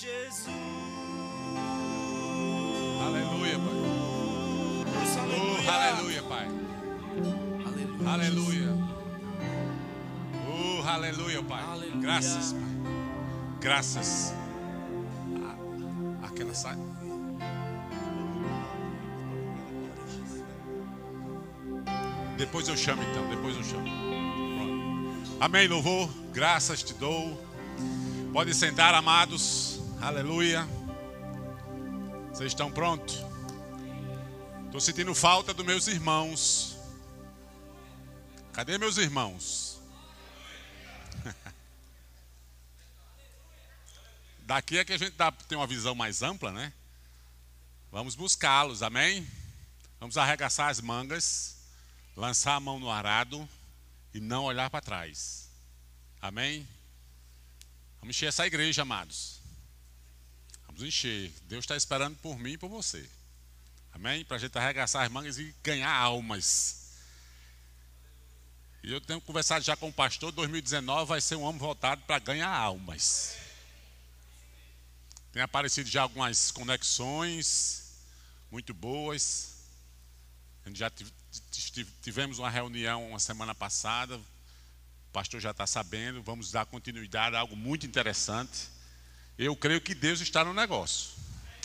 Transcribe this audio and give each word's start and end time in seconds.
Jesus. 0.00 0.46
Aleluia, 3.04 3.58
Pai. 3.58 3.74
Oh, 5.34 5.70
aleluia, 5.70 6.22
Pai. 6.22 6.48
Aleluia. 7.66 8.10
Aleluia. 8.12 8.76
Oh, 10.46 10.88
aleluia, 10.88 11.42
Pai. 11.42 11.64
Aleluia. 11.64 12.00
Graças, 12.00 12.52
Pai. 12.52 12.62
Graças. 13.60 14.34
Ah, 15.42 16.26
Aquela 16.28 16.54
sai. 16.54 16.76
Depois 22.36 22.68
eu 22.68 22.76
chamo 22.76 23.02
então, 23.02 23.28
depois 23.30 23.56
eu 23.56 23.64
chamo. 23.64 23.82
Pronto. 23.82 25.36
Amém, 25.40 25.66
louvor. 25.66 26.08
Graças 26.32 26.84
te 26.84 26.94
dou. 26.94 27.36
Pode 28.32 28.54
sentar, 28.54 28.94
amados. 28.94 29.77
Aleluia. 30.00 30.64
Vocês 32.30 32.52
estão 32.52 32.70
prontos? 32.70 33.16
Estou 34.66 34.80
sentindo 34.80 35.12
falta 35.12 35.52
dos 35.52 35.66
meus 35.66 35.88
irmãos. 35.88 36.78
Cadê 38.52 38.78
meus 38.78 38.96
irmãos? 38.96 39.80
Daqui 44.46 44.78
é 44.78 44.84
que 44.84 44.92
a 44.92 44.98
gente 44.98 45.16
dá, 45.16 45.32
tem 45.32 45.58
uma 45.58 45.66
visão 45.66 45.96
mais 45.96 46.22
ampla, 46.22 46.52
né? 46.52 46.72
Vamos 47.90 48.14
buscá-los, 48.14 48.84
amém? 48.84 49.28
Vamos 49.98 50.16
arregaçar 50.16 50.68
as 50.68 50.80
mangas, 50.80 51.56
lançar 52.16 52.54
a 52.54 52.60
mão 52.60 52.78
no 52.78 52.88
arado 52.88 53.48
e 54.14 54.20
não 54.20 54.44
olhar 54.44 54.70
para 54.70 54.80
trás. 54.80 55.50
Amém? 56.22 56.68
Vamos 57.98 58.14
encher 58.14 58.26
essa 58.26 58.46
igreja, 58.46 58.82
amados. 58.82 59.37
Vamos 60.78 60.94
encher. 60.94 61.32
Deus 61.48 61.64
está 61.64 61.76
esperando 61.76 62.16
por 62.18 62.38
mim 62.38 62.52
e 62.52 62.56
por 62.58 62.68
você. 62.68 63.04
Amém? 63.92 64.24
Para 64.24 64.36
a 64.36 64.40
gente 64.40 64.56
arregaçar 64.56 65.04
as 65.04 65.10
mangas 65.10 65.36
e 65.36 65.52
ganhar 65.60 65.90
almas. 65.92 66.92
E 68.84 68.92
eu 68.92 69.00
tenho 69.00 69.20
conversado 69.20 69.64
já 69.64 69.76
com 69.76 69.88
o 69.88 69.92
pastor, 69.92 70.30
2019 70.30 71.08
vai 71.08 71.20
ser 71.20 71.34
um 71.34 71.48
ano 71.48 71.58
voltado 71.58 72.00
para 72.02 72.20
ganhar 72.20 72.48
almas. 72.48 73.34
Tem 75.32 75.42
aparecido 75.42 75.90
já 75.90 76.02
algumas 76.02 76.52
conexões 76.52 77.94
muito 78.48 78.72
boas. 78.72 79.54
A 80.64 80.68
gente 80.68 80.78
já 80.78 80.88
tive- 80.88 81.12
tive- 81.50 81.90
tivemos 82.02 82.38
uma 82.38 82.48
reunião 82.48 83.08
uma 83.10 83.18
semana 83.18 83.52
passada. 83.52 84.16
O 84.16 85.12
pastor 85.12 85.40
já 85.40 85.50
está 85.50 85.66
sabendo. 85.66 86.22
Vamos 86.22 86.52
dar 86.52 86.66
continuidade 86.66 87.34
a 87.34 87.40
algo 87.40 87.56
muito 87.56 87.84
interessante. 87.84 88.77
Eu 89.38 89.54
creio 89.54 89.80
que 89.80 89.94
Deus 89.94 90.20
está 90.20 90.44
no 90.44 90.52
negócio. 90.52 91.10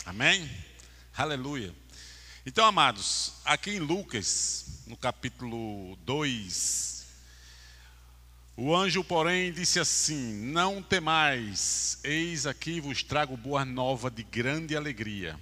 Amém? 0.06 0.48
Aleluia. 1.16 1.74
Então, 2.46 2.64
amados, 2.64 3.32
aqui 3.44 3.72
em 3.72 3.80
Lucas, 3.80 4.84
no 4.86 4.96
capítulo 4.96 5.96
2, 6.04 7.04
o 8.56 8.76
anjo, 8.76 9.02
porém, 9.02 9.52
disse 9.52 9.80
assim: 9.80 10.52
Não 10.52 10.80
temais, 10.80 11.98
eis 12.04 12.46
aqui 12.46 12.80
vos 12.80 13.02
trago 13.02 13.36
boa 13.36 13.64
nova 13.64 14.08
de 14.08 14.22
grande 14.22 14.76
alegria, 14.76 15.36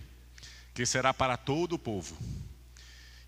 que 0.73 0.87
será 0.87 1.13
para 1.13 1.37
todo 1.37 1.75
o 1.75 1.79
povo. 1.79 2.17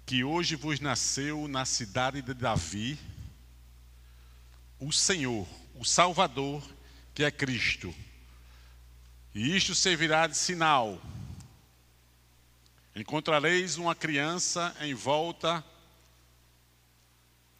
Que 0.07 0.25
hoje 0.25 0.57
vos 0.57 0.81
nasceu 0.81 1.47
na 1.47 1.67
cidade 1.67 2.23
de 2.23 2.33
Davi 2.33 2.99
o 4.81 4.91
Senhor, 4.91 5.47
o 5.75 5.85
Salvador, 5.85 6.67
que 7.15 7.23
é 7.23 7.31
Cristo. 7.31 7.95
E 9.35 9.57
isto 9.57 9.75
servirá 9.75 10.27
de 10.27 10.37
sinal. 10.37 11.01
Encontrareis 12.95 13.77
uma 13.77 13.95
criança 13.95 14.75
em 14.81 14.95
volta 14.95 15.65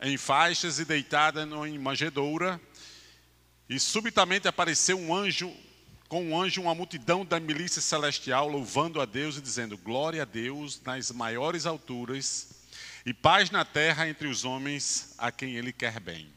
em 0.01 0.17
faixas 0.17 0.79
e 0.79 0.85
deitada 0.85 1.43
em 1.67 1.79
manjedoura, 1.79 2.61
e 3.69 3.81
subitamente 3.81 4.47
apareceu 4.47 4.99
um 4.99 5.15
anjo, 5.15 5.51
com 6.09 6.23
um 6.23 6.41
anjo, 6.41 6.61
uma 6.61 6.75
multidão 6.75 7.25
da 7.25 7.41
milícia 7.41 7.81
celestial, 7.81 8.47
louvando 8.47 9.01
a 9.01 9.07
Deus 9.07 9.39
e 9.39 9.41
dizendo: 9.41 9.79
Glória 9.79 10.23
a 10.23 10.27
Deus 10.27 10.81
nas 10.83 11.11
maiores 11.11 11.65
alturas, 11.65 12.67
e 13.07 13.15
paz 13.15 13.51
na 13.51 13.65
terra 13.65 14.07
entre 14.07 14.29
os 14.29 14.45
homens 14.45 15.15
a 15.17 15.33
quem 15.33 15.57
Ele 15.57 15.73
quer 15.73 15.99
bem. 15.99 16.31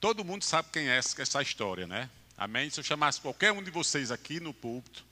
Todo 0.00 0.24
mundo 0.24 0.42
sabe 0.42 0.70
quem 0.72 0.88
é 0.88 0.96
essa, 0.96 1.42
história, 1.42 1.86
né? 1.86 2.08
Amém? 2.36 2.70
Se 2.70 2.80
eu 2.80 2.84
chamasse 2.84 3.20
qualquer 3.20 3.52
um 3.52 3.62
de 3.62 3.70
vocês 3.70 4.10
aqui 4.10 4.40
no 4.40 4.52
púlpito, 4.52 5.04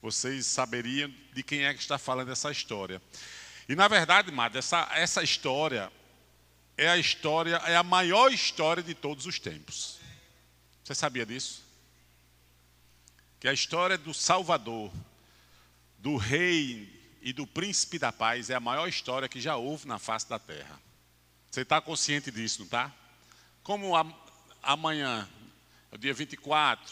vocês 0.00 0.46
saberiam 0.46 1.12
de 1.32 1.42
quem 1.42 1.64
é 1.64 1.72
que 1.72 1.80
está 1.80 1.98
falando 1.98 2.30
essa 2.30 2.50
história. 2.50 3.00
E 3.68 3.74
na 3.74 3.88
verdade, 3.88 4.30
Mado, 4.30 4.58
essa, 4.58 4.88
essa 4.92 5.22
história 5.22 5.90
é 6.76 6.88
a 6.88 6.98
história, 6.98 7.56
é 7.66 7.76
a 7.76 7.82
maior 7.82 8.32
história 8.32 8.82
de 8.82 8.94
todos 8.94 9.26
os 9.26 9.38
tempos. 9.38 9.98
Você 10.82 10.94
sabia 10.94 11.24
disso? 11.24 11.62
Que 13.38 13.48
a 13.48 13.52
história 13.52 13.96
do 13.96 14.12
Salvador, 14.12 14.90
do 15.98 16.16
Rei 16.16 17.18
e 17.22 17.32
do 17.32 17.46
Príncipe 17.46 17.98
da 17.98 18.10
Paz 18.10 18.50
é 18.50 18.54
a 18.54 18.60
maior 18.60 18.88
história 18.88 19.28
que 19.28 19.40
já 19.40 19.56
houve 19.56 19.86
na 19.86 19.98
face 19.98 20.28
da 20.28 20.38
Terra. 20.38 20.80
Você 21.50 21.60
está 21.60 21.80
consciente 21.80 22.30
disso, 22.30 22.60
não 22.60 22.66
está? 22.66 22.92
Como 23.62 23.92
amanhã, 24.62 25.28
o 25.92 25.98
dia 25.98 26.14
24, 26.14 26.90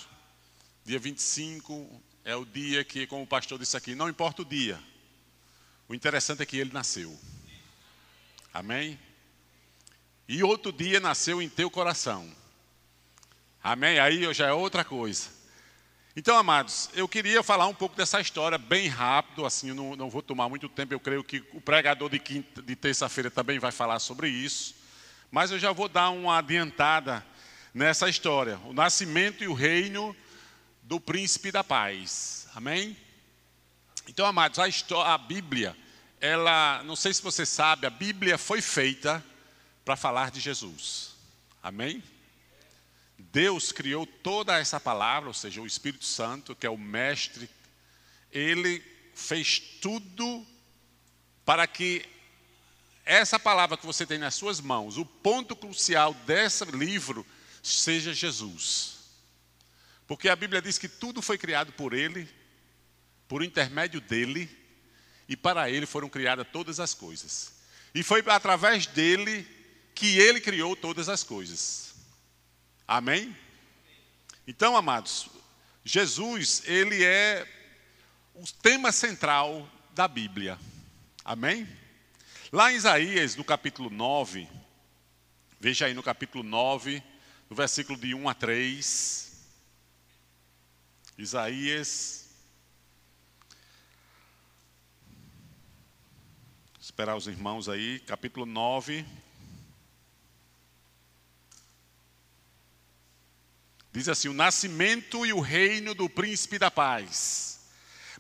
dia 0.85 0.99
25, 0.99 2.03
é 2.23 2.37
o 2.37 2.45
dia 2.45 2.85
que, 2.85 3.07
como 3.07 3.23
o 3.23 3.27
pastor 3.27 3.59
disse 3.59 3.75
aqui, 3.75 3.95
não 3.95 4.11
importa 4.11 4.43
o 4.43 4.45
dia. 4.45 4.79
O 5.89 5.95
interessante 5.95 6.43
é 6.43 6.47
que 6.47 6.59
ele 6.59 6.71
nasceu. 6.71 7.19
Amém? 8.53 8.99
E 10.29 10.45
outro 10.45 10.71
dia 10.71 11.01
nasceu 11.01 11.41
em 11.41 11.49
teu 11.49 11.71
coração. 11.71 12.31
Amém? 13.65 13.99
Aí 13.99 14.33
já 14.35 14.49
é 14.49 14.53
outra 14.53 14.85
coisa. 14.85 15.29
Então, 16.15 16.37
amados, 16.37 16.91
eu 16.93 17.09
queria 17.09 17.43
falar 17.43 17.67
um 17.69 17.75
pouco 17.75 17.97
dessa 17.97 18.21
história 18.21 18.59
bem 18.59 18.87
rápido, 18.87 19.47
assim, 19.47 19.73
não, 19.73 19.97
não 19.97 20.11
vou 20.11 20.21
tomar 20.21 20.49
muito 20.49 20.69
tempo, 20.69 20.93
eu 20.93 21.01
creio 21.01 21.25
que 21.25 21.43
o 21.55 21.61
pregador 21.61 22.11
de, 22.11 22.19
de 22.19 22.77
terça-feira 22.77 23.31
também 23.31 23.59
vai 23.59 23.73
falar 23.73 23.99
sobre 23.99 24.29
isso. 24.29 24.75
Mas 25.31 25.51
eu 25.51 25.59
já 25.59 25.73
vou 25.73 25.89
dar 25.89 26.11
uma 26.11 26.37
adiantada 26.37 27.25
nessa 27.73 28.09
história. 28.09 28.59
O 28.67 28.73
nascimento 28.73 29.43
e 29.45 29.49
o 29.49 29.55
reino 29.55 30.15
do 30.83 31.01
príncipe 31.01 31.53
da 31.53 31.63
paz. 31.63 32.49
Amém? 32.55 32.97
Então, 34.09 34.27
amados, 34.27 34.59
a, 34.59 34.69
histó- 34.69 35.03
a 35.03 35.17
Bíblia, 35.17 35.77
ela, 36.21 36.83
não 36.85 36.97
sei 36.97 37.15
se 37.15 37.23
você 37.23 37.47
sabe, 37.47 37.87
a 37.87 37.91
Bíblia 37.91 38.37
foi 38.37 38.61
feita 38.61 39.25
para 39.85 39.97
falar 39.97 40.31
de 40.31 40.41
Jesus. 40.41 41.13
Amém? 41.63 42.03
Deus 43.19 43.71
criou 43.71 44.07
toda 44.07 44.59
essa 44.59 44.81
palavra, 44.81 45.29
ou 45.29 45.35
seja, 45.35 45.61
o 45.61 45.67
Espírito 45.67 46.05
Santo, 46.05 46.57
que 46.57 46.67
é 46.67 46.71
o 46.71 46.79
mestre, 46.79 47.49
ele 48.33 48.83
fez 49.15 49.61
tudo 49.81 50.47
para 51.45 51.67
que 51.67 52.05
essa 53.05 53.39
palavra 53.39 53.77
que 53.77 53.87
você 53.87 54.07
tem 54.07 54.19
nas 54.19 54.35
suas 54.35 54.61
mãos, 54.61 54.97
o 54.97 55.05
ponto 55.05 55.55
crucial 55.55 56.15
desse 56.15 56.65
livro, 56.65 57.27
seja 57.63 58.15
Jesus. 58.15 58.99
Porque 60.07 60.29
a 60.29 60.37
Bíblia 60.37 60.61
diz 60.61 60.79
que 60.79 60.89
tudo 60.89 61.23
foi 61.23 61.39
criado 61.39 61.73
por 61.73 61.95
ele, 61.95 62.29
por 63.29 63.45
intermédio 63.45 64.01
dele, 64.01 64.51
e 65.29 65.37
para 65.37 65.71
ele 65.71 65.87
foram 65.87 66.09
criadas 66.09 66.47
todas 66.53 66.81
as 66.81 66.95
coisas. 66.95 67.53
E 67.95 68.03
foi 68.03 68.23
através 68.27 68.87
dele 68.87 69.47
que 69.95 70.19
ele 70.19 70.41
criou 70.41 70.75
todas 70.75 71.09
as 71.09 71.23
coisas. 71.23 71.95
Amém? 72.87 73.37
Então, 74.47 74.77
amados, 74.77 75.29
Jesus, 75.85 76.63
ele 76.65 77.05
é 77.05 77.47
o 78.35 78.45
tema 78.63 78.91
central 78.91 79.71
da 79.95 80.09
Bíblia. 80.09 80.59
Amém? 81.25 81.69
Lá 82.51 82.73
em 82.73 82.77
Isaías, 82.77 83.37
no 83.37 83.45
capítulo 83.45 83.91
9, 83.91 84.49
veja 85.61 85.87
aí 85.87 85.95
no 85.95 86.03
capítulo 86.03 86.43
9, 86.43 87.01
no 87.51 87.57
versículo 87.57 87.99
de 87.99 88.15
1 88.15 88.29
a 88.29 88.33
3. 88.33 89.33
Isaías. 91.19 92.29
Esperar 96.81 97.17
os 97.17 97.27
irmãos 97.27 97.69
aí, 97.69 97.99
capítulo 98.01 98.47
9. 98.47 99.05
Diz 103.93 104.09
assim: 104.09 104.29
o 104.29 104.33
nascimento 104.33 105.27
e 105.27 105.33
o 105.33 105.41
reino 105.41 105.93
do 105.93 106.09
príncipe 106.09 106.57
da 106.57 106.71
paz. 106.71 107.69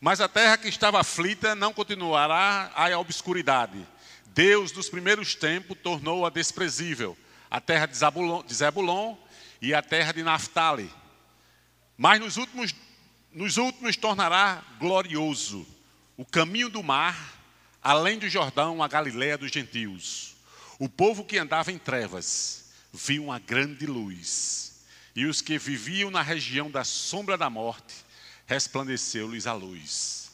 Mas 0.01 0.21
a 0.21 0.29
terra 0.29 0.59
que 0.59 0.67
estava 0.67 0.99
aflita 0.99 1.55
não 1.55 1.73
continuará 1.73 2.73
à 2.75 2.99
obscuridade. 2.99 3.87
Deus, 4.27 4.73
dos 4.73 4.89
primeiros 4.89 5.37
tempos, 5.37 5.79
tornou-a 5.81 6.31
desprezível. 6.31 7.17
A 7.51 7.61
terra 7.61 7.87
de 7.87 7.97
Zabulon, 7.97 8.43
de 8.45 8.55
Zebulon 8.55 9.17
e 9.61 9.75
a 9.75 9.83
terra 9.83 10.13
de 10.13 10.23
Naphtali. 10.23 10.91
Mas 11.97 12.21
nos 12.21 12.37
últimos 12.37 12.75
nos 13.33 13.59
últimos 13.59 13.97
tornará 13.97 14.65
glorioso 14.79 15.67
o 16.17 16.25
caminho 16.25 16.69
do 16.69 16.83
mar, 16.83 17.41
além 17.83 18.19
do 18.19 18.29
Jordão, 18.29 18.83
a 18.83 18.89
Galiléia 18.89 19.39
dos 19.39 19.51
gentios. 19.51 20.35
O 20.79 20.89
povo 20.89 21.25
que 21.25 21.39
andava 21.39 21.71
em 21.71 21.79
trevas 21.79 22.73
viu 22.93 23.25
uma 23.25 23.39
grande 23.39 23.87
luz, 23.87 24.83
e 25.15 25.27
os 25.27 25.41
que 25.41 25.59
viviam 25.59 26.11
na 26.11 26.23
região 26.23 26.71
da 26.71 26.85
sombra 26.85 27.39
da 27.39 27.49
morte, 27.49 27.95
resplandeceu-lhes 28.47 29.47
a 29.47 29.53
luz. 29.53 30.31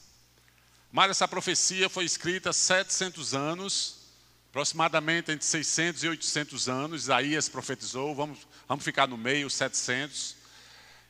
Mas 0.91 1.11
essa 1.11 1.29
profecia 1.29 1.89
foi 1.89 2.05
escrita 2.05 2.51
há 2.51 2.53
700 2.53 3.35
anos, 3.35 4.06
aproximadamente 4.57 5.31
entre 5.31 5.45
600 5.45 6.03
e 6.03 6.09
800 6.09 6.67
anos. 6.67 7.03
Isaías 7.03 7.47
profetizou, 7.47 8.15
vamos, 8.15 8.39
vamos 8.67 8.83
ficar 8.83 9.07
no 9.07 9.19
meio, 9.19 9.51
700. 9.51 10.35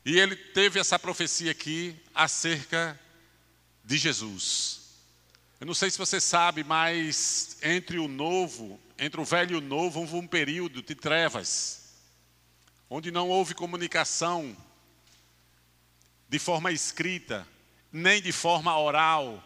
E 0.04 0.19
ele 0.19 0.34
teve 0.34 0.81
essa 0.81 0.98
profecia 0.98 1.52
aqui 1.52 1.94
acerca 2.12 2.98
de 3.84 3.98
Jesus. 3.98 4.81
Eu 5.60 5.66
não 5.69 5.75
sei 5.75 5.93
se 5.93 5.96
você 5.96 6.20
sabe, 6.20 6.64
mas 6.64 7.56
entre 7.62 8.00
o 8.00 8.08
novo, 8.08 8.81
entre 8.98 9.20
o 9.20 9.25
velho 9.25 9.52
e 9.52 9.58
o 9.58 9.60
novo, 9.60 10.00
houve 10.00 10.16
um 10.16 10.26
período 10.26 10.82
de 10.82 10.96
trevas, 10.96 11.92
onde 12.90 13.12
não 13.12 13.28
houve 13.28 13.54
comunicação 13.54 14.56
de 16.28 16.40
forma 16.40 16.72
escrita, 16.72 17.46
nem 17.92 18.20
de 18.20 18.32
forma 18.32 18.76
oral. 18.76 19.40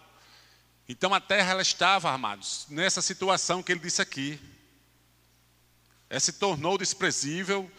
Então 0.91 1.15
a 1.15 1.21
terra 1.21 1.53
ela 1.53 1.63
estava, 1.63 2.11
amados, 2.11 2.67
nessa 2.69 3.01
situação 3.01 3.63
que 3.63 3.71
ele 3.71 3.79
disse 3.79 4.03
aqui. 4.03 4.41
Ela 6.09 6.19
se 6.19 6.33
tornou 6.33 6.77
desprezível, 6.77 7.71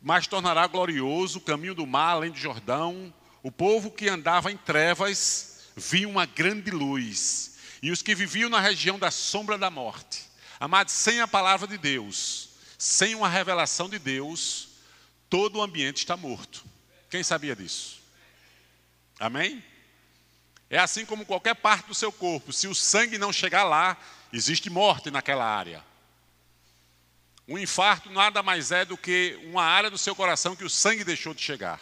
mas 0.00 0.26
tornará 0.26 0.66
glorioso 0.66 1.40
o 1.40 1.42
caminho 1.42 1.74
do 1.74 1.86
mar 1.86 2.12
além 2.12 2.30
do 2.30 2.38
Jordão. 2.38 3.12
O 3.42 3.52
povo 3.52 3.90
que 3.90 4.08
andava 4.08 4.50
em 4.50 4.56
trevas 4.56 5.68
viu 5.76 6.08
uma 6.08 6.24
grande 6.24 6.70
luz. 6.70 7.58
E 7.82 7.90
os 7.90 8.00
que 8.00 8.14
viviam 8.14 8.48
na 8.48 8.60
região 8.60 8.98
da 8.98 9.10
sombra 9.10 9.58
da 9.58 9.68
morte, 9.68 10.24
amados, 10.58 10.94
sem 10.94 11.20
a 11.20 11.28
palavra 11.28 11.68
de 11.68 11.76
Deus, 11.76 12.48
sem 12.78 13.14
uma 13.14 13.28
revelação 13.28 13.90
de 13.90 13.98
Deus, 13.98 14.70
todo 15.28 15.58
o 15.58 15.62
ambiente 15.62 15.98
está 15.98 16.16
morto. 16.16 16.64
Quem 17.10 17.22
sabia 17.22 17.54
disso? 17.54 18.00
Amém? 19.20 19.62
É 20.70 20.78
assim 20.78 21.06
como 21.06 21.24
qualquer 21.24 21.54
parte 21.54 21.86
do 21.86 21.94
seu 21.94 22.12
corpo, 22.12 22.52
se 22.52 22.68
o 22.68 22.74
sangue 22.74 23.16
não 23.16 23.32
chegar 23.32 23.64
lá, 23.64 23.96
existe 24.32 24.68
morte 24.68 25.10
naquela 25.10 25.44
área. 25.44 25.82
Um 27.46 27.56
infarto 27.56 28.10
nada 28.10 28.42
mais 28.42 28.70
é 28.70 28.84
do 28.84 28.96
que 28.96 29.40
uma 29.44 29.64
área 29.64 29.90
do 29.90 29.96
seu 29.96 30.14
coração 30.14 30.54
que 30.54 30.64
o 30.64 30.68
sangue 30.68 31.02
deixou 31.02 31.32
de 31.32 31.40
chegar. 31.40 31.80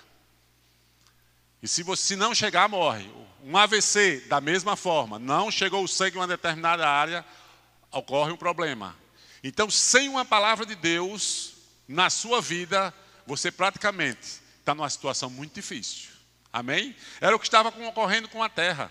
E 1.61 1.67
se 1.67 1.83
você 1.83 2.15
não 2.15 2.33
chegar, 2.33 2.69
morre. 2.69 3.11
Um 3.43 3.57
AVC, 3.57 4.25
da 4.29 4.41
mesma 4.41 4.77
forma, 4.77 5.19
não 5.19 5.51
chegou 5.51 5.83
o 5.83 5.89
sangue 5.89 6.17
em 6.17 6.21
uma 6.21 6.29
determinada 6.29 6.89
área, 6.89 7.25
ocorre 7.91 8.31
um 8.31 8.37
problema. 8.37 8.95
Então, 9.43 9.69
sem 9.69 10.09
uma 10.09 10.25
palavra 10.25 10.65
de 10.65 10.77
Deus 10.77 11.55
na 11.89 12.11
sua 12.11 12.41
vida, 12.41 12.95
você 13.27 13.51
praticamente 13.51 14.41
está 14.61 14.75
numa 14.75 14.91
situação 14.91 15.29
muito 15.29 15.55
difícil. 15.55 16.16
Amém? 16.57 16.97
Era 17.21 17.37
o 17.37 17.39
que 17.39 17.45
estava 17.45 17.69
ocorrendo 17.69 18.31
com 18.31 18.43
a 18.43 18.49
terra. 18.49 18.91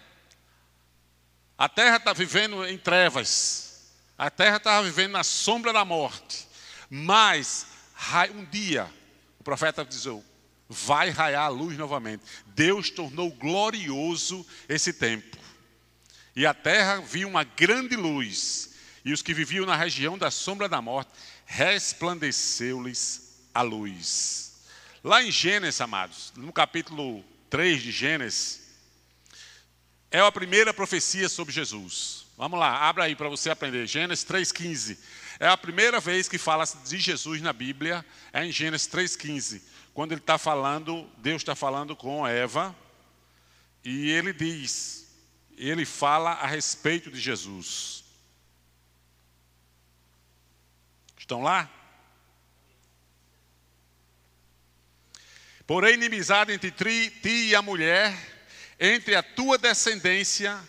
A 1.58 1.68
terra 1.68 1.98
está 1.98 2.14
vivendo 2.14 2.64
em 2.64 2.78
trevas. 2.78 3.92
A 4.16 4.30
terra 4.30 4.58
estava 4.58 4.84
vivendo 4.84 5.14
na 5.14 5.24
sombra 5.24 5.74
da 5.74 5.84
morte. 5.84 6.48
Mas, 6.92 7.66
um 8.36 8.46
dia, 8.46 8.88
o 9.40 9.44
profeta 9.44 9.84
dizou: 9.84 10.24
vai 10.70 11.10
raiar 11.10 11.46
a 11.46 11.48
luz 11.48 11.76
novamente. 11.76 12.24
Deus 12.46 12.92
tornou 12.92 13.32
glorioso 13.32 14.46
esse 14.70 14.94
tempo. 14.94 15.36
E 16.36 16.46
a 16.46 16.54
terra 16.54 17.02
viu 17.02 17.28
uma 17.28 17.44
grande 17.44 17.96
luz, 17.96 18.76
e 19.04 19.12
os 19.12 19.24
que 19.24 19.34
viviam 19.34 19.66
na 19.66 19.76
região 19.76 20.20
da 20.20 20.30
sombra 20.30 20.70
da 20.70 20.84
morte, 20.84 21.10
resplandeceu-lhes 21.48 23.40
a 23.52 23.64
luz. 23.64 24.54
Lá 25.04 25.24
em 25.24 25.32
Gênesis, 25.32 25.82
amados, 25.82 26.32
no 26.36 26.54
capítulo 26.54 27.26
3 27.50 27.82
de 27.82 27.92
Gênesis, 27.92 28.62
é 30.12 30.20
a 30.20 30.32
primeira 30.32 30.74
profecia 30.74 31.28
sobre 31.30 31.54
Jesus. 31.54 32.26
Vamos 32.38 32.60
lá, 32.60 32.88
abra 32.88 33.06
aí 33.06 33.16
para 33.16 33.30
você 33.30 33.50
aprender. 33.50 33.88
Gênesis 33.88 34.26
3,15. 34.26 34.98
É 35.40 35.48
a 35.48 35.58
primeira 35.58 36.00
vez 36.00 36.28
que 36.28 36.38
fala 36.38 36.66
de 36.66 36.98
Jesus 36.98 37.42
na 37.42 37.54
Bíblia, 37.54 38.06
é 38.32 38.46
em 38.46 38.52
Gênesis 38.52 38.88
3,15 38.88 39.62
quando 39.96 40.12
ele 40.12 40.20
está 40.20 40.38
falando, 40.38 41.10
Deus 41.20 41.42
está 41.42 41.56
falando 41.56 41.96
com 41.96 42.28
Eva, 42.28 42.76
e 43.82 44.12
ele 44.12 44.34
diz, 44.34 45.08
ele 45.56 45.86
fala 45.86 46.32
a 46.32 46.46
respeito 46.46 47.10
de 47.10 47.18
Jesus. 47.18 48.04
Estão 51.18 51.42
lá? 51.42 51.72
Porém, 55.68 55.96
inimizade 55.96 56.54
entre 56.54 56.72
ti 56.72 57.50
e 57.50 57.56
a 57.56 57.62
mulher, 57.62 58.16
entre 58.80 59.16
a 59.16 59.24
tua 59.24 59.58
descendência 59.58 60.60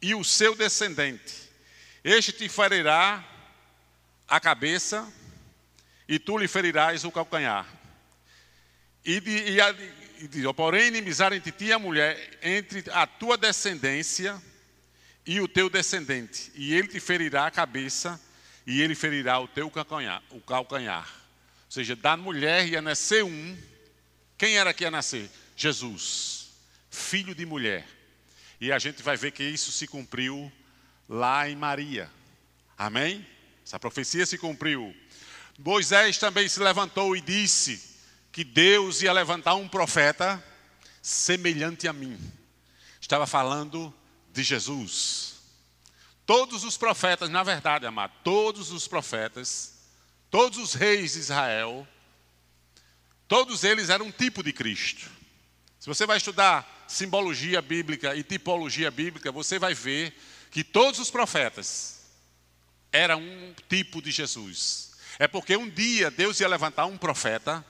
e 0.00 0.14
o 0.14 0.22
seu 0.22 0.54
descendente. 0.54 1.50
Este 2.04 2.32
te 2.32 2.48
ferirá 2.48 3.24
a 4.28 4.38
cabeça, 4.38 5.06
e 6.08 6.18
tu 6.18 6.38
lhe 6.38 6.48
ferirás 6.48 7.04
o 7.04 7.10
calcanhar. 7.10 7.66
E, 9.04 9.20
de, 9.20 9.30
e, 9.30 9.60
a, 9.60 9.74
e 10.18 10.28
de, 10.28 10.52
porém, 10.54 10.88
inimizar 10.88 11.32
entre 11.32 11.52
ti 11.52 11.66
e 11.66 11.72
a 11.72 11.78
mulher, 11.78 12.38
entre 12.42 12.84
a 12.92 13.06
tua 13.06 13.36
descendência 13.36 14.40
e 15.26 15.40
o 15.40 15.48
teu 15.48 15.68
descendente, 15.68 16.50
e 16.54 16.74
ele 16.74 16.88
te 16.88 16.98
ferirá 16.98 17.46
a 17.46 17.50
cabeça, 17.50 18.20
e 18.66 18.80
ele 18.80 18.94
ferirá 18.94 19.38
o 19.38 19.48
teu 19.48 19.70
calcanhar. 19.70 20.22
O 20.30 20.40
calcanhar. 20.40 21.08
Ou 21.66 21.70
seja, 21.70 21.94
da 21.96 22.16
mulher 22.16 22.66
ia 22.66 22.80
nascer 22.80 23.24
um. 23.24 23.58
Quem 24.40 24.56
era 24.56 24.72
que 24.72 24.84
ia 24.84 24.90
nascer? 24.90 25.30
Jesus, 25.54 26.48
filho 26.90 27.34
de 27.34 27.44
mulher. 27.44 27.86
E 28.58 28.72
a 28.72 28.78
gente 28.78 29.02
vai 29.02 29.14
ver 29.14 29.32
que 29.32 29.44
isso 29.44 29.70
se 29.70 29.86
cumpriu 29.86 30.50
lá 31.06 31.46
em 31.46 31.54
Maria. 31.54 32.10
Amém? 32.78 33.26
Essa 33.62 33.78
profecia 33.78 34.24
se 34.24 34.38
cumpriu. 34.38 34.96
Moisés 35.58 36.16
também 36.16 36.48
se 36.48 36.58
levantou 36.58 37.14
e 37.14 37.20
disse: 37.20 37.98
que 38.32 38.42
Deus 38.42 39.02
ia 39.02 39.12
levantar 39.12 39.56
um 39.56 39.68
profeta 39.68 40.42
semelhante 41.02 41.86
a 41.86 41.92
mim. 41.92 42.18
Estava 42.98 43.26
falando 43.26 43.92
de 44.32 44.42
Jesus. 44.42 45.34
Todos 46.24 46.64
os 46.64 46.78
profetas, 46.78 47.28
na 47.28 47.42
verdade, 47.42 47.84
amado, 47.84 48.14
todos 48.24 48.72
os 48.72 48.88
profetas, 48.88 49.74
todos 50.30 50.56
os 50.56 50.72
reis 50.72 51.12
de 51.12 51.18
Israel, 51.18 51.86
todos 53.30 53.62
eles 53.62 53.90
eram 53.90 54.06
um 54.06 54.10
tipo 54.10 54.42
de 54.42 54.52
Cristo. 54.52 55.08
Se 55.78 55.86
você 55.86 56.04
vai 56.04 56.16
estudar 56.16 56.84
simbologia 56.88 57.62
bíblica 57.62 58.16
e 58.16 58.24
tipologia 58.24 58.90
bíblica, 58.90 59.30
você 59.30 59.56
vai 59.56 59.72
ver 59.72 60.12
que 60.50 60.64
todos 60.64 60.98
os 60.98 61.12
profetas 61.12 62.00
eram 62.92 63.22
um 63.22 63.54
tipo 63.68 64.02
de 64.02 64.10
Jesus. 64.10 64.96
É 65.16 65.28
porque 65.28 65.56
um 65.56 65.70
dia 65.70 66.10
Deus 66.10 66.40
ia 66.40 66.48
levantar 66.48 66.86
um 66.86 66.98
profeta 66.98 67.64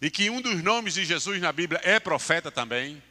e 0.00 0.12
que 0.12 0.30
um 0.30 0.40
dos 0.40 0.62
nomes 0.62 0.94
de 0.94 1.04
Jesus 1.04 1.40
na 1.40 1.50
Bíblia 1.50 1.80
é 1.82 1.98
profeta 1.98 2.48
também. 2.52 3.02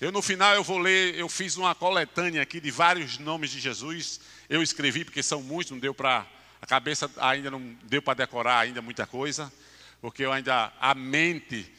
Eu 0.00 0.12
no 0.12 0.22
final 0.22 0.54
eu 0.54 0.62
vou 0.62 0.78
ler, 0.78 1.16
eu 1.16 1.28
fiz 1.28 1.56
uma 1.56 1.74
coletânea 1.74 2.42
aqui 2.42 2.60
de 2.60 2.70
vários 2.70 3.18
nomes 3.18 3.50
de 3.50 3.58
Jesus. 3.58 4.20
Eu 4.48 4.62
escrevi 4.62 5.04
porque 5.04 5.20
são 5.20 5.42
muitos, 5.42 5.72
não 5.72 5.80
deu 5.80 5.92
para 5.92 6.24
a 6.62 6.66
cabeça 6.66 7.10
ainda 7.18 7.50
não 7.50 7.76
deu 7.82 8.00
para 8.00 8.14
decorar 8.14 8.60
ainda 8.60 8.80
muita 8.80 9.04
coisa, 9.04 9.52
porque 10.00 10.24
eu 10.24 10.32
ainda 10.32 10.72
a 10.80 10.94
mente 10.94 11.72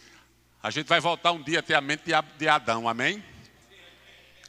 a 0.62 0.70
gente 0.70 0.88
vai 0.88 1.00
voltar 1.00 1.32
um 1.32 1.42
dia 1.42 1.60
a 1.60 1.64
ter 1.64 1.76
a 1.76 1.82
mente 1.82 2.04
de 2.38 2.48
Adão, 2.48 2.90
amém? 2.90 3.24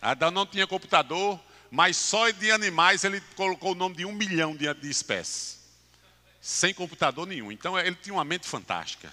Adão 0.00 0.30
não 0.30 0.46
tinha 0.46 0.66
computador, 0.66 1.40
mas 1.70 1.96
só 1.96 2.30
de 2.30 2.50
animais 2.50 3.04
ele 3.04 3.20
colocou 3.36 3.72
o 3.72 3.74
nome 3.74 3.96
de 3.96 4.04
um 4.04 4.12
milhão 4.12 4.56
de, 4.56 4.72
de 4.74 4.90
espécies, 4.90 5.60
sem 6.40 6.72
computador 6.72 7.26
nenhum. 7.26 7.52
Então 7.52 7.78
ele 7.78 7.94
tinha 7.94 8.14
uma 8.14 8.24
mente 8.24 8.48
fantástica. 8.48 9.12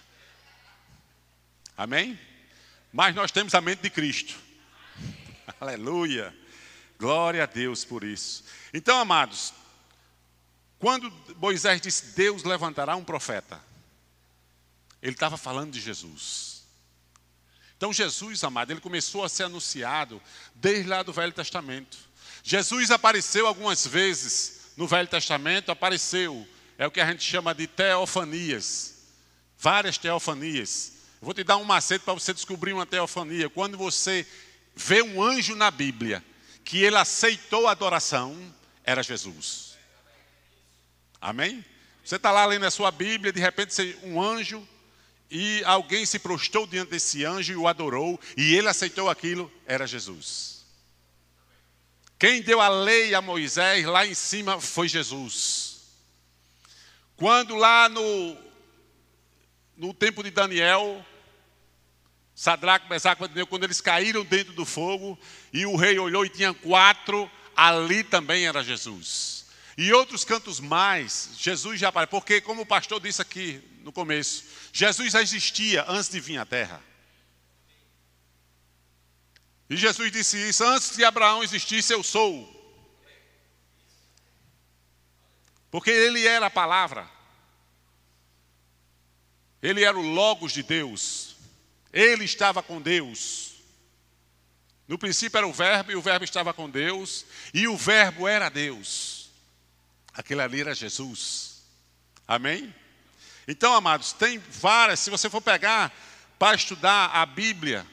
Amém? 1.77 2.19
Mas 2.91 3.13
nós 3.13 3.31
temos 3.31 3.53
a 3.53 3.61
mente 3.61 3.81
de 3.81 3.89
Cristo. 3.89 4.39
Aleluia. 5.59 6.33
Glória 6.97 7.43
a 7.43 7.45
Deus 7.45 7.83
por 7.83 8.03
isso. 8.03 8.45
Então, 8.73 8.97
amados, 8.97 9.53
quando 10.79 11.11
Moisés 11.35 11.81
disse 11.81 12.15
Deus 12.15 12.43
levantará 12.43 12.95
um 12.95 13.03
profeta, 13.03 13.61
ele 15.01 15.13
estava 15.13 15.37
falando 15.37 15.71
de 15.71 15.79
Jesus. 15.79 16.63
Então, 17.77 17.91
Jesus, 17.91 18.43
amado, 18.43 18.71
ele 18.71 18.79
começou 18.79 19.23
a 19.23 19.29
ser 19.29 19.43
anunciado 19.43 20.21
desde 20.55 20.87
lá 20.87 21.03
do 21.03 21.11
Velho 21.11 21.33
Testamento. 21.33 21.97
Jesus 22.43 22.91
apareceu 22.91 23.47
algumas 23.47 23.85
vezes 23.85 24.71
no 24.77 24.87
Velho 24.87 25.07
Testamento, 25.07 25.71
apareceu, 25.71 26.47
é 26.77 26.87
o 26.87 26.91
que 26.91 27.01
a 27.01 27.05
gente 27.11 27.23
chama 27.23 27.53
de 27.53 27.67
teofanias, 27.67 28.95
várias 29.57 29.97
teofanias. 29.97 30.93
Vou 31.21 31.33
te 31.33 31.43
dar 31.43 31.57
um 31.57 31.63
macete 31.63 32.03
para 32.03 32.13
você 32.13 32.33
descobrir 32.33 32.73
uma 32.73 32.85
teofania. 32.85 33.49
Quando 33.49 33.77
você 33.77 34.25
vê 34.75 35.01
um 35.01 35.21
anjo 35.21 35.55
na 35.55 35.71
Bíblia 35.71 36.23
que 36.63 36.83
ele 36.83 36.97
aceitou 36.97 37.67
a 37.67 37.71
adoração, 37.71 38.35
era 38.83 39.01
Jesus. 39.01 39.75
Amém? 41.19 41.63
Você 42.03 42.17
está 42.17 42.31
lá 42.31 42.45
lendo 42.45 42.65
a 42.65 42.71
sua 42.71 42.91
Bíblia, 42.91 43.33
de 43.33 43.39
repente 43.39 43.97
um 44.03 44.21
anjo 44.21 44.67
e 45.37 45.61
alguém 45.65 46.05
se 46.05 46.17
prostrou 46.17 46.65
diante 46.65 46.91
desse 46.91 47.25
anjo 47.25 47.51
e 47.51 47.57
o 47.57 47.67
adorou, 47.67 48.17
e 48.37 48.55
ele 48.55 48.69
aceitou 48.69 49.09
aquilo, 49.09 49.51
era 49.65 49.85
Jesus. 49.85 50.63
Quem 52.17 52.41
deu 52.41 52.61
a 52.61 52.69
lei 52.69 53.13
a 53.13 53.21
Moisés 53.21 53.85
lá 53.85 54.07
em 54.07 54.13
cima 54.13 54.61
foi 54.61 54.87
Jesus. 54.87 55.81
Quando 57.17 57.53
lá 57.53 57.89
no, 57.89 58.37
no 59.75 59.93
tempo 59.93 60.23
de 60.23 60.31
Daniel, 60.31 61.05
Sadraque, 62.33 62.89
Mesaque 62.89 63.21
e 63.35 63.45
quando 63.45 63.65
eles 63.65 63.81
caíram 63.81 64.23
dentro 64.23 64.53
do 64.53 64.65
fogo, 64.65 65.19
e 65.51 65.65
o 65.65 65.75
rei 65.75 65.99
olhou 65.99 66.25
e 66.25 66.29
tinha 66.29 66.53
quatro, 66.53 67.29
ali 67.53 68.05
também 68.05 68.47
era 68.47 68.63
Jesus. 68.63 69.47
E 69.77 69.91
outros 69.91 70.23
cantos 70.23 70.61
mais, 70.61 71.31
Jesus 71.37 71.77
já 71.77 71.89
apareceu, 71.89 72.21
porque 72.21 72.39
como 72.39 72.61
o 72.61 72.65
pastor 72.65 73.01
disse 73.01 73.21
aqui 73.21 73.74
no 73.85 73.93
começo, 73.93 74.45
Jesus 74.73 75.13
já 75.13 75.21
existia 75.21 75.85
antes 75.87 76.09
de 76.09 76.19
vir 76.19 76.39
à 76.39 76.45
terra. 76.45 76.81
E 79.69 79.77
Jesus 79.77 80.11
disse 80.11 80.37
isso: 80.49 80.63
antes 80.63 80.97
de 80.97 81.05
Abraão 81.05 81.43
existisse, 81.43 81.93
eu 81.93 82.01
sou. 82.01 82.51
Porque 85.69 85.91
ele 85.91 86.25
era 86.25 86.47
a 86.47 86.49
palavra. 86.49 87.07
Ele 89.61 89.83
era 89.83 89.95
o 89.95 90.01
Logos 90.01 90.51
de 90.51 90.63
Deus. 90.63 91.35
Ele 91.93 92.25
estava 92.25 92.63
com 92.63 92.81
Deus. 92.81 93.53
No 94.87 94.97
princípio 94.97 95.37
era 95.37 95.47
o 95.47 95.53
Verbo, 95.53 95.91
e 95.91 95.95
o 95.95 96.01
Verbo 96.01 96.25
estava 96.25 96.55
com 96.55 96.67
Deus, 96.67 97.23
e 97.53 97.67
o 97.67 97.77
Verbo 97.77 98.27
era 98.27 98.49
Deus. 98.49 99.29
Aquele 100.11 100.41
ali 100.41 100.61
era 100.61 100.73
Jesus. 100.73 101.63
Amém? 102.27 102.73
Então, 103.47 103.73
amados, 103.73 104.13
tem 104.13 104.39
várias, 104.39 104.99
se 104.99 105.09
você 105.09 105.29
for 105.29 105.41
pegar 105.41 105.93
para 106.39 106.55
estudar 106.55 107.07
a 107.07 107.25
Bíblia, 107.25 107.85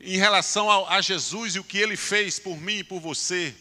em 0.00 0.18
relação 0.18 0.68
a, 0.88 1.00
Jesus 1.00 1.54
e 1.54 1.58
o 1.58 1.64
que 1.64 1.78
ele 1.78 1.96
fez 1.96 2.38
por 2.38 2.60
mim 2.60 2.78
e 2.78 2.84
por 2.84 3.00
você, 3.00 3.54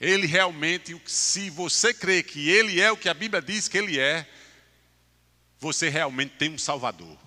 ele 0.00 0.26
realmente, 0.26 0.98
se 1.04 1.50
você 1.50 1.92
crê 1.92 2.22
que 2.22 2.48
ele 2.48 2.80
é 2.80 2.90
o 2.90 2.96
que 2.96 3.08
a 3.08 3.14
Bíblia 3.14 3.42
diz 3.42 3.68
que 3.68 3.76
ele 3.76 3.98
é, 3.98 4.26
você 5.58 5.90
realmente 5.90 6.36
tem 6.36 6.50
um 6.50 6.58
Salvador. 6.58 7.18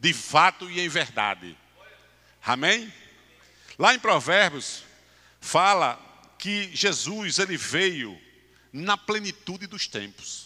De 0.00 0.12
fato 0.12 0.68
e 0.68 0.80
em 0.80 0.88
verdade. 0.88 1.56
Amém? 2.42 2.92
Lá 3.78 3.94
em 3.94 3.98
Provérbios, 3.98 4.82
fala 5.40 6.00
que 6.38 6.74
Jesus 6.74 7.38
ele 7.38 7.56
veio 7.56 8.20
na 8.72 8.96
plenitude 8.96 9.66
dos 9.66 9.86
tempos. 9.86 10.43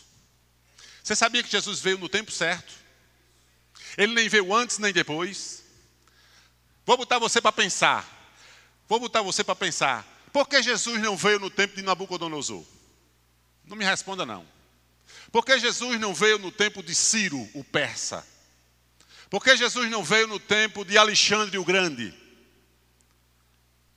Você 1.09 1.17
sabia 1.17 1.43
que 1.43 1.51
Jesus 1.51 1.81
veio 1.81 1.97
no 1.97 2.07
tempo 2.07 2.31
certo? 2.31 2.71
Ele 3.97 4.13
nem 4.13 4.29
veio 4.29 4.55
antes 4.55 4.77
nem 4.77 4.93
depois. 4.93 5.65
Vou 6.85 6.99
botar 6.99 7.19
você 7.19 7.41
para 7.41 7.51
pensar. 7.51 8.07
Vou 8.87 9.01
botar 9.01 9.23
você 9.23 9.43
para 9.43 9.57
pensar. 9.57 10.07
Por 10.31 10.47
que 10.47 10.63
Jesus 10.63 11.01
não 11.01 11.17
veio 11.17 11.41
no 11.41 11.49
tempo 11.49 11.75
de 11.77 11.81
Nabucodonosor? 11.81 12.63
Não 13.65 13.75
me 13.75 13.87
responda 13.87 14.27
não. 14.27 14.47
Por 15.33 15.47
que 15.47 15.59
Jesus 15.59 15.99
não 15.99 16.13
veio 16.13 16.39
no 16.39 16.53
tempo 16.53 16.83
de 16.83 16.95
Ciro, 16.95 17.41
o 17.55 17.65
persa? 17.65 18.23
Por 19.31 19.43
que 19.43 19.57
Jesus 19.57 19.91
não 19.91 20.05
veio 20.05 20.27
no 20.27 20.39
tempo 20.39 20.85
de 20.85 20.99
Alexandre 20.99 21.57
o 21.57 21.65
Grande? 21.65 22.13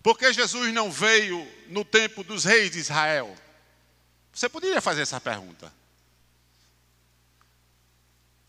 Por 0.02 0.18
que 0.18 0.32
Jesus 0.32 0.74
não 0.74 0.90
veio 0.90 1.46
no 1.68 1.84
tempo 1.84 2.24
dos 2.24 2.46
reis 2.46 2.72
de 2.72 2.80
Israel? 2.80 3.36
Você 4.32 4.48
poderia 4.48 4.80
fazer 4.80 5.02
essa 5.02 5.20
pergunta. 5.20 5.81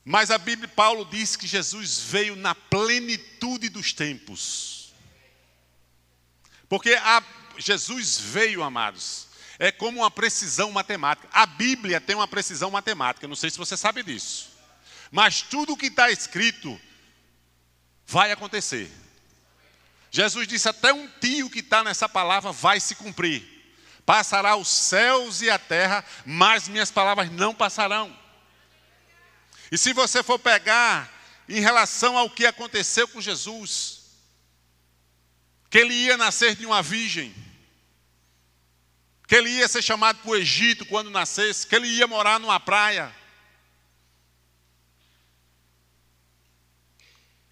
Mas 0.05 0.31
a 0.31 0.39
Bíblia, 0.39 0.69
Paulo 0.69 1.05
diz 1.05 1.37
que 1.37 1.47
Jesus 1.47 2.01
veio 2.01 2.35
na 2.35 2.55
plenitude 2.55 3.69
dos 3.69 3.93
tempos. 3.93 4.93
Porque 6.69 6.95
a, 6.95 7.23
Jesus 7.57 8.19
veio, 8.19 8.63
amados, 8.63 9.29
é 9.59 9.71
como 9.71 10.01
uma 10.01 10.11
precisão 10.11 10.73
matemática. 10.73 11.29
A 11.33 11.47
Bíblia 11.47 12.01
tem 12.01 12.17
uma 12.17 12.27
precisão 12.27 12.71
matemática, 12.71 13.29
não 13.29 13.37
sei 13.37 13.51
se 13.51 13.59
você 13.59 13.77
sabe 13.77 14.03
disso. 14.03 14.51
Mas 15.11 15.43
tudo 15.43 15.75
o 15.75 15.77
que 15.77 15.87
está 15.87 16.11
escrito 16.11 16.81
vai 18.07 18.33
acontecer. 18.33 18.91
Jesus 20.11 20.49
disse: 20.49 20.69
até 20.69 20.93
um 20.93 21.09
tio 21.21 21.49
que 21.49 21.61
está 21.61 21.85
nessa 21.85 22.09
palavra 22.09 22.51
vai 22.51 22.81
se 22.81 22.95
cumprir. 22.95 23.49
Passará 24.05 24.57
os 24.57 24.69
céus 24.69 25.43
e 25.43 25.49
a 25.51 25.59
terra, 25.59 26.05
mas 26.27 26.67
minhas 26.67 26.91
palavras 26.91 27.31
não 27.31 27.55
passarão. 27.55 28.22
E 29.73 29.79
se 29.79 29.95
você 29.95 30.23
for 30.23 30.39
pegar 30.39 31.11
em 31.49 31.59
relação 31.59 32.19
ao 32.19 32.29
que 32.29 32.45
aconteceu 32.45 33.09
com 33.09 33.23
Jesus, 33.23 34.03
que 35.71 35.79
ele 35.79 35.95
ia 35.95 36.19
nascer 36.19 36.55
de 36.55 36.67
uma 36.67 36.83
virgem, 36.83 37.35
que 39.27 39.35
ele 39.35 39.49
ia 39.49 39.67
ser 39.67 39.81
chamado 39.81 40.19
para 40.19 40.31
o 40.31 40.37
Egito 40.37 40.85
quando 40.85 41.09
nascesse, 41.09 41.67
que 41.67 41.75
ele 41.75 41.89
ia 41.89 42.07
morar 42.07 42.39
numa 42.39 42.61
praia, 42.61 43.11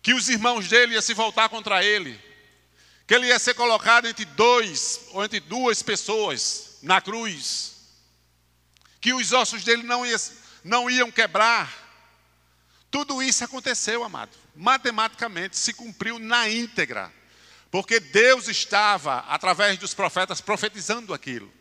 que 0.03 0.13
os 0.13 0.29
irmãos 0.29 0.69
dele 0.69 0.93
iam 0.93 1.01
se 1.01 1.15
voltar 1.15 1.49
contra 1.49 1.83
ele, 1.83 2.21
que 3.07 3.15
ele 3.15 3.29
ia 3.29 3.39
ser 3.39 3.55
colocado 3.55 4.07
entre 4.07 4.27
dois 4.27 5.07
ou 5.13 5.25
entre 5.25 5.41
duas 5.41 5.83
pessoas 5.83 6.81
na 6.83 7.01
cruz, 7.01 7.77
que 9.01 9.15
os 9.15 9.33
ossos 9.33 9.65
dele 9.65 9.85
não, 9.85 10.05
ia, 10.05 10.17
não 10.63 10.91
iam 10.91 11.11
quebrar, 11.11 11.81
tudo 12.91 13.23
isso 13.23 13.45
aconteceu, 13.45 14.03
amado. 14.03 14.37
Matematicamente 14.55 15.57
se 15.57 15.73
cumpriu 15.73 16.19
na 16.19 16.49
íntegra. 16.49 17.13
Porque 17.71 18.01
Deus 18.01 18.49
estava, 18.49 19.21
através 19.29 19.79
dos 19.79 19.95
profetas, 19.95 20.41
profetizando 20.41 21.15
aquilo. 21.15 21.53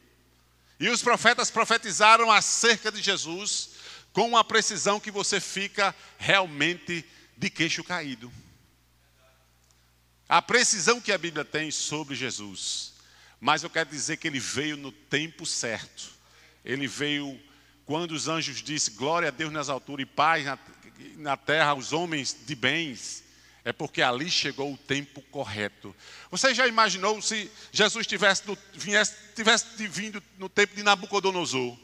E 0.79 0.89
os 0.89 1.03
profetas 1.03 1.51
profetizaram 1.51 2.31
acerca 2.31 2.91
de 2.91 3.01
Jesus 3.01 3.71
com 4.11 4.27
uma 4.27 4.43
precisão 4.43 4.99
que 4.99 5.11
você 5.11 5.39
fica 5.39 5.93
realmente 6.17 7.05
de 7.37 7.49
queixo 7.49 7.83
caído. 7.83 8.31
A 10.27 10.41
precisão 10.41 10.99
que 10.99 11.11
a 11.11 11.17
Bíblia 11.17 11.45
tem 11.45 11.69
sobre 11.69 12.15
Jesus. 12.15 12.93
Mas 13.39 13.61
eu 13.61 13.69
quero 13.69 13.89
dizer 13.89 14.17
que 14.17 14.27
ele 14.27 14.39
veio 14.39 14.77
no 14.77 14.91
tempo 14.91 15.45
certo. 15.45 16.09
Ele 16.65 16.87
veio 16.87 17.39
quando 17.85 18.11
os 18.11 18.27
anjos 18.27 18.61
disseram 18.61 18.97
glória 18.97 19.27
a 19.29 19.31
Deus 19.31 19.51
nas 19.51 19.69
alturas 19.69 20.03
e 20.03 20.05
paz 20.05 20.45
na, 20.45 20.57
na 21.17 21.37
terra 21.37 21.71
aos 21.71 21.93
homens 21.93 22.35
de 22.45 22.55
bens, 22.55 23.23
é 23.63 23.73
porque 23.73 24.01
ali 24.01 24.29
chegou 24.29 24.73
o 24.73 24.77
tempo 24.77 25.21
correto. 25.23 25.95
Você 26.31 26.53
já 26.53 26.67
imaginou 26.67 27.21
se 27.21 27.51
Jesus 27.71 28.07
tivesse, 28.07 28.43
viesse, 28.73 29.15
tivesse 29.35 29.87
vindo 29.87 30.23
no 30.37 30.49
tempo 30.49 30.75
de 30.75 30.83
Nabucodonosor? 30.83 31.77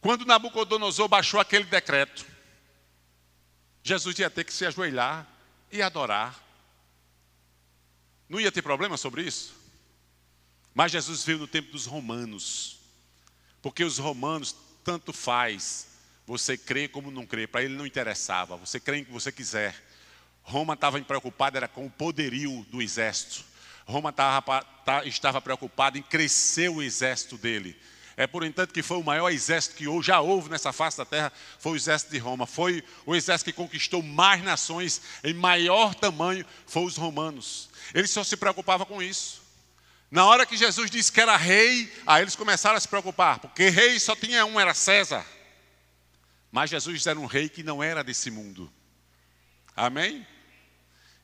Quando 0.00 0.24
Nabucodonosor 0.24 1.08
baixou 1.08 1.40
aquele 1.40 1.64
decreto, 1.64 2.26
Jesus 3.82 4.18
ia 4.18 4.30
ter 4.30 4.44
que 4.44 4.52
se 4.52 4.66
ajoelhar 4.66 5.26
e 5.70 5.80
adorar. 5.82 6.42
Não 8.28 8.40
ia 8.40 8.50
ter 8.50 8.62
problema 8.62 8.96
sobre 8.96 9.22
isso? 9.22 9.54
Mas 10.74 10.92
Jesus 10.92 11.24
veio 11.24 11.38
no 11.38 11.46
tempo 11.46 11.72
dos 11.72 11.86
romanos. 11.86 12.78
Porque 13.62 13.84
os 13.84 13.98
romanos 13.98 14.54
tanto 14.84 15.12
faz 15.12 15.95
você 16.26 16.56
crê 16.56 16.88
como 16.88 17.10
não 17.10 17.24
crê, 17.24 17.46
para 17.46 17.62
ele 17.62 17.74
não 17.74 17.86
interessava. 17.86 18.56
Você 18.56 18.80
crê 18.80 18.98
em 18.98 19.04
que 19.04 19.12
você 19.12 19.30
quiser. 19.30 19.74
Roma 20.42 20.74
estava 20.74 21.00
preocupada 21.00 21.58
era 21.58 21.68
com 21.68 21.86
o 21.86 21.90
poderio 21.90 22.66
do 22.70 22.82
exército. 22.82 23.44
Roma 23.84 24.10
estava, 24.10 24.62
tá, 24.84 25.04
estava 25.04 25.40
preocupada 25.40 25.96
em 25.96 26.02
crescer 26.02 26.68
o 26.68 26.82
exército 26.82 27.38
dele. 27.38 27.76
É 28.16 28.26
por 28.26 28.44
entanto 28.44 28.72
que 28.72 28.82
foi 28.82 28.96
o 28.96 29.04
maior 29.04 29.30
exército 29.30 29.76
que 29.76 29.84
já 30.02 30.20
houve 30.20 30.48
nessa 30.48 30.72
face 30.72 30.96
da 30.96 31.04
terra, 31.04 31.32
foi 31.58 31.72
o 31.72 31.76
exército 31.76 32.10
de 32.10 32.18
Roma. 32.18 32.46
Foi 32.46 32.82
o 33.04 33.14
exército 33.14 33.50
que 33.50 33.56
conquistou 33.56 34.02
mais 34.02 34.42
nações 34.42 35.02
em 35.22 35.34
maior 35.34 35.94
tamanho, 35.94 36.44
foi 36.66 36.84
os 36.84 36.96
romanos. 36.96 37.68
Eles 37.94 38.10
só 38.10 38.24
se 38.24 38.36
preocupavam 38.36 38.86
com 38.86 39.02
isso. 39.02 39.42
Na 40.10 40.24
hora 40.24 40.46
que 40.46 40.56
Jesus 40.56 40.90
disse 40.90 41.12
que 41.12 41.20
era 41.20 41.36
rei, 41.36 41.92
aí 42.06 42.22
eles 42.22 42.34
começaram 42.34 42.76
a 42.76 42.80
se 42.80 42.88
preocupar, 42.88 43.38
porque 43.38 43.68
rei 43.68 43.98
só 44.00 44.16
tinha 44.16 44.46
um, 44.46 44.58
era 44.58 44.72
César. 44.72 45.24
Mas 46.56 46.70
Jesus 46.70 47.06
era 47.06 47.20
um 47.20 47.26
rei 47.26 47.50
que 47.50 47.62
não 47.62 47.82
era 47.82 48.02
desse 48.02 48.30
mundo. 48.30 48.72
Amém? 49.76 50.26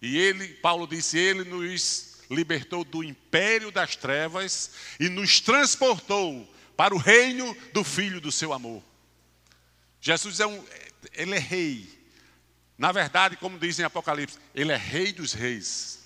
E 0.02 0.18
ele, 0.18 0.46
Paulo 0.46 0.86
disse, 0.86 1.16
ele 1.16 1.42
nos 1.42 2.18
libertou 2.28 2.84
do 2.84 3.02
império 3.02 3.72
das 3.72 3.96
trevas 3.96 4.72
e 5.00 5.08
nos 5.08 5.40
transportou 5.40 6.46
para 6.76 6.94
o 6.94 6.98
reino 6.98 7.56
do 7.72 7.82
filho 7.82 8.20
do 8.20 8.30
seu 8.30 8.52
amor. 8.52 8.84
Jesus 10.02 10.38
é 10.38 10.46
um 10.46 10.62
ele 11.14 11.34
é 11.34 11.38
rei, 11.38 11.88
Na 12.76 12.92
verdade, 12.92 13.38
como 13.38 13.58
diz 13.58 13.78
em 13.78 13.84
Apocalipse, 13.84 14.38
ele 14.54 14.70
é 14.70 14.76
rei 14.76 15.14
dos 15.14 15.32
reis. 15.32 16.04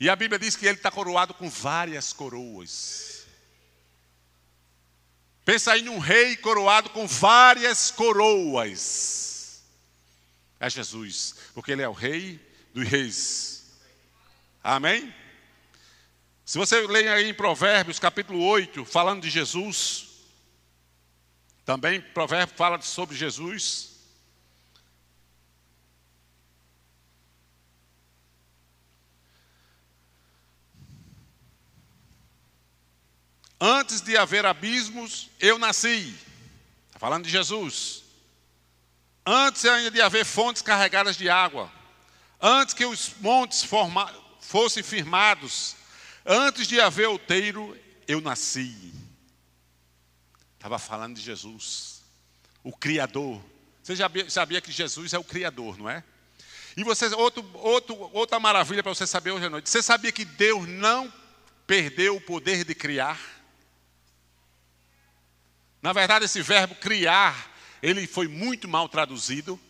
E 0.00 0.10
a 0.10 0.16
Bíblia 0.16 0.36
diz 0.36 0.56
que 0.56 0.66
ele 0.66 0.78
está 0.78 0.90
coroado 0.90 1.32
com 1.32 1.48
várias 1.48 2.12
coroas. 2.12 3.21
Pensa 5.44 5.72
aí 5.72 5.82
num 5.82 5.98
rei 5.98 6.36
coroado 6.36 6.90
com 6.90 7.06
várias 7.06 7.90
coroas. 7.90 9.62
É 10.60 10.70
Jesus, 10.70 11.34
porque 11.54 11.72
ele 11.72 11.82
é 11.82 11.88
o 11.88 11.92
rei 11.92 12.40
dos 12.72 12.86
reis. 12.86 13.64
Amém? 14.62 15.12
Se 16.44 16.58
você 16.58 16.86
ler 16.86 17.08
aí 17.08 17.30
em 17.30 17.34
Provérbios 17.34 17.98
capítulo 17.98 18.44
8, 18.44 18.84
falando 18.84 19.22
de 19.22 19.30
Jesus, 19.30 20.08
também 21.64 22.00
Provérbios 22.00 22.56
fala 22.56 22.80
sobre 22.80 23.16
Jesus. 23.16 23.91
Antes 33.64 34.00
de 34.00 34.16
haver 34.16 34.44
abismos, 34.44 35.30
eu 35.38 35.56
nasci. 35.56 36.12
Está 36.88 36.98
falando 36.98 37.22
de 37.22 37.30
Jesus. 37.30 38.02
Antes 39.24 39.64
ainda 39.66 39.88
de 39.88 40.00
haver 40.00 40.24
fontes 40.24 40.62
carregadas 40.62 41.16
de 41.16 41.30
água. 41.30 41.70
Antes 42.40 42.74
que 42.74 42.84
os 42.84 43.12
montes 43.20 43.62
forma, 43.62 44.12
fossem 44.40 44.82
firmados. 44.82 45.76
Antes 46.26 46.66
de 46.66 46.80
haver 46.80 47.06
outeiro, 47.06 47.78
eu 48.08 48.20
nasci. 48.20 48.92
Estava 50.54 50.76
falando 50.76 51.14
de 51.14 51.22
Jesus, 51.22 52.02
o 52.64 52.76
Criador. 52.76 53.40
Você 53.80 53.94
já 53.94 54.10
sabia 54.28 54.60
que 54.60 54.72
Jesus 54.72 55.12
é 55.12 55.18
o 55.20 55.24
Criador, 55.24 55.78
não 55.78 55.88
é? 55.88 56.02
E 56.76 56.82
você, 56.82 57.06
outro, 57.14 57.48
outro, 57.54 58.10
outra 58.12 58.40
maravilha 58.40 58.82
para 58.82 58.92
você 58.92 59.06
saber 59.06 59.30
hoje 59.30 59.46
à 59.46 59.50
noite. 59.50 59.70
Você 59.70 59.80
sabia 59.80 60.10
que 60.10 60.24
Deus 60.24 60.66
não 60.66 61.12
perdeu 61.64 62.16
o 62.16 62.20
poder 62.20 62.64
de 62.64 62.74
criar? 62.74 63.41
Na 65.82 65.92
verdade, 65.92 66.26
esse 66.26 66.40
verbo 66.40 66.76
criar, 66.76 67.52
ele 67.82 68.06
foi 68.06 68.28
muito 68.28 68.68
mal 68.68 68.88
traduzido. 68.88 69.60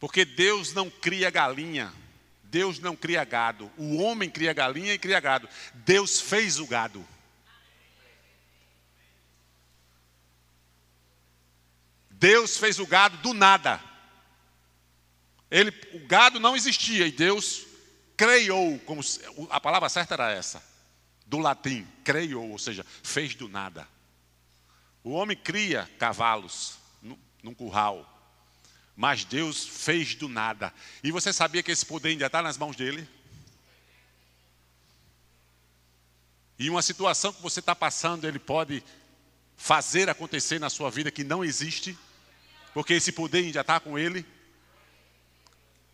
Porque 0.00 0.24
Deus 0.24 0.72
não 0.72 0.88
cria 0.88 1.30
galinha, 1.30 1.92
Deus 2.44 2.78
não 2.78 2.96
cria 2.96 3.22
gado. 3.24 3.70
O 3.76 3.98
homem 3.98 4.30
cria 4.30 4.54
galinha 4.54 4.94
e 4.94 4.98
cria 4.98 5.20
gado. 5.20 5.46
Deus 5.74 6.18
fez 6.18 6.58
o 6.58 6.66
gado. 6.66 7.06
Deus 12.08 12.56
fez 12.56 12.78
o 12.78 12.86
gado 12.86 13.18
do 13.18 13.34
nada. 13.34 13.82
Ele, 15.50 15.70
o 15.92 16.06
gado 16.06 16.40
não 16.40 16.56
existia 16.56 17.06
e 17.06 17.12
Deus 17.12 17.66
criou, 18.16 18.78
como 18.80 19.02
a 19.50 19.60
palavra 19.60 19.90
certa 19.90 20.14
era 20.14 20.32
essa 20.32 20.73
do 21.26 21.38
latim, 21.38 21.86
criou, 22.02 22.50
ou 22.50 22.58
seja, 22.58 22.84
fez 23.02 23.34
do 23.34 23.48
nada. 23.48 23.88
O 25.02 25.10
homem 25.10 25.36
cria 25.36 25.90
cavalos 25.98 26.78
num 27.42 27.54
curral, 27.54 28.10
mas 28.96 29.24
Deus 29.24 29.66
fez 29.66 30.14
do 30.14 30.28
nada. 30.28 30.72
E 31.02 31.10
você 31.10 31.32
sabia 31.32 31.62
que 31.62 31.70
esse 31.70 31.84
poder 31.84 32.10
ainda 32.10 32.26
está 32.26 32.40
nas 32.40 32.56
mãos 32.56 32.76
dele? 32.76 33.06
E 36.58 36.70
uma 36.70 36.82
situação 36.82 37.32
que 37.32 37.42
você 37.42 37.60
está 37.60 37.74
passando, 37.74 38.26
ele 38.26 38.38
pode 38.38 38.82
fazer 39.56 40.08
acontecer 40.08 40.58
na 40.58 40.70
sua 40.70 40.90
vida 40.90 41.10
que 41.10 41.24
não 41.24 41.44
existe, 41.44 41.98
porque 42.72 42.94
esse 42.94 43.12
poder 43.12 43.38
ainda 43.38 43.60
está 43.60 43.80
com 43.80 43.98
ele. 43.98 44.24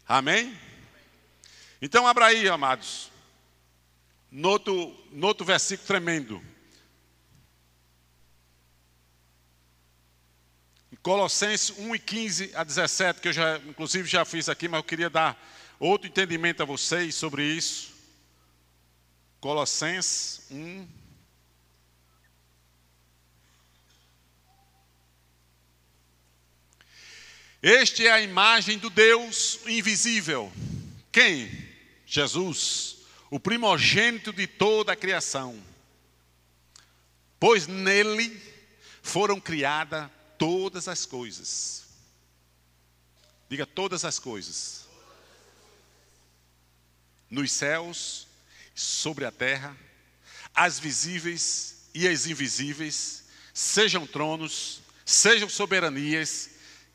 Amém? 0.07 0.57
Então, 1.81 2.07
abra 2.07 2.27
aí, 2.27 2.49
amados, 2.49 3.10
no 4.31 4.49
outro, 4.49 5.09
no 5.11 5.27
outro 5.27 5.45
versículo 5.45 5.87
tremendo. 5.87 6.43
Colossenses 11.03 11.71
1 11.79 11.95
e 11.95 11.99
15 11.99 12.51
a 12.55 12.63
17, 12.63 13.21
que 13.21 13.29
eu 13.29 13.33
já, 13.33 13.57
inclusive, 13.59 14.07
já 14.07 14.25
fiz 14.25 14.49
aqui, 14.49 14.69
mas 14.69 14.79
eu 14.79 14.85
queria 14.85 15.09
dar 15.09 15.41
outro 15.79 16.07
entendimento 16.07 16.63
a 16.63 16.67
vocês 16.67 17.15
sobre 17.15 17.43
isso. 17.43 17.95
Colossenses 19.41 20.43
1. 20.51 20.87
Este 27.63 28.07
é 28.07 28.13
a 28.13 28.21
imagem 28.21 28.79
do 28.79 28.91
Deus 28.91 29.61
invisível. 29.67 30.53
Quem? 31.11 31.51
Jesus 32.05 33.00
o 33.31 33.39
primogênito 33.39 34.33
de 34.33 34.47
toda 34.47 34.93
a 34.93 34.97
criação. 34.97 35.57
Pois 37.39 37.67
nele 37.67 38.39
foram 39.01 39.41
criadas 39.41 40.11
todas 40.37 40.89
as 40.89 41.07
coisas. 41.07 41.85
Diga 43.49 43.65
todas 43.65 44.05
as 44.05 44.19
coisas. 44.19 44.87
Nos 47.31 47.53
céus, 47.53 48.27
sobre 48.75 49.25
a 49.25 49.31
terra, 49.31 49.77
as 50.53 50.81
visíveis 50.81 51.89
e 51.95 52.09
as 52.09 52.27
invisíveis, 52.27 53.25
sejam 53.55 54.07
tronos, 54.07 54.83
sejam 55.05 55.49
soberanias, 55.49 56.51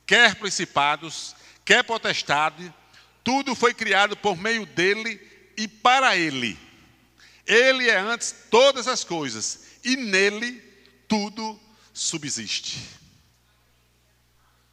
quer 0.05 0.35
principados, 0.35 1.35
quer 1.63 1.83
potestade, 1.83 2.73
tudo 3.23 3.55
foi 3.55 3.73
criado 3.73 4.17
por 4.17 4.37
meio 4.37 4.65
dele 4.65 5.34
e 5.57 5.67
para 5.67 6.15
Ele. 6.15 6.57
Ele 7.45 7.89
é 7.89 7.97
antes 7.97 8.33
todas 8.49 8.87
as 8.87 9.03
coisas 9.03 9.65
e 9.83 9.95
nele 9.95 10.61
tudo 11.07 11.59
subsiste. 11.93 12.79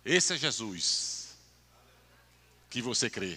Esse 0.05 0.35
é 0.35 0.39
Jesus 0.39 1.37
que 2.71 2.81
você 2.81 3.11
crê. 3.11 3.37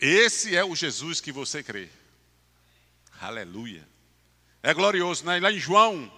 Esse 0.00 0.56
é 0.56 0.64
o 0.64 0.74
Jesus 0.74 1.20
que 1.20 1.30
você 1.30 1.62
crê. 1.62 1.88
Aleluia. 3.20 3.86
É 4.62 4.72
glorioso, 4.72 5.24
né? 5.24 5.38
Lá 5.38 5.52
em 5.52 5.58
João, 5.58 6.10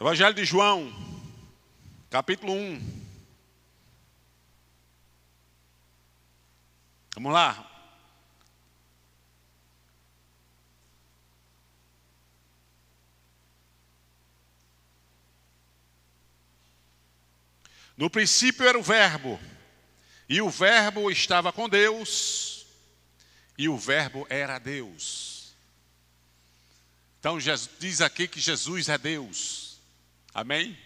Evangelho 0.00 0.34
de 0.34 0.44
João, 0.44 0.92
capítulo 2.10 2.52
1. 2.52 3.03
Vamos 7.14 7.32
lá. 7.32 7.70
No 17.96 18.10
princípio 18.10 18.66
era 18.66 18.76
o 18.76 18.82
Verbo, 18.82 19.38
e 20.28 20.42
o 20.42 20.50
Verbo 20.50 21.08
estava 21.12 21.52
com 21.52 21.68
Deus, 21.68 22.66
e 23.56 23.68
o 23.68 23.78
Verbo 23.78 24.26
era 24.28 24.58
Deus. 24.58 25.54
Então 27.20 27.38
diz 27.78 28.00
aqui 28.00 28.26
que 28.26 28.40
Jesus 28.40 28.88
é 28.88 28.98
Deus, 28.98 29.78
amém? 30.34 30.76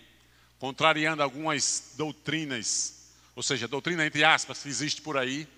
Contrariando 0.58 1.22
algumas 1.22 1.94
doutrinas, 1.96 3.12
ou 3.34 3.42
seja, 3.42 3.66
doutrina 3.66 4.04
entre 4.04 4.22
aspas 4.22 4.62
que 4.62 4.68
existe 4.68 5.00
por 5.00 5.16
aí, 5.16 5.48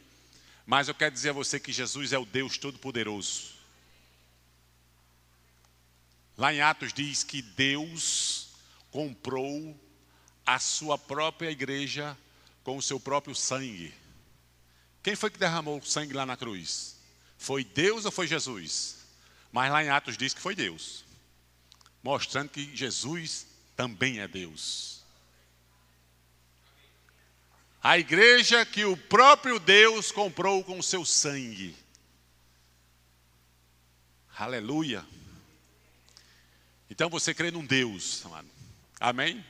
mas 0.70 0.86
eu 0.86 0.94
quero 0.94 1.12
dizer 1.12 1.30
a 1.30 1.32
você 1.32 1.58
que 1.58 1.72
Jesus 1.72 2.12
é 2.12 2.18
o 2.18 2.24
Deus 2.24 2.56
Todo-Poderoso. 2.56 3.54
Lá 6.38 6.54
em 6.54 6.60
Atos 6.60 6.92
diz 6.92 7.24
que 7.24 7.42
Deus 7.42 8.50
comprou 8.88 9.76
a 10.46 10.60
sua 10.60 10.96
própria 10.96 11.50
igreja 11.50 12.16
com 12.62 12.76
o 12.76 12.82
seu 12.82 13.00
próprio 13.00 13.34
sangue. 13.34 13.92
Quem 15.02 15.16
foi 15.16 15.28
que 15.28 15.40
derramou 15.40 15.76
o 15.76 15.84
sangue 15.84 16.12
lá 16.12 16.24
na 16.24 16.36
cruz? 16.36 17.00
Foi 17.36 17.64
Deus 17.64 18.04
ou 18.04 18.12
foi 18.12 18.28
Jesus? 18.28 18.98
Mas 19.50 19.72
lá 19.72 19.82
em 19.82 19.88
Atos 19.88 20.16
diz 20.16 20.32
que 20.32 20.40
foi 20.40 20.54
Deus, 20.54 21.04
mostrando 22.00 22.48
que 22.48 22.76
Jesus 22.76 23.44
também 23.74 24.20
é 24.20 24.28
Deus. 24.28 24.99
A 27.82 27.98
igreja 27.98 28.64
que 28.66 28.84
o 28.84 28.96
próprio 28.96 29.58
Deus 29.58 30.12
comprou 30.12 30.62
com 30.62 30.78
o 30.78 30.82
seu 30.82 31.04
sangue. 31.04 31.74
Aleluia. 34.36 35.04
Então 36.90 37.08
você 37.08 37.32
crê 37.32 37.50
num 37.50 37.64
Deus, 37.64 38.24
amado. 38.26 38.48
Amém? 38.98 39.44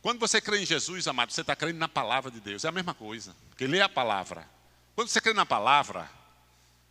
Quando 0.00 0.18
você 0.18 0.40
crê 0.40 0.62
em 0.62 0.66
Jesus, 0.66 1.06
amado, 1.06 1.32
você 1.32 1.42
está 1.42 1.54
crendo 1.54 1.78
na 1.78 1.88
palavra 1.88 2.30
de 2.30 2.40
Deus. 2.40 2.64
É 2.64 2.68
a 2.68 2.72
mesma 2.72 2.94
coisa. 2.94 3.36
Porque 3.50 3.66
lê 3.66 3.80
a 3.80 3.88
palavra. 3.88 4.48
Quando 4.94 5.08
você 5.08 5.20
crê 5.20 5.34
na 5.34 5.44
palavra, 5.44 6.08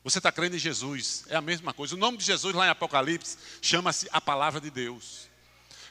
você 0.04 0.20
está 0.20 0.32
crendo 0.32 0.56
em 0.56 0.60
Jesus. 0.60 1.24
É 1.30 1.36
a 1.36 1.42
mesma 1.42 1.74
coisa. 1.74 1.96
O 1.96 1.98
nome 1.98 2.18
de 2.18 2.26
Jesus 2.26 2.54
lá 2.54 2.68
em 2.68 2.70
Apocalipse 2.70 3.38
chama-se 3.62 4.08
a 4.12 4.22
palavra 4.22 4.62
de 4.62 4.70
Deus. 4.70 5.28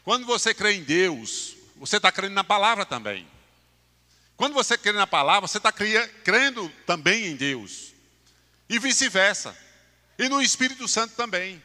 Quando 0.04 0.24
você 0.24 0.54
crê 0.54 0.74
em 0.74 0.84
Deus, 0.84 1.56
você 1.76 1.96
está 1.96 2.12
crendo 2.12 2.34
na 2.34 2.44
palavra 2.44 2.86
também. 2.86 3.26
Quando 4.36 4.54
você 4.54 4.76
crê 4.76 4.92
na 4.92 5.06
palavra, 5.06 5.46
você 5.46 5.58
está 5.58 5.72
crendo 5.72 6.68
também 6.86 7.26
em 7.26 7.36
Deus. 7.36 7.92
E 8.68 8.78
vice-versa. 8.78 9.56
E 10.18 10.28
no 10.28 10.42
Espírito 10.42 10.88
Santo 10.88 11.14
também. 11.14 11.62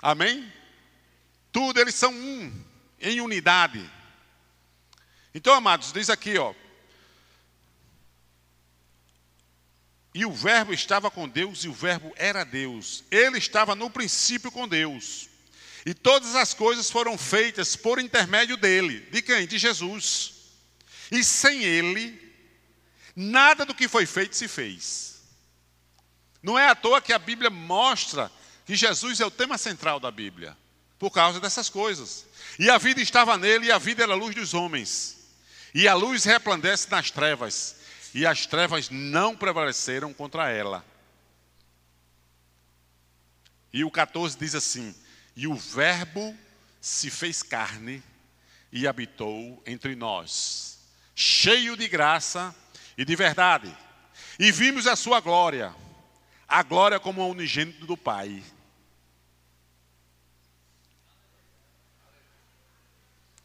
Amém? 0.00 0.52
Tudo, 1.50 1.80
eles 1.80 1.94
são 1.94 2.12
um, 2.12 2.64
em 3.00 3.20
unidade. 3.20 3.90
Então, 5.34 5.54
amados, 5.54 5.92
diz 5.92 6.10
aqui, 6.10 6.36
ó. 6.38 6.54
E 10.14 10.24
o 10.24 10.32
Verbo 10.32 10.72
estava 10.72 11.10
com 11.10 11.28
Deus, 11.28 11.64
e 11.64 11.68
o 11.68 11.72
Verbo 11.72 12.12
era 12.16 12.44
Deus. 12.44 13.04
Ele 13.10 13.38
estava 13.38 13.74
no 13.74 13.90
princípio 13.90 14.50
com 14.50 14.66
Deus. 14.66 15.28
E 15.86 15.94
todas 15.94 16.34
as 16.34 16.52
coisas 16.52 16.90
foram 16.90 17.16
feitas 17.16 17.76
por 17.76 17.98
intermédio 17.98 18.56
dele. 18.56 19.00
De 19.10 19.22
quem? 19.22 19.46
De 19.46 19.58
Jesus. 19.58 20.37
E 21.10 21.24
sem 21.24 21.62
ele, 21.62 22.20
nada 23.16 23.64
do 23.64 23.74
que 23.74 23.88
foi 23.88 24.06
feito 24.06 24.36
se 24.36 24.46
fez. 24.46 25.22
Não 26.42 26.58
é 26.58 26.68
à 26.68 26.74
toa 26.74 27.00
que 27.00 27.12
a 27.12 27.18
Bíblia 27.18 27.50
mostra 27.50 28.30
que 28.64 28.76
Jesus 28.76 29.20
é 29.20 29.26
o 29.26 29.30
tema 29.30 29.56
central 29.56 29.98
da 29.98 30.10
Bíblia, 30.10 30.56
por 30.98 31.10
causa 31.10 31.40
dessas 31.40 31.68
coisas. 31.68 32.26
E 32.58 32.68
a 32.68 32.78
vida 32.78 33.00
estava 33.00 33.36
nele, 33.36 33.66
e 33.66 33.72
a 33.72 33.78
vida 33.78 34.02
era 34.02 34.12
a 34.12 34.16
luz 34.16 34.34
dos 34.34 34.54
homens. 34.54 35.16
E 35.74 35.88
a 35.88 35.94
luz 35.94 36.24
resplandece 36.24 36.90
nas 36.90 37.10
trevas, 37.10 37.76
e 38.14 38.26
as 38.26 38.46
trevas 38.46 38.90
não 38.90 39.36
prevaleceram 39.36 40.12
contra 40.12 40.50
ela. 40.50 40.84
E 43.72 43.84
o 43.84 43.90
14 43.90 44.38
diz 44.38 44.54
assim: 44.54 44.94
E 45.36 45.46
o 45.46 45.54
Verbo 45.54 46.36
se 46.80 47.10
fez 47.10 47.42
carne 47.42 48.02
e 48.72 48.86
habitou 48.86 49.62
entre 49.66 49.94
nós 49.94 50.77
cheio 51.18 51.76
de 51.76 51.88
graça 51.88 52.54
e 52.96 53.04
de 53.04 53.16
verdade. 53.16 53.76
E 54.38 54.52
vimos 54.52 54.86
a 54.86 54.94
sua 54.94 55.18
glória, 55.18 55.74
a 56.46 56.62
glória 56.62 57.00
como 57.00 57.28
unigênito 57.28 57.84
do 57.86 57.96
Pai. 57.96 58.40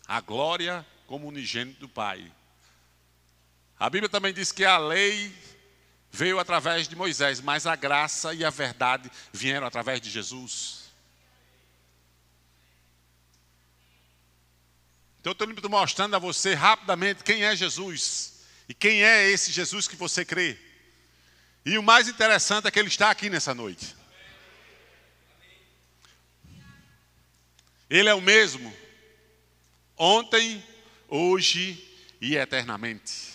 A 0.07 0.21
glória 0.21 0.85
como 1.07 1.27
unigênito 1.27 1.79
do 1.79 1.89
Pai. 1.89 2.31
A 3.79 3.89
Bíblia 3.89 4.07
também 4.07 4.31
diz 4.31 4.51
que 4.51 4.63
a 4.63 4.77
lei 4.77 5.33
veio 6.11 6.37
através 6.37 6.87
de 6.87 6.95
Moisés, 6.95 7.41
mas 7.41 7.65
a 7.65 7.75
graça 7.75 8.35
e 8.35 8.45
a 8.45 8.51
verdade 8.51 9.11
vieram 9.31 9.65
através 9.65 9.99
de 9.99 10.11
Jesus. 10.11 10.82
Então 15.23 15.47
eu 15.47 15.53
estou 15.53 15.71
mostrando 15.71 16.13
a 16.17 16.19
você 16.19 16.53
rapidamente 16.53 17.23
quem 17.23 17.45
é 17.45 17.55
Jesus 17.55 18.41
e 18.67 18.73
quem 18.73 19.05
é 19.05 19.29
esse 19.29 19.53
Jesus 19.53 19.87
que 19.87 19.95
você 19.95 20.25
crê. 20.25 20.59
E 21.65 21.77
o 21.77 21.83
mais 21.83 22.09
interessante 22.09 22.67
é 22.67 22.71
que 22.71 22.77
ele 22.77 22.89
está 22.89 23.09
aqui 23.09 23.29
nessa 23.29 23.53
noite. 23.53 23.95
Ele 27.89 28.09
é 28.09 28.13
o 28.13 28.19
mesmo 28.19 28.75
ontem, 29.97 30.61
hoje 31.07 31.81
e 32.19 32.35
eternamente. 32.35 33.31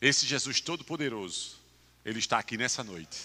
Esse 0.00 0.26
Jesus 0.26 0.62
Todo-Poderoso, 0.62 1.60
ele 2.06 2.20
está 2.20 2.38
aqui 2.38 2.56
nessa 2.56 2.82
noite. 2.82 3.18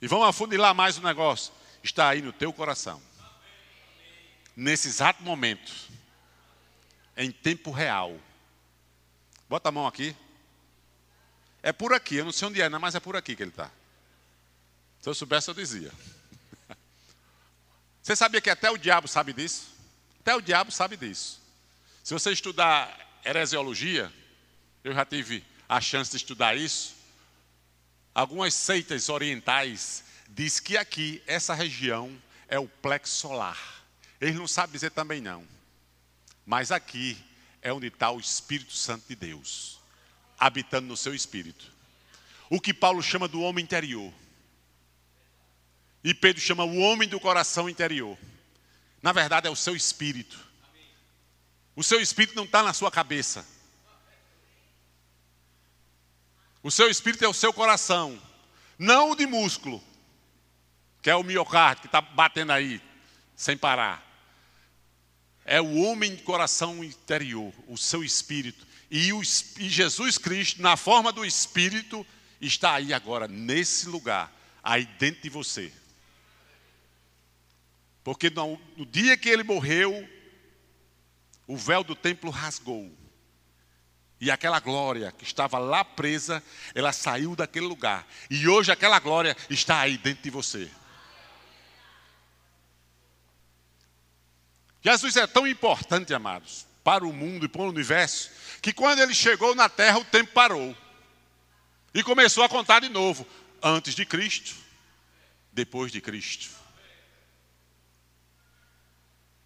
E 0.00 0.08
vamos 0.08 0.28
afunilar 0.28 0.74
mais 0.74 0.96
um 0.96 1.02
negócio. 1.02 1.52
Está 1.82 2.08
aí 2.08 2.22
no 2.22 2.32
teu 2.32 2.54
coração 2.54 3.09
nesse 4.60 4.88
exato 4.88 5.22
momento, 5.22 5.72
em 7.16 7.32
tempo 7.32 7.70
real. 7.70 8.20
Bota 9.48 9.70
a 9.70 9.72
mão 9.72 9.86
aqui. 9.86 10.14
É 11.62 11.72
por 11.72 11.94
aqui, 11.94 12.16
eu 12.16 12.26
não 12.26 12.32
sei 12.32 12.46
onde 12.46 12.60
é, 12.60 12.68
mas 12.68 12.94
é 12.94 13.00
por 13.00 13.16
aqui 13.16 13.34
que 13.34 13.42
ele 13.42 13.50
está. 13.50 13.70
Se 15.00 15.08
eu 15.08 15.14
soubesse, 15.14 15.48
eu 15.48 15.54
dizia. 15.54 15.90
Você 18.02 18.14
sabia 18.14 18.40
que 18.40 18.50
até 18.50 18.70
o 18.70 18.76
diabo 18.76 19.08
sabe 19.08 19.32
disso? 19.32 19.68
Até 20.20 20.36
o 20.36 20.42
diabo 20.42 20.70
sabe 20.70 20.94
disso. 20.94 21.40
Se 22.04 22.12
você 22.12 22.30
estudar 22.30 23.20
heresiologia, 23.24 24.12
eu 24.84 24.92
já 24.92 25.06
tive 25.06 25.42
a 25.66 25.80
chance 25.80 26.10
de 26.10 26.18
estudar 26.18 26.54
isso. 26.54 26.96
Algumas 28.14 28.52
seitas 28.52 29.08
orientais 29.08 30.04
diz 30.28 30.60
que 30.60 30.76
aqui, 30.76 31.22
essa 31.26 31.54
região, 31.54 32.14
é 32.46 32.58
o 32.58 32.68
plexo 32.68 33.16
solar. 33.16 33.79
Eles 34.20 34.36
não 34.36 34.46
sabem 34.46 34.72
dizer 34.72 34.90
também 34.90 35.20
não. 35.20 35.46
Mas 36.44 36.70
aqui 36.70 37.16
é 37.62 37.72
onde 37.72 37.86
está 37.86 38.10
o 38.10 38.20
Espírito 38.20 38.72
Santo 38.72 39.08
de 39.08 39.16
Deus, 39.16 39.80
habitando 40.38 40.88
no 40.88 40.96
seu 40.96 41.14
espírito. 41.14 41.72
O 42.50 42.60
que 42.60 42.74
Paulo 42.74 43.02
chama 43.02 43.26
do 43.26 43.40
homem 43.40 43.64
interior. 43.64 44.12
E 46.02 46.12
Pedro 46.12 46.42
chama 46.42 46.64
o 46.64 46.78
homem 46.78 47.08
do 47.08 47.20
coração 47.20 47.68
interior. 47.68 48.18
Na 49.02 49.12
verdade, 49.12 49.46
é 49.46 49.50
o 49.50 49.56
seu 49.56 49.74
espírito. 49.74 50.38
O 51.76 51.82
seu 51.82 52.00
espírito 52.00 52.34
não 52.34 52.44
está 52.44 52.62
na 52.62 52.72
sua 52.72 52.90
cabeça. 52.90 53.46
O 56.62 56.70
seu 56.70 56.90
espírito 56.90 57.24
é 57.24 57.28
o 57.28 57.32
seu 57.32 57.54
coração, 57.54 58.20
não 58.78 59.12
o 59.12 59.16
de 59.16 59.24
músculo, 59.26 59.82
que 61.00 61.08
é 61.08 61.16
o 61.16 61.22
miocárdio 61.22 61.82
que 61.82 61.88
está 61.88 62.02
batendo 62.02 62.52
aí, 62.52 62.82
sem 63.34 63.56
parar 63.56 64.09
é 65.50 65.60
o 65.60 65.78
homem 65.78 66.14
de 66.14 66.22
coração 66.22 66.84
interior, 66.84 67.52
o 67.66 67.76
seu 67.76 68.04
espírito. 68.04 68.64
E, 68.88 69.12
o, 69.12 69.20
e 69.20 69.68
Jesus 69.68 70.16
Cristo, 70.16 70.62
na 70.62 70.76
forma 70.76 71.10
do 71.10 71.24
Espírito, 71.24 72.06
está 72.40 72.74
aí 72.74 72.94
agora, 72.94 73.26
nesse 73.26 73.88
lugar, 73.88 74.32
aí 74.62 74.86
dentro 75.00 75.22
de 75.22 75.28
você. 75.28 75.72
Porque 78.04 78.30
no, 78.30 78.60
no 78.76 78.86
dia 78.86 79.16
que 79.16 79.28
ele 79.28 79.42
morreu, 79.42 80.08
o 81.48 81.56
véu 81.56 81.82
do 81.82 81.96
templo 81.96 82.30
rasgou. 82.30 82.88
E 84.20 84.30
aquela 84.30 84.60
glória 84.60 85.10
que 85.10 85.24
estava 85.24 85.58
lá 85.58 85.84
presa, 85.84 86.40
ela 86.76 86.92
saiu 86.92 87.34
daquele 87.34 87.66
lugar. 87.66 88.06
E 88.30 88.46
hoje 88.46 88.70
aquela 88.70 89.00
glória 89.00 89.36
está 89.48 89.80
aí 89.80 89.98
dentro 89.98 90.22
de 90.22 90.30
você. 90.30 90.70
Jesus 94.82 95.16
é 95.16 95.26
tão 95.26 95.46
importante, 95.46 96.14
amados, 96.14 96.66
para 96.82 97.04
o 97.04 97.12
mundo 97.12 97.44
e 97.44 97.48
para 97.48 97.62
o 97.62 97.68
universo, 97.68 98.30
que 98.62 98.72
quando 98.72 99.00
ele 99.00 99.14
chegou 99.14 99.54
na 99.54 99.68
terra, 99.68 99.98
o 99.98 100.04
tempo 100.04 100.32
parou. 100.32 100.76
E 101.92 102.02
começou 102.02 102.44
a 102.44 102.48
contar 102.48 102.80
de 102.80 102.88
novo. 102.88 103.26
Antes 103.62 103.94
de 103.94 104.06
Cristo, 104.06 104.54
depois 105.52 105.92
de 105.92 106.00
Cristo. 106.00 106.50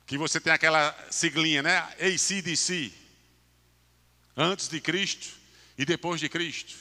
Que 0.06 0.16
você 0.16 0.40
tem 0.40 0.52
aquela 0.52 0.96
siglinha, 1.10 1.62
né? 1.62 1.78
ACDC. 1.98 2.92
Antes 4.36 4.68
de 4.68 4.80
Cristo 4.80 5.34
e 5.76 5.84
depois 5.84 6.20
de 6.20 6.28
Cristo. 6.28 6.76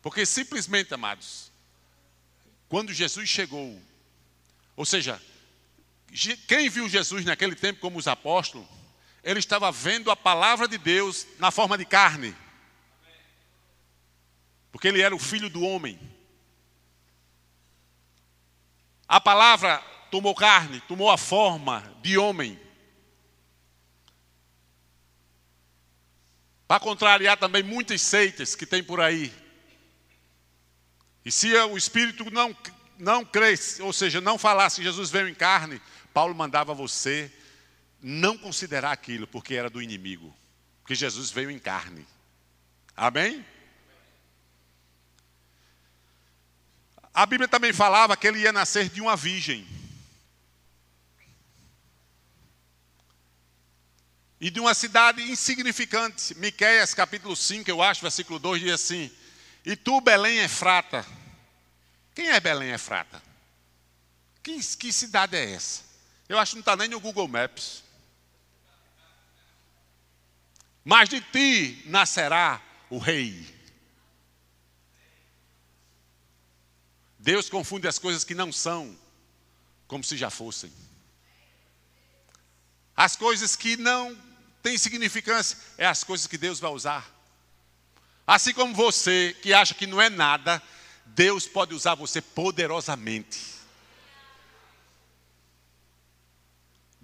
Porque 0.00 0.24
simplesmente, 0.24 0.94
amados, 0.94 1.50
quando 2.68 2.92
Jesus 2.92 3.28
chegou, 3.28 3.80
ou 4.76 4.86
seja, 4.86 5.20
quem 6.48 6.70
viu 6.70 6.88
Jesus 6.88 7.24
naquele 7.24 7.54
tempo 7.54 7.80
como 7.80 7.98
os 7.98 8.08
apóstolos, 8.08 8.66
ele 9.22 9.38
estava 9.38 9.70
vendo 9.70 10.10
a 10.10 10.16
palavra 10.16 10.66
de 10.66 10.78
Deus 10.78 11.26
na 11.38 11.50
forma 11.50 11.76
de 11.76 11.84
carne. 11.84 12.34
Porque 14.72 14.88
ele 14.88 15.02
era 15.02 15.14
o 15.14 15.18
filho 15.18 15.50
do 15.50 15.62
homem. 15.62 15.98
A 19.06 19.20
palavra 19.20 19.78
tomou 20.10 20.34
carne, 20.34 20.80
tomou 20.82 21.10
a 21.10 21.18
forma 21.18 21.82
de 22.02 22.16
homem. 22.16 22.58
Para 26.66 26.80
contrariar 26.80 27.36
também 27.36 27.62
muitas 27.62 28.00
seitas 28.00 28.54
que 28.54 28.64
tem 28.64 28.82
por 28.82 29.00
aí. 29.00 29.32
E 31.24 31.30
se 31.30 31.54
o 31.54 31.76
Espírito 31.76 32.30
não, 32.30 32.56
não 32.98 33.24
cresce, 33.24 33.82
ou 33.82 33.92
seja, 33.92 34.20
não 34.20 34.38
falasse 34.38 34.76
que 34.76 34.82
Jesus 34.82 35.10
veio 35.10 35.28
em 35.28 35.34
carne, 35.34 35.80
Paulo 36.16 36.34
mandava 36.34 36.72
você 36.72 37.30
não 38.00 38.38
considerar 38.38 38.90
aquilo, 38.90 39.26
porque 39.26 39.54
era 39.54 39.68
do 39.68 39.82
inimigo. 39.82 40.34
Porque 40.80 40.94
Jesus 40.94 41.30
veio 41.30 41.50
em 41.50 41.58
carne. 41.58 42.06
Amém? 42.96 43.44
A 47.12 47.26
Bíblia 47.26 47.46
também 47.46 47.70
falava 47.70 48.16
que 48.16 48.26
ele 48.26 48.38
ia 48.38 48.50
nascer 48.50 48.88
de 48.88 49.02
uma 49.02 49.14
virgem. 49.14 49.68
E 54.40 54.48
de 54.48 54.58
uma 54.58 54.72
cidade 54.72 55.20
insignificante. 55.20 56.34
Miqueias 56.36 56.94
capítulo 56.94 57.36
5, 57.36 57.68
eu 57.68 57.82
acho, 57.82 58.00
versículo 58.00 58.38
2 58.38 58.62
diz 58.62 58.72
assim: 58.72 59.10
E 59.66 59.76
tu, 59.76 60.00
Belém 60.00 60.38
Efrata. 60.38 61.04
Quem 62.14 62.30
é 62.30 62.40
Belém 62.40 62.70
Efrata? 62.70 63.22
Que, 64.42 64.58
que 64.78 64.90
cidade 64.90 65.36
é 65.36 65.52
essa? 65.52 65.85
Eu 66.28 66.38
acho 66.38 66.52
que 66.52 66.56
não 66.56 66.60
está 66.60 66.76
nem 66.76 66.88
no 66.88 67.00
Google 67.00 67.28
Maps. 67.28 67.82
Mas 70.84 71.08
de 71.08 71.20
ti 71.20 71.82
nascerá 71.86 72.62
o 72.88 72.98
rei. 72.98 73.54
Deus 77.18 77.50
confunde 77.50 77.88
as 77.88 77.98
coisas 77.98 78.22
que 78.22 78.36
não 78.36 78.52
são, 78.52 78.96
como 79.88 80.04
se 80.04 80.16
já 80.16 80.30
fossem. 80.30 80.72
As 82.96 83.16
coisas 83.16 83.56
que 83.56 83.76
não 83.76 84.16
têm 84.62 84.78
significância, 84.78 85.58
é 85.76 85.86
as 85.86 86.04
coisas 86.04 86.26
que 86.26 86.38
Deus 86.38 86.60
vai 86.60 86.70
usar. 86.70 87.08
Assim 88.26 88.52
como 88.52 88.74
você, 88.74 89.36
que 89.42 89.52
acha 89.52 89.74
que 89.74 89.86
não 89.86 90.00
é 90.00 90.08
nada, 90.08 90.62
Deus 91.04 91.46
pode 91.46 91.74
usar 91.74 91.94
você 91.96 92.20
poderosamente. 92.20 93.55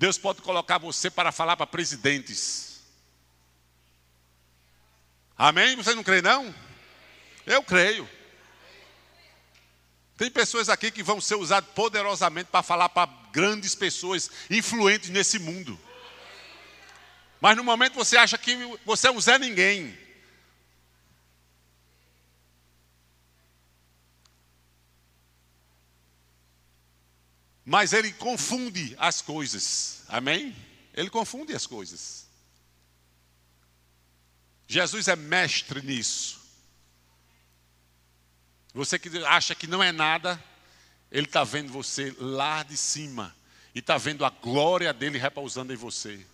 Deus 0.03 0.19
pode 0.19 0.43
colocar 0.43 0.79
você 0.79 1.09
para 1.09 1.31
falar 1.31 1.57
para 1.57 1.65
presidentes. 1.65 2.81
Amém? 5.39 5.77
Você 5.77 5.95
não 5.95 6.03
crê, 6.03 6.21
não? 6.21 6.53
Eu 7.47 7.63
creio. 7.63 8.11
Tem 10.17 10.29
pessoas 10.29 10.69
aqui 10.69 10.91
que 10.91 11.05
vão 11.05 11.21
ser 11.21 11.37
usadas 11.37 11.71
poderosamente 11.71 12.51
para 12.51 12.65
falar 12.65 12.89
para 12.89 13.09
grandes 13.31 13.77
pessoas 13.77 14.29
influentes 14.51 15.09
nesse 15.09 15.39
mundo. 15.39 15.79
Mas 17.41 17.57
no 17.57 17.63
momento 17.63 17.95
você 17.95 18.17
acha 18.17 18.37
que 18.37 18.57
você 18.85 19.07
é 19.07 19.13
um 19.13 19.21
Zé 19.21 19.39
Ninguém. 19.39 19.97
Mas 27.65 27.93
ele 27.93 28.13
confunde 28.13 28.95
as 28.99 29.23
coisas. 29.23 30.03
Amém? 30.09 30.55
Ele 30.95 31.09
confunde 31.09 31.55
as 31.55 31.67
coisas. 31.67 32.27
Jesus 34.67 35.09
é 35.09 35.17
mestre 35.17 35.83
nisso. 35.83 36.41
Você 38.75 38.99
que 38.99 39.25
acha 39.25 39.55
que 39.55 39.67
não 39.67 39.83
é 39.83 39.93
nada, 39.93 40.43
ele 41.11 41.27
está 41.27 41.45
vendo 41.45 41.71
você 41.71 42.15
lá 42.19 42.63
de 42.63 42.77
cima 42.77 43.35
e 43.75 43.81
está 43.81 43.99
vendo 43.99 44.25
a 44.25 44.31
glória 44.31 44.93
dele 44.93 45.19
repousando 45.19 45.73
em 45.73 45.77
você. 45.77 46.27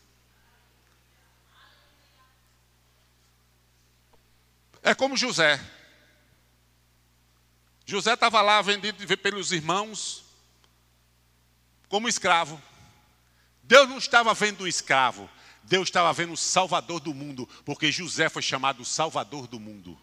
É 4.82 4.94
como 4.94 5.16
José. 5.16 5.60
José 7.84 8.14
estava 8.14 8.40
lá 8.40 8.62
vendido 8.62 9.04
pelos 9.18 9.50
irmãos, 9.50 10.24
como 11.88 12.08
escravo. 12.08 12.60
Deus 13.62 13.88
não 13.88 13.98
estava 13.98 14.32
vendo 14.34 14.64
um 14.64 14.66
escravo, 14.66 15.28
Deus 15.62 15.88
estava 15.88 16.12
vendo 16.12 16.32
o 16.32 16.36
Salvador 16.36 17.00
do 17.00 17.12
mundo, 17.12 17.46
porque 17.64 17.92
José 17.92 18.28
foi 18.28 18.42
chamado 18.42 18.84
Salvador 18.84 19.46
do 19.46 19.60
mundo. 19.60 19.98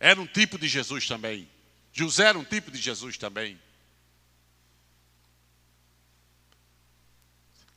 Era 0.00 0.20
um 0.20 0.26
tipo 0.26 0.58
de 0.58 0.68
Jesus 0.68 1.06
também. 1.06 1.48
José 1.92 2.24
era 2.24 2.38
um 2.38 2.44
tipo 2.44 2.70
de 2.70 2.78
Jesus 2.78 3.16
também. 3.16 3.60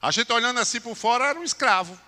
A 0.01 0.09
gente 0.09 0.31
olhando 0.31 0.59
assim 0.59 0.81
por 0.81 0.95
fora 0.95 1.25
era 1.25 1.39
um 1.39 1.43
escravo. 1.43 1.99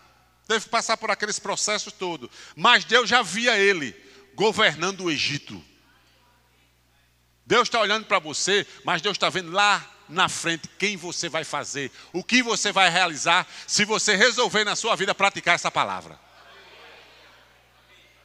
Teve 0.47 0.65
que 0.65 0.69
passar 0.69 0.97
por 0.97 1.11
aqueles 1.11 1.39
processos 1.39 1.93
todos. 1.93 2.29
Mas 2.55 2.83
Deus 2.83 3.07
já 3.07 3.21
via 3.21 3.57
ele 3.57 3.95
governando 4.33 5.01
o 5.01 5.11
Egito. 5.11 5.63
Deus 7.45 7.67
está 7.67 7.79
olhando 7.79 8.05
para 8.05 8.19
você, 8.19 8.65
mas 8.83 9.01
Deus 9.01 9.15
está 9.15 9.29
vendo 9.29 9.51
lá 9.51 9.92
na 10.09 10.29
frente 10.29 10.67
quem 10.77 10.97
você 10.97 11.29
vai 11.29 11.43
fazer, 11.43 11.91
o 12.11 12.23
que 12.23 12.43
você 12.43 12.71
vai 12.71 12.89
realizar, 12.89 13.47
se 13.67 13.85
você 13.85 14.15
resolver 14.15 14.63
na 14.63 14.75
sua 14.75 14.95
vida 14.95 15.15
praticar 15.15 15.55
essa 15.55 15.71
palavra. 15.71 16.19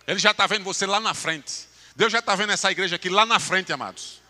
Ele 0.07 0.19
já 0.19 0.31
está 0.31 0.47
vendo 0.47 0.65
você 0.65 0.87
lá 0.87 1.01
na 1.01 1.13
frente. 1.13 1.69
Deus 1.95 2.11
já 2.11 2.21
está 2.21 2.35
vendo 2.35 2.53
essa 2.53 2.71
igreja 2.71 2.97
aqui 2.97 3.09
lá 3.09 3.27
na 3.27 3.39
frente, 3.39 3.73
amados. 3.73 4.23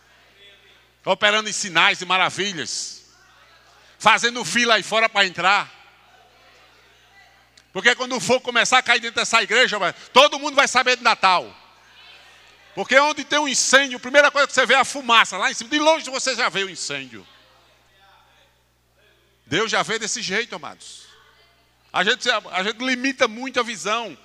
Operando 1.04 1.48
em 1.48 1.52
sinais 1.52 2.00
e 2.00 2.04
maravilhas. 2.04 3.04
Fazendo 3.98 4.44
fila 4.44 4.74
aí 4.74 4.82
fora 4.82 5.08
para 5.08 5.26
entrar. 5.26 5.72
Porque 7.72 7.94
quando 7.94 8.18
for 8.18 8.40
começar 8.40 8.78
a 8.78 8.82
cair 8.82 9.00
dentro 9.00 9.16
dessa 9.16 9.40
igreja, 9.42 9.78
todo 10.12 10.38
mundo 10.38 10.56
vai 10.56 10.66
saber 10.66 10.96
de 10.96 11.02
Natal. 11.04 11.54
Porque 12.74 12.98
onde 12.98 13.24
tem 13.24 13.38
um 13.38 13.48
incêndio, 13.48 13.98
a 13.98 14.00
primeira 14.00 14.30
coisa 14.30 14.46
que 14.46 14.54
você 14.54 14.66
vê 14.66 14.74
é 14.74 14.78
a 14.78 14.84
fumaça. 14.84 15.36
Lá 15.36 15.50
em 15.50 15.54
cima, 15.54 15.70
de 15.70 15.78
longe 15.78 16.10
você 16.10 16.34
já 16.34 16.48
vê 16.48 16.64
o 16.64 16.70
incêndio. 16.70 17.26
Deus 19.48 19.70
já 19.70 19.82
vê 19.82 19.98
desse 19.98 20.20
jeito, 20.20 20.54
amados. 20.54 21.06
A 21.90 22.04
gente, 22.04 22.28
a 22.30 22.62
gente 22.62 22.84
limita 22.84 23.26
muito 23.26 23.58
a 23.58 23.62
visão. 23.62 24.16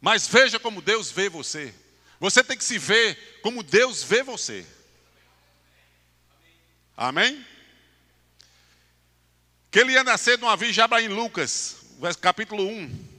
Mas 0.00 0.26
veja 0.26 0.58
como 0.58 0.80
Deus 0.80 1.10
vê 1.10 1.28
você. 1.28 1.74
Você 2.18 2.42
tem 2.42 2.56
que 2.56 2.64
se 2.64 2.78
ver 2.78 3.40
como 3.42 3.62
Deus 3.62 4.02
vê 4.02 4.22
você. 4.22 4.66
Amém? 6.96 7.46
Que 9.70 9.80
ele 9.80 9.92
ia 9.92 10.02
nascer 10.02 10.38
de 10.38 10.44
uma 10.44 10.56
virgem 10.56 10.82
em 11.02 11.08
Lucas, 11.08 11.76
capítulo 12.18 12.66
1. 12.66 13.09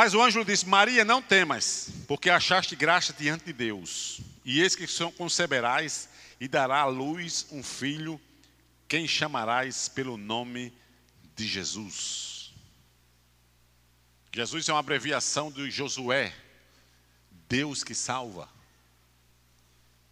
Mas 0.00 0.14
o 0.14 0.22
anjo 0.22 0.44
disse: 0.44 0.64
Maria, 0.64 1.04
não 1.04 1.20
temas, 1.20 1.90
porque 2.06 2.30
achaste 2.30 2.76
graça 2.76 3.12
diante 3.12 3.46
de 3.46 3.52
Deus. 3.52 4.20
E 4.44 4.60
eis 4.60 4.76
que 4.76 4.86
conceberás 5.16 6.08
e 6.38 6.46
dará 6.46 6.82
à 6.82 6.84
luz 6.84 7.48
um 7.50 7.64
filho, 7.64 8.20
quem 8.86 9.08
chamarás 9.08 9.88
pelo 9.88 10.16
nome 10.16 10.72
de 11.34 11.48
Jesus. 11.48 12.54
Jesus 14.32 14.68
é 14.68 14.72
uma 14.72 14.78
abreviação 14.78 15.50
de 15.50 15.68
Josué, 15.68 16.32
Deus 17.48 17.82
que 17.82 17.92
salva. 17.92 18.48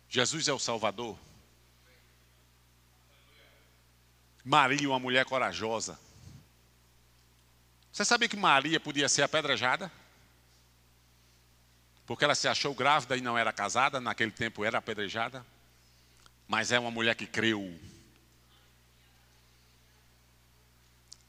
Jesus 0.09 0.49
é 0.49 0.53
o 0.53 0.59
Salvador. 0.59 1.17
Maria, 4.45 4.89
uma 4.89 4.99
mulher 4.99 5.25
corajosa. 5.27 5.97
Você 7.97 8.05
sabia 8.05 8.29
que 8.29 8.37
Maria 8.37 8.79
podia 8.79 9.09
ser 9.09 9.23
apedrejada? 9.23 9.91
Porque 12.05 12.27
ela 12.27 12.35
se 12.35 12.47
achou 12.47 12.75
grávida 12.75 13.17
e 13.17 13.23
não 13.23 13.39
era 13.39 13.51
casada, 13.55 13.99
naquele 13.99 14.31
tempo 14.31 14.63
era 14.63 14.77
apedrejada. 14.77 15.43
Mas 16.47 16.71
é 16.71 16.79
uma 16.79 16.91
mulher 16.91 17.15
que 17.15 17.27
creu. 17.27 17.75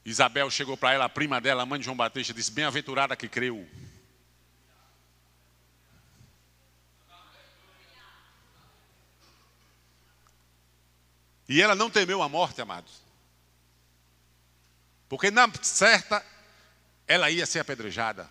Isabel 0.04 0.50
chegou 0.50 0.76
para 0.76 0.92
ela, 0.92 1.06
a 1.06 1.08
prima 1.08 1.40
dela, 1.40 1.62
a 1.62 1.66
mãe 1.66 1.78
de 1.78 1.86
João 1.86 1.96
Batista, 1.96 2.34
disse: 2.34 2.50
Bem-aventurada 2.50 3.16
que 3.16 3.30
creu. 3.30 3.66
E 11.48 11.62
ela 11.62 11.74
não 11.74 11.88
temeu 11.88 12.22
a 12.22 12.28
morte, 12.28 12.60
amados. 12.60 13.00
Porque 15.08 15.30
na 15.30 15.50
certa 15.62 16.22
ela 17.08 17.30
ia 17.30 17.46
ser 17.46 17.58
apedrejada. 17.58 18.30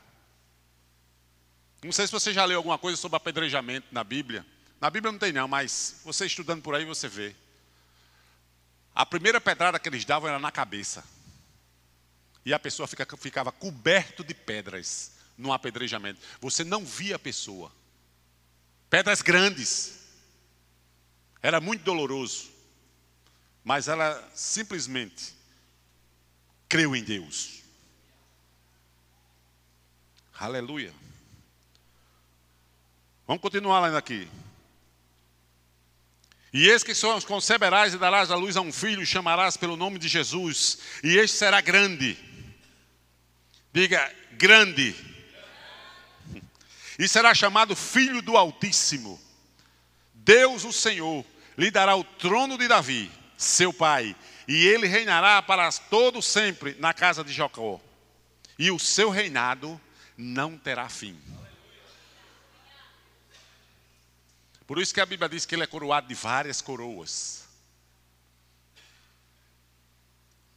Não 1.84 1.92
sei 1.92 2.06
se 2.06 2.14
você 2.14 2.32
já 2.32 2.46
leu 2.46 2.58
alguma 2.58 2.78
coisa 2.78 2.96
sobre 2.96 3.18
apedrejamento 3.18 3.88
na 3.92 4.04
Bíblia. 4.04 4.46
Na 4.80 4.90
Bíblia 4.92 5.12
não 5.12 5.20
tem 5.20 5.34
não, 5.34 5.48
mas 5.48 6.00
você 6.06 6.28
estudando 6.28 6.62
por 6.62 6.76
aí 6.76 6.86
você 6.86 7.08
vê. 7.08 7.36
A 8.94 9.06
primeira 9.06 9.42
pedrada 9.42 9.80
que 9.80 9.90
eles 9.90 10.06
davam 10.06 10.30
era 10.30 10.40
na 10.40 10.52
cabeça. 10.52 11.04
E 12.46 12.54
a 12.54 12.60
pessoa 12.60 12.88
fica, 12.88 13.06
ficava 13.18 13.52
coberto 13.52 14.24
de 14.24 14.34
pedras 14.34 15.12
no 15.38 15.52
apedrejamento. 15.52 16.20
Você 16.40 16.64
não 16.64 16.86
via 16.86 17.16
a 17.16 17.20
pessoa. 17.20 17.72
Pedras 18.90 19.22
grandes. 19.22 20.00
Era 21.42 21.60
muito 21.60 21.84
doloroso. 21.84 22.52
Mas 23.64 23.88
ela 23.88 24.32
simplesmente 24.34 25.36
creu 26.70 26.96
em 26.96 27.04
Deus. 27.04 27.58
Aleluia. 30.40 30.94
Vamos 33.26 33.42
continuar 33.42 33.80
lendo 33.80 33.98
aqui. 33.98 34.30
E 36.54 36.70
eis 36.70 36.84
que 36.84 36.94
só 36.94 37.20
conceberás 37.22 37.94
e 37.94 37.98
darás 37.98 38.30
a 38.30 38.36
luz 38.36 38.56
a 38.56 38.62
um 38.62 38.72
filho, 38.72 39.02
e 39.02 39.06
chamarás 39.06 39.58
pelo 39.58 39.76
nome 39.76 39.98
de 39.98 40.08
Jesus, 40.08 40.78
e 41.04 41.18
este 41.18 41.38
será 41.38 41.60
grande. 41.60 42.16
Diga, 43.74 44.14
grande. 44.34 44.96
e 47.00 47.08
será 47.08 47.34
chamado 47.34 47.76
Filho 47.76 48.22
do 48.22 48.38
Altíssimo. 48.38 49.20
Deus, 50.14 50.64
o 50.64 50.72
Senhor, 50.72 51.26
lhe 51.58 51.72
dará 51.72 51.96
o 51.96 52.04
trono 52.04 52.60
de 52.60 52.68
Davi, 52.68 53.12
seu 53.36 53.74
pai, 53.74 54.16
e 54.48 54.68
ele 54.68 54.88
reinará 54.88 55.42
para 55.42 55.72
todo 55.72 56.22
sempre 56.22 56.76
na 56.80 56.94
casa 56.94 57.24
de 57.24 57.34
Jacó. 57.34 57.82
E 58.58 58.70
o 58.70 58.80
seu 58.80 59.10
reinado 59.10 59.80
não 60.18 60.58
terá 60.58 60.90
fim. 60.90 61.18
Por 64.66 64.80
isso 64.80 64.94
que 64.94 65.00
a 65.00 65.06
Bíblia 65.06 65.30
diz 65.30 65.46
que 65.46 65.56
ele 65.56 65.64
é 65.64 65.68
coroado 65.68 66.08
de 66.08 66.16
várias 66.16 66.62
coroas. 66.62 67.48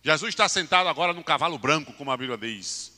Jesus 0.03 0.31
está 0.31 0.49
sentado 0.49 0.88
agora 0.88 1.12
num 1.12 1.23
cavalo 1.23 1.59
branco, 1.59 1.92
como 1.92 2.11
a 2.11 2.16
Bíblia 2.16 2.38
diz. 2.38 2.92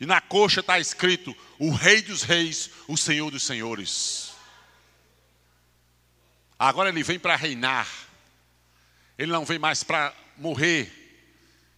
E 0.00 0.06
na 0.06 0.20
coxa 0.20 0.60
está 0.60 0.80
escrito: 0.80 1.36
o 1.58 1.70
Rei 1.70 2.00
dos 2.02 2.22
Reis, 2.22 2.70
o 2.88 2.96
Senhor 2.96 3.30
dos 3.30 3.44
Senhores. 3.44 4.32
Agora 6.58 6.88
ele 6.88 7.02
vem 7.02 7.18
para 7.18 7.36
reinar. 7.36 7.88
Ele 9.16 9.30
não 9.30 9.44
vem 9.44 9.58
mais 9.58 9.82
para 9.82 10.14
morrer. 10.36 10.96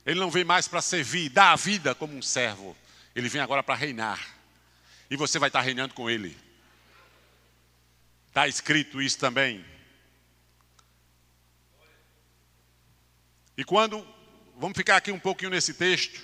Ele 0.07 0.19
não 0.19 0.31
vem 0.31 0.45
mais 0.45 0.67
para 0.67 0.81
servir, 0.81 1.29
dar 1.29 1.53
a 1.53 1.57
vida 1.57 1.95
como 1.95 2.17
um 2.17 2.23
servo. 2.23 2.77
Ele 3.15 3.29
vem 3.29 3.41
agora 3.41 3.63
para 3.63 3.75
reinar. 3.75 4.21
E 5.11 5.17
você 5.17 5.39
vai 5.39 5.49
estar 5.49 5.61
reinando 5.61 5.95
com 5.95 6.09
ele. 6.09 6.37
Está 8.29 8.49
escrito 8.49 9.03
isso 9.03 9.19
também. 9.19 9.65
E 13.57 13.65
quando, 13.65 14.07
vamos 14.57 14.77
ficar 14.77 14.97
aqui 14.97 15.13
um 15.13 15.19
pouquinho 15.19 15.51
nesse 15.51 15.75
texto. 15.75 16.23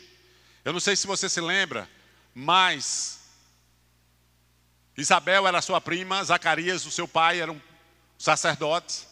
Eu 0.64 0.72
não 0.72 0.80
sei 0.80 0.96
se 0.96 1.06
você 1.06 1.28
se 1.28 1.40
lembra, 1.40 1.88
mas 2.34 3.18
Isabel 4.96 5.46
era 5.46 5.62
sua 5.62 5.80
prima, 5.80 6.24
Zacarias, 6.24 6.84
o 6.84 6.90
seu 6.90 7.06
pai, 7.06 7.40
era 7.40 7.52
um 7.52 7.60
sacerdote. 8.18 9.07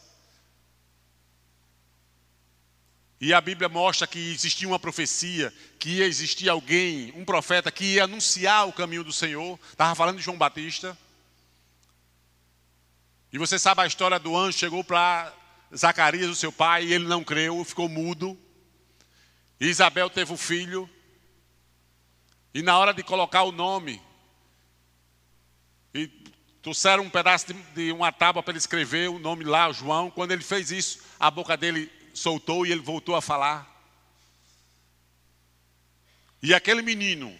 E 3.20 3.32
a 3.32 3.40
Bíblia 3.40 3.68
mostra 3.68 4.06
que 4.06 4.18
existia 4.18 4.68
uma 4.68 4.78
profecia, 4.78 5.52
que 5.78 5.88
ia 5.88 6.06
existir 6.06 6.48
alguém, 6.48 7.12
um 7.16 7.24
profeta, 7.24 7.72
que 7.72 7.94
ia 7.94 8.04
anunciar 8.04 8.68
o 8.68 8.72
caminho 8.72 9.02
do 9.02 9.12
Senhor. 9.12 9.58
Estava 9.70 9.94
falando 9.94 10.18
de 10.18 10.22
João 10.22 10.36
Batista. 10.36 10.96
E 13.32 13.38
você 13.38 13.58
sabe 13.58 13.80
a 13.80 13.86
história 13.86 14.18
do 14.18 14.36
anjo, 14.36 14.58
chegou 14.58 14.84
para 14.84 15.32
Zacarias, 15.74 16.28
o 16.30 16.34
seu 16.34 16.52
pai, 16.52 16.84
e 16.84 16.92
ele 16.92 17.06
não 17.06 17.24
creu, 17.24 17.64
ficou 17.64 17.88
mudo. 17.88 18.38
E 19.58 19.66
Isabel 19.66 20.10
teve 20.10 20.32
o 20.32 20.36
filho. 20.36 20.88
E 22.52 22.62
na 22.62 22.78
hora 22.78 22.92
de 22.92 23.02
colocar 23.02 23.42
o 23.42 23.52
nome, 23.52 24.00
e 25.94 26.06
trouxeram 26.62 27.04
um 27.04 27.10
pedaço 27.10 27.46
de, 27.46 27.62
de 27.74 27.92
uma 27.92 28.12
tábua 28.12 28.42
para 28.42 28.52
ele 28.52 28.58
escrever 28.58 29.08
o 29.08 29.18
nome 29.18 29.44
lá, 29.44 29.72
João. 29.72 30.10
Quando 30.10 30.32
ele 30.32 30.42
fez 30.42 30.70
isso, 30.70 31.00
a 31.18 31.30
boca 31.30 31.56
dele 31.56 31.90
soltou 32.16 32.66
e 32.66 32.72
ele 32.72 32.80
voltou 32.80 33.14
a 33.14 33.22
falar. 33.22 33.74
E 36.42 36.54
aquele 36.54 36.82
menino 36.82 37.36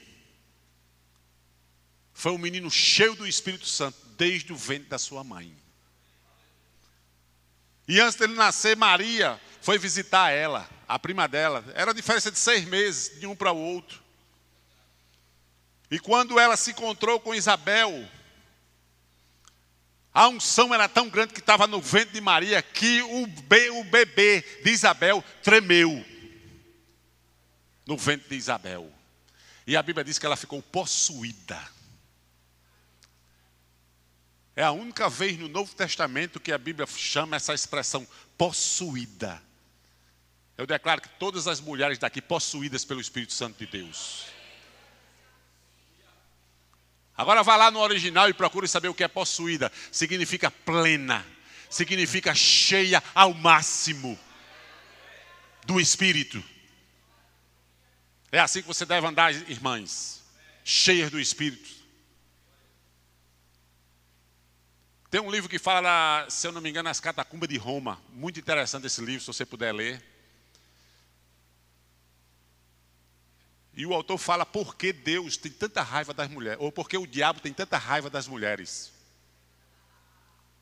foi 2.13 2.33
um 2.33 2.39
menino 2.39 2.71
cheio 2.71 3.15
do 3.15 3.27
Espírito 3.27 3.67
Santo 3.67 3.99
desde 4.17 4.53
o 4.53 4.57
ventre 4.57 4.89
da 4.89 4.99
sua 4.99 5.23
mãe. 5.23 5.55
E 7.89 8.01
antes 8.01 8.19
dele 8.19 8.35
nascer, 8.35 8.77
Maria 8.77 9.41
foi 9.61 9.79
visitar 9.79 10.31
ela, 10.31 10.69
a 10.89 10.99
prima 10.99 11.29
dela. 11.29 11.65
Era 11.75 11.93
a 11.93 11.95
diferença 11.95 12.31
de 12.31 12.39
seis 12.39 12.65
meses 12.65 13.21
de 13.21 13.27
um 13.27 13.37
para 13.37 13.53
o 13.53 13.59
outro. 13.59 14.03
E 15.91 15.99
quando 16.01 16.39
ela 16.39 16.57
se 16.57 16.73
encontrou 16.73 17.21
com 17.21 17.35
Isabel, 17.35 18.09
a 20.17 20.29
unção 20.29 20.73
era 20.73 20.89
tão 20.89 21.11
grande 21.11 21.35
que 21.35 21.41
estava 21.41 21.67
no 21.67 21.79
ventre 21.79 22.15
de 22.15 22.23
Maria 22.23 22.63
que 22.63 23.03
o, 23.03 23.27
bebê 23.85 24.41
de 24.65 24.71
Isabel 24.71 25.23
tremeu 25.43 26.03
no 27.87 27.99
ventre 27.99 28.31
de 28.31 28.35
Isabel. 28.35 28.91
E 29.67 29.77
a 29.77 29.83
Bíblia 29.83 30.03
diz 30.03 30.19
que 30.19 30.25
ela 30.25 30.35
ficou 30.35 30.63
possuída. 30.63 31.63
É 34.57 34.63
a 34.63 34.73
única 34.73 35.11
vez 35.11 35.39
no 35.39 35.49
Novo 35.49 35.75
Testamento 35.75 36.41
que 36.41 36.51
a 36.51 36.57
Bíblia 36.57 36.87
chama 36.87 37.37
essa 37.37 37.53
expressão 37.53 38.09
possuída. 38.39 39.43
Eu 40.57 40.67
declaro 40.67 41.03
que 41.03 41.11
todas 41.19 41.47
as 41.47 41.61
mulheres 41.61 41.99
daqui 41.99 42.23
possuídas 42.23 42.87
pelo 42.87 43.03
Espírito 43.03 43.35
Santo 43.35 43.59
de 43.59 43.67
Deus. 43.67 44.36
Agora 47.17 47.43
vá 47.43 47.57
lá 47.57 47.71
no 47.71 47.81
original 47.81 48.29
e 48.29 48.35
procure 48.35 48.69
saber 48.69 48.89
o 48.89 48.95
que 48.95 49.05
é 49.05 49.09
possuída. 49.09 49.73
Significa 49.91 50.51
plena, 50.51 51.27
significa 51.71 52.35
cheia 52.35 53.03
ao 53.15 53.33
máximo 53.33 54.19
do 55.65 55.81
Espírito. 55.81 56.43
É 58.31 58.39
assim 58.39 58.61
que 58.61 58.69
você 58.69 58.85
deve 58.85 59.07
andar, 59.07 59.33
irmãs, 59.49 60.23
cheias 60.65 61.11
do 61.11 61.19
Espírito. 61.19 61.75
Tem 65.11 65.21
um 65.21 65.31
livro 65.31 65.49
que 65.49 65.59
fala, 65.59 66.27
se 66.29 66.47
eu 66.47 66.53
não 66.53 66.61
me 66.61 66.69
engano, 66.69 66.89
as 66.89 67.01
catacumbas 67.01 67.49
de 67.49 67.57
Roma. 67.57 67.99
Muito 68.11 68.39
interessante 68.39 68.87
esse 68.87 69.01
livro, 69.01 69.21
se 69.21 69.27
você 69.29 69.47
puder 69.47 69.73
ler. 69.73 70.16
E 73.77 73.85
o 73.85 73.93
autor 73.93 74.17
fala 74.17 74.47
por 74.47 74.75
que 74.75 74.91
Deus 74.91 75.37
tem 75.37 75.53
tanta 75.53 75.83
raiva 75.83 76.15
das 76.15 76.31
mulheres, 76.31 76.59
ou 76.63 76.73
por 76.73 76.89
que 76.89 76.97
o 76.97 77.07
diabo 77.07 77.41
tem 77.41 77.53
tanta 77.53 77.77
raiva 77.77 78.09
das 78.09 78.27
mulheres. 78.27 78.91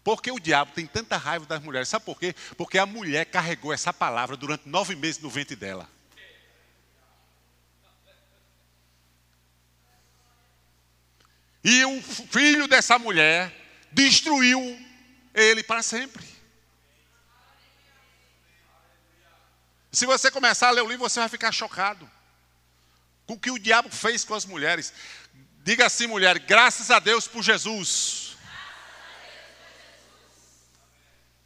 Por 0.03 0.21
que 0.21 0.33
o 0.33 0.41
diabo 0.41 0.73
tem 0.73 0.85
tanta 0.85 1.17
raiva 1.17 1.47
das 1.47 1.63
mulheres? 1.63 1.89
Sabe 1.89 2.05
por 2.05 2.19
quê? 2.19 2.35
Porque 2.57 2.77
a 2.77 2.85
mulher 2.85 3.25
carregou 3.27 3.73
essa 3.73 3.93
palavra 3.93 4.37
durante 4.37 4.69
nove 4.69 4.97
meses 4.97 5.23
no 5.23 5.31
ventre 5.31 5.55
dela. 5.55 5.89
E 11.63 11.85
o 11.85 12.03
filho 12.03 12.67
dessa 12.67 12.99
mulher 12.99 13.55
destruiu 13.93 14.61
ele 15.33 15.63
para 15.63 15.83
sempre. 15.85 16.23
Se 19.93 20.05
você 20.05 20.33
começar 20.33 20.69
a 20.69 20.71
ler 20.73 20.83
o 20.83 20.89
livro, 20.89 21.09
você 21.09 21.21
vai 21.21 21.29
ficar 21.29 21.53
chocado 21.53 22.11
com 23.27 23.35
o 23.35 23.39
que 23.39 23.51
o 23.51 23.59
diabo 23.59 23.91
fez 23.91 24.25
com 24.25 24.35
as 24.35 24.45
mulheres. 24.45 24.93
Diga 25.63 25.87
assim, 25.87 26.07
mulher, 26.07 26.39
graças 26.39 26.91
a 26.91 26.99
Deus 26.99 27.27
por 27.27 27.43
Jesus. 27.43 28.37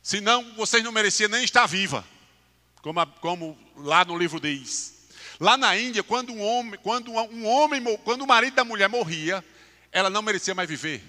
Senão 0.03 0.55
vocês 0.55 0.83
não 0.83 0.91
mereciam 0.91 1.29
nem 1.29 1.45
estar 1.45 1.67
viva, 1.67 2.05
como, 2.83 2.99
a, 2.99 3.07
como 3.07 3.59
lá 3.77 4.05
no 4.05 4.17
livro 4.17 4.41
diz. 4.41 5.09
Lá 5.39 5.57
na 5.57 5.77
Índia, 5.79 6.03
quando 6.03 6.33
um 6.33 6.43
homem, 6.43 6.81
quando 6.81 7.13
um 7.13 7.47
homem, 7.47 7.83
quando 7.99 8.23
o 8.23 8.27
marido 8.27 8.55
da 8.55 8.65
mulher 8.65 8.89
morria, 8.89 9.45
ela 9.93 10.11
não 10.11 10.23
merecia 10.23 10.55
mais 10.55 10.69
viver. 10.69 11.03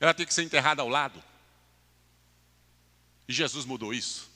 Ela 0.00 0.14
tinha 0.14 0.24
que 0.24 0.32
ser 0.32 0.42
enterrada 0.42 0.80
ao 0.80 0.88
lado. 0.88 1.22
E 3.26 3.32
Jesus 3.32 3.66
mudou 3.66 3.92
isso. 3.92 4.30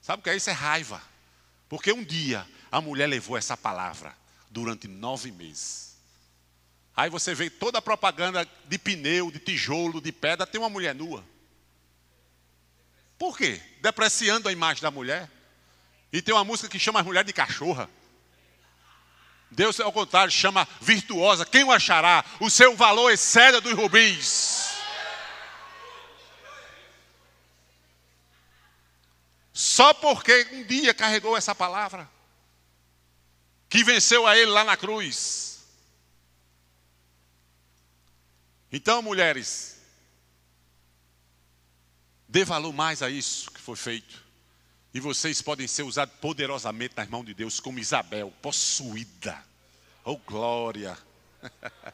Sabe 0.00 0.20
o 0.20 0.22
que 0.22 0.30
é 0.30 0.36
isso? 0.36 0.48
É 0.48 0.54
raiva. 0.54 1.02
Porque 1.68 1.92
um 1.92 2.02
dia 2.02 2.46
a 2.70 2.80
mulher 2.80 3.06
levou 3.06 3.36
essa 3.36 3.56
palavra 3.56 4.16
durante 4.50 4.88
nove 4.88 5.30
meses. 5.30 5.96
Aí 6.96 7.08
você 7.10 7.34
vê 7.34 7.48
toda 7.48 7.78
a 7.78 7.82
propaganda 7.82 8.48
de 8.66 8.78
pneu, 8.78 9.30
de 9.30 9.38
tijolo, 9.38 10.00
de 10.00 10.10
pedra, 10.10 10.46
tem 10.46 10.60
uma 10.60 10.70
mulher 10.70 10.94
nua. 10.94 11.24
Por 13.18 13.36
quê? 13.36 13.60
Depreciando 13.80 14.48
a 14.48 14.52
imagem 14.52 14.82
da 14.82 14.90
mulher. 14.90 15.30
E 16.12 16.22
tem 16.22 16.34
uma 16.34 16.44
música 16.44 16.68
que 16.68 16.78
chama 16.78 17.00
as 17.00 17.06
mulheres 17.06 17.26
de 17.26 17.32
cachorra. 17.32 17.88
Deus, 19.50 19.80
ao 19.80 19.92
contrário, 19.92 20.30
chama 20.32 20.66
virtuosa. 20.80 21.44
Quem 21.44 21.64
o 21.64 21.72
achará? 21.72 22.24
O 22.40 22.50
seu 22.50 22.76
valor 22.76 23.10
excede 23.10 23.60
dos 23.60 23.72
rubins. 23.72 24.67
Só 29.58 29.92
porque 29.92 30.46
um 30.52 30.62
dia 30.62 30.94
carregou 30.94 31.36
essa 31.36 31.52
palavra, 31.52 32.08
que 33.68 33.82
venceu 33.82 34.24
a 34.24 34.38
ele 34.38 34.52
lá 34.52 34.62
na 34.62 34.76
cruz. 34.76 35.64
Então, 38.70 39.02
mulheres, 39.02 39.80
dê 42.28 42.44
valor 42.44 42.72
mais 42.72 43.02
a 43.02 43.10
isso 43.10 43.50
que 43.50 43.60
foi 43.60 43.74
feito. 43.74 44.24
E 44.94 45.00
vocês 45.00 45.42
podem 45.42 45.66
ser 45.66 45.82
usados 45.82 46.14
poderosamente 46.20 46.96
nas 46.96 47.08
mãos 47.08 47.26
de 47.26 47.34
Deus, 47.34 47.58
como 47.58 47.80
Isabel, 47.80 48.32
possuída. 48.40 49.44
Oh, 50.04 50.18
glória! 50.18 50.96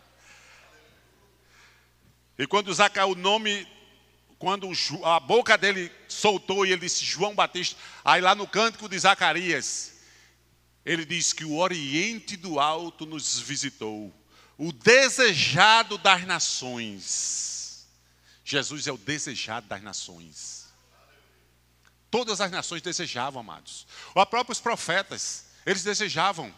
e 2.38 2.46
quando 2.46 2.74
Zaca, 2.74 3.06
o 3.06 3.14
nome 3.14 3.66
quando 4.44 4.70
a 5.04 5.18
boca 5.18 5.56
dele 5.56 5.90
soltou 6.06 6.66
e 6.66 6.70
ele 6.70 6.82
disse 6.82 7.02
João 7.02 7.34
Batista, 7.34 7.80
aí 8.04 8.20
lá 8.20 8.34
no 8.34 8.46
cântico 8.46 8.90
de 8.90 8.98
Zacarias, 8.98 9.94
ele 10.84 11.06
diz 11.06 11.32
que 11.32 11.46
o 11.46 11.56
oriente 11.56 12.36
do 12.36 12.60
alto 12.60 13.06
nos 13.06 13.38
visitou, 13.38 14.12
o 14.58 14.70
desejado 14.70 15.96
das 15.96 16.26
nações. 16.26 17.86
Jesus 18.44 18.86
é 18.86 18.92
o 18.92 18.98
desejado 18.98 19.66
das 19.66 19.82
nações. 19.82 20.66
Todas 22.10 22.38
as 22.38 22.50
nações 22.50 22.82
desejavam, 22.82 23.40
amados. 23.40 23.86
Os 24.14 24.24
próprios 24.26 24.60
profetas, 24.60 25.46
eles 25.64 25.82
desejavam. 25.82 26.54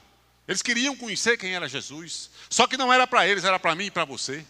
Eles 0.49 0.61
queriam 0.61 0.97
conhecer 0.97 1.39
quem 1.39 1.55
era 1.55 1.69
Jesus. 1.69 2.31
Só 2.51 2.67
que 2.67 2.77
não 2.77 2.93
era 2.93 3.07
para 3.07 3.29
eles, 3.29 3.45
era 3.45 3.61
para 3.61 3.77
mim 3.77 3.85
e 3.85 3.91
para 3.93 4.05
você. 4.05 4.45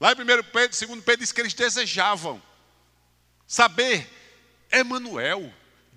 Lá 0.00 0.12
em 0.12 0.14
1 0.14 0.16
Pedro, 0.26 0.86
2 0.86 1.04
Pedro 1.04 1.18
diz 1.18 1.30
que 1.30 1.40
eles 1.42 1.52
desejavam 1.52 2.42
saber 3.46 4.08
Emanuel, 4.72 5.52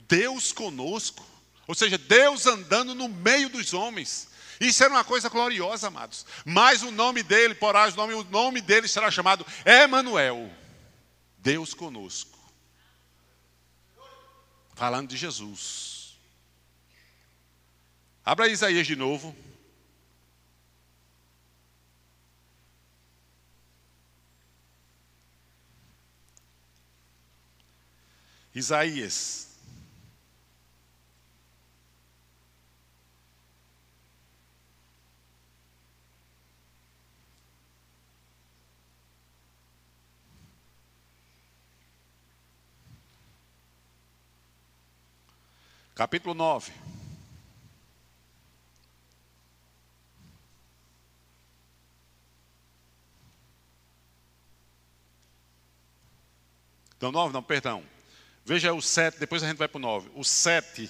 Deus 0.08 0.52
conosco. 0.52 1.26
Ou 1.66 1.74
seja, 1.74 1.98
Deus 1.98 2.46
andando 2.46 2.94
no 2.94 3.08
meio 3.08 3.48
dos 3.48 3.74
homens. 3.74 4.28
Isso 4.60 4.84
era 4.84 4.94
uma 4.94 5.04
coisa 5.04 5.30
gloriosa, 5.30 5.88
amados. 5.88 6.26
Mas 6.44 6.84
o 6.84 6.92
nome 6.92 7.24
dele, 7.24 7.56
porá 7.56 7.88
o 7.88 7.96
nome, 7.96 8.14
o 8.14 8.24
nome 8.26 8.60
dele 8.60 8.88
será 8.88 9.10
chamado 9.10 9.46
Emanuel. 9.66 10.52
Deus 11.38 11.74
conosco. 11.74 12.38
Falando 14.76 15.10
de 15.10 15.18
Jesus. 15.18 16.18
Abra 18.26 18.48
Isaías 18.48 18.88
de 18.88 18.96
novo. 18.96 19.36
Isaías. 28.56 29.48
Capítulo 45.96 46.34
9. 46.34 46.72
Então, 56.98 57.12
9, 57.12 57.34
não, 57.34 57.44
perdão. 57.44 57.93
Veja 58.46 58.74
o 58.74 58.82
7, 58.82 59.20
depois 59.20 59.42
a 59.44 59.48
gente 59.48 59.58
vai 59.58 59.68
para 59.68 59.78
o 59.78 59.82
9. 59.82 60.12
O 60.16 60.24
7, 60.24 60.90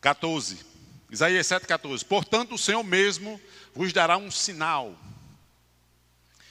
14. 0.00 0.64
Isaías 1.10 1.46
7, 1.46 1.66
14. 1.66 2.04
Portanto, 2.04 2.54
o 2.54 2.58
Senhor 2.58 2.82
mesmo 2.82 3.40
vos 3.74 3.92
dará 3.92 4.16
um 4.16 4.30
sinal. 4.30 4.96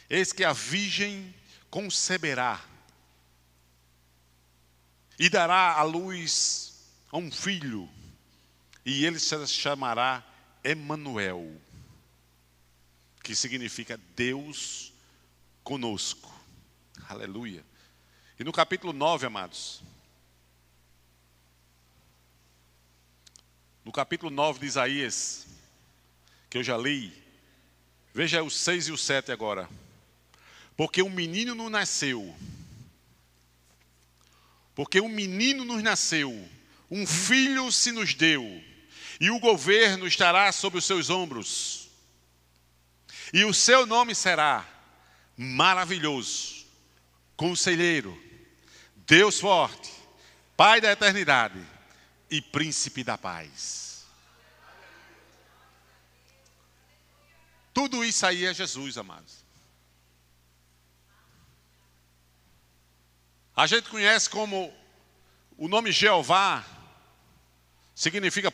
Eis 0.09 0.33
que 0.33 0.43
a 0.43 0.53
virgem 0.53 1.33
conceberá 1.69 2.59
e 5.17 5.29
dará 5.29 5.73
à 5.73 5.83
luz 5.83 6.73
a 7.11 7.17
um 7.17 7.31
filho, 7.31 7.87
e 8.83 9.05
ele 9.05 9.19
se 9.19 9.47
chamará 9.47 10.23
Emanuel, 10.63 11.61
que 13.23 13.35
significa 13.35 13.99
Deus 14.15 14.91
conosco. 15.63 16.33
Aleluia. 17.07 17.63
E 18.39 18.43
no 18.43 18.51
capítulo 18.51 18.93
9, 18.93 19.27
amados, 19.27 19.83
no 23.84 23.91
capítulo 23.91 24.29
9 24.29 24.59
de 24.59 24.65
Isaías, 24.67 25.47
que 26.49 26.59
eu 26.59 26.63
já 26.63 26.77
li, 26.77 27.11
veja 28.13 28.43
os 28.43 28.55
6 28.55 28.89
e 28.89 28.91
o 28.91 28.97
7 28.97 29.32
agora. 29.32 29.67
Porque 30.77 31.01
um 31.01 31.09
menino 31.09 31.55
nos 31.55 31.71
nasceu, 31.71 32.36
porque 34.75 35.01
um 35.01 35.09
menino 35.09 35.65
nos 35.65 35.82
nasceu, 35.82 36.47
um 36.89 37.07
filho 37.07 37.71
se 37.71 37.91
nos 37.91 38.13
deu, 38.13 38.43
e 39.19 39.29
o 39.29 39.39
governo 39.39 40.07
estará 40.07 40.51
sobre 40.51 40.79
os 40.79 40.86
seus 40.86 41.09
ombros, 41.09 41.89
e 43.34 43.43
o 43.45 43.53
seu 43.53 43.86
nome 43.86 44.13
será 44.13 44.65
maravilhoso, 45.38 46.65
conselheiro, 47.36 48.17
Deus 49.07 49.39
forte, 49.39 49.91
Pai 50.55 50.79
da 50.79 50.91
eternidade 50.91 51.70
e 52.32 52.41
príncipe 52.41 53.03
da 53.03 53.17
paz. 53.17 54.05
Tudo 57.73 58.05
isso 58.05 58.25
aí 58.25 58.45
é 58.45 58.53
Jesus, 58.53 58.97
amados. 58.97 59.43
A 63.53 63.67
gente 63.67 63.89
conhece 63.89 64.29
como 64.29 64.73
o 65.57 65.67
nome 65.67 65.91
Jeová 65.91 66.65
significa 67.93 68.49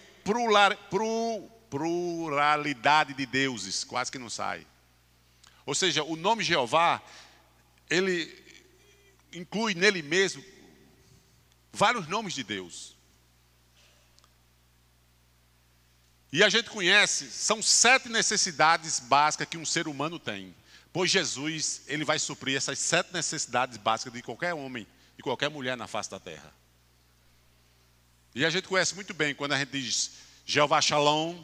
pluralidade 1.69 3.13
de 3.13 3.27
deuses, 3.27 3.83
quase 3.83 4.11
que 4.11 4.17
não 4.17 4.29
sai. 4.29 4.65
Ou 5.65 5.75
seja, 5.75 6.03
o 6.03 6.15
nome 6.15 6.43
Jeová, 6.43 7.01
ele 7.89 8.43
inclui 9.31 9.75
nele 9.75 10.01
mesmo 10.01 10.43
vários 11.71 12.07
nomes 12.07 12.33
de 12.33 12.43
Deus. 12.43 12.96
E 16.31 16.43
a 16.43 16.49
gente 16.49 16.69
conhece, 16.69 17.31
são 17.31 17.61
sete 17.61 18.09
necessidades 18.09 18.99
básicas 18.99 19.47
que 19.47 19.57
um 19.57 19.65
ser 19.65 19.87
humano 19.87 20.19
tem. 20.19 20.53
Pois 20.91 21.09
Jesus, 21.09 21.83
ele 21.87 22.03
vai 22.03 22.19
suprir 22.19 22.57
essas 22.57 22.79
sete 22.79 23.13
necessidades 23.13 23.77
básicas 23.77 24.13
de 24.13 24.21
qualquer 24.21 24.53
homem 24.53 24.85
e 25.17 25.21
qualquer 25.21 25.49
mulher 25.49 25.77
na 25.77 25.87
face 25.87 26.09
da 26.09 26.19
terra. 26.19 26.53
E 28.35 28.45
a 28.45 28.49
gente 28.49 28.67
conhece 28.67 28.93
muito 28.93 29.13
bem 29.13 29.33
quando 29.33 29.53
a 29.53 29.57
gente 29.57 29.71
diz 29.71 30.11
Jeová 30.45 30.81
Shalom, 30.81 31.43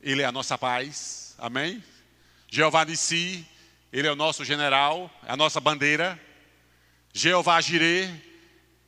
ele 0.00 0.22
é 0.22 0.24
a 0.24 0.32
nossa 0.32 0.58
paz, 0.58 1.34
amém? 1.38 1.82
Jeová 2.48 2.84
Nissi, 2.84 3.46
ele 3.92 4.08
é 4.08 4.12
o 4.12 4.16
nosso 4.16 4.44
general, 4.44 5.10
é 5.24 5.32
a 5.32 5.36
nossa 5.36 5.60
bandeira. 5.60 6.20
Jeová 7.12 7.60
Jireh, 7.60 8.10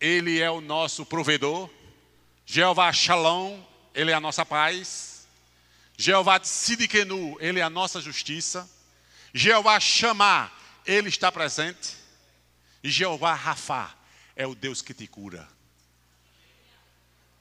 ele 0.00 0.40
é 0.40 0.50
o 0.50 0.60
nosso 0.60 1.06
provedor. 1.06 1.70
Jeová 2.44 2.92
Shalom, 2.92 3.60
ele 3.95 4.11
é 4.11 4.14
a 4.14 4.20
nossa 4.20 4.45
paz. 4.45 5.26
Jeová 5.97 6.42
Sidikenu, 6.42 7.36
ele 7.40 7.61
é 7.61 7.62
a 7.62 7.70
nossa 7.70 8.01
justiça. 8.01 8.68
Jeová 9.32 9.78
Chamar, 9.78 10.53
ele 10.84 11.09
está 11.09 11.30
presente. 11.30 11.97
E 12.82 12.90
Jeová 12.90 13.34
Rafá 13.34 13.95
é 14.36 14.47
o 14.47 14.55
Deus 14.55 14.82
que 14.82 14.92
te 14.92 15.07
cura. 15.07 15.49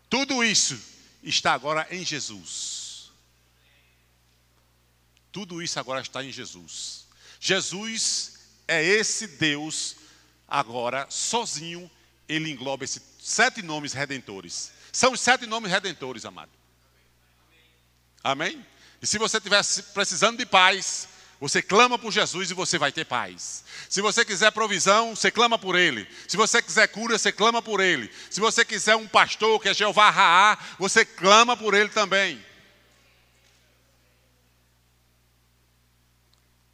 Tudo 0.10 0.44
isso 0.44 0.80
está 1.24 1.54
agora 1.54 1.88
em 1.90 2.06
Jesus. 2.06 3.12
Tudo 5.32 5.62
isso 5.62 5.80
agora 5.80 6.02
está 6.02 6.24
em 6.24 6.32
Jesus. 6.32 7.08
Jesus 7.40 8.40
é 8.68 8.84
esse 8.84 9.26
Deus 9.28 9.96
agora 10.48 11.08
sozinho, 11.10 11.90
ele 12.30 12.52
engloba 12.52 12.84
esses 12.84 13.02
sete 13.20 13.62
nomes 13.64 13.92
redentores. 13.92 14.72
São 14.94 15.12
os 15.12 15.20
sete 15.20 15.48
nomes 15.48 15.72
redentores, 15.72 16.24
amado. 16.24 16.52
Amém? 18.24 18.64
E 19.02 19.08
se 19.08 19.18
você 19.18 19.38
estiver 19.38 19.62
precisando 19.92 20.38
de 20.38 20.46
paz, 20.46 21.10
você 21.40 21.62
clama 21.62 21.98
por 21.98 22.12
Jesus 22.12 22.52
e 22.52 22.54
você 22.54 22.78
vai 22.78 22.92
ter 22.92 23.04
paz. 23.04 23.66
Se 23.90 24.02
você 24.02 24.24
quiser 24.24 24.52
provisão, 24.52 25.16
você 25.16 25.32
clama 25.32 25.58
por 25.58 25.76
Ele. 25.76 26.08
Se 26.28 26.38
você 26.38 26.62
quiser 26.62 26.88
cura, 26.88 27.18
você 27.18 27.32
clama 27.32 27.62
por 27.62 27.82
Ele. 27.82 28.10
Se 28.30 28.40
você 28.40 28.64
quiser 28.64 28.96
um 28.96 29.08
pastor 29.08 29.60
que 29.60 29.68
é 29.68 29.74
Jeová 29.74 30.12
Raá, 30.12 30.58
você 30.78 31.04
clama 31.04 31.58
por 31.58 31.74
Ele 31.74 31.90
também. 31.90 32.42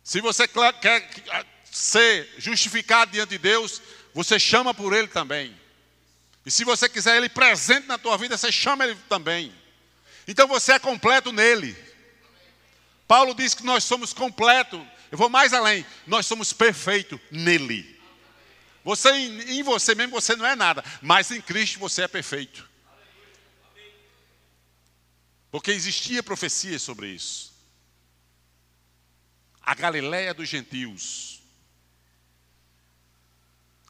Se 0.04 0.20
você 0.20 0.48
quer 0.48 1.10
ser 1.72 2.30
justificado 2.38 3.12
diante 3.12 3.30
de 3.30 3.38
Deus, 3.38 3.82
você 4.14 4.38
chama 4.38 4.74
por 4.74 4.94
Ele 4.94 5.08
também. 5.08 5.59
E 6.50 6.52
se 6.52 6.64
você 6.64 6.90
quiser 6.90 7.16
Ele 7.16 7.30
presente 7.30 7.86
na 7.86 8.00
tua 8.00 8.18
vida, 8.18 8.36
você 8.36 8.52
chama 8.52 8.84
Ele 8.84 8.96
também. 9.08 9.54
Então 10.28 10.48
você 10.48 10.72
é 10.72 10.80
completo 10.80 11.32
nele. 11.32 11.78
Paulo 13.08 13.36
diz 13.36 13.54
que 13.54 13.64
nós 13.64 13.84
somos 13.84 14.14
completos. 14.14 14.82
Eu 15.12 15.18
vou 15.20 15.30
mais 15.30 15.54
além. 15.54 15.86
Nós 16.08 16.26
somos 16.26 16.52
perfeitos 16.52 17.20
nele. 17.30 18.02
Você 18.84 19.12
em, 19.12 19.62
você 19.62 19.94
mesmo 19.94 20.20
você 20.20 20.36
não 20.36 20.44
é 20.44 20.56
nada, 20.56 20.84
mas 21.04 21.30
em 21.30 21.40
Cristo 21.40 21.78
você 21.78 22.02
é 22.02 22.08
perfeito. 22.08 22.68
Porque 25.52 25.70
existia 25.70 26.24
profecia 26.24 26.80
sobre 26.80 27.10
isso. 27.10 27.54
A 29.62 29.76
Galiléia 29.76 30.34
dos 30.34 30.50
gentios 30.50 31.44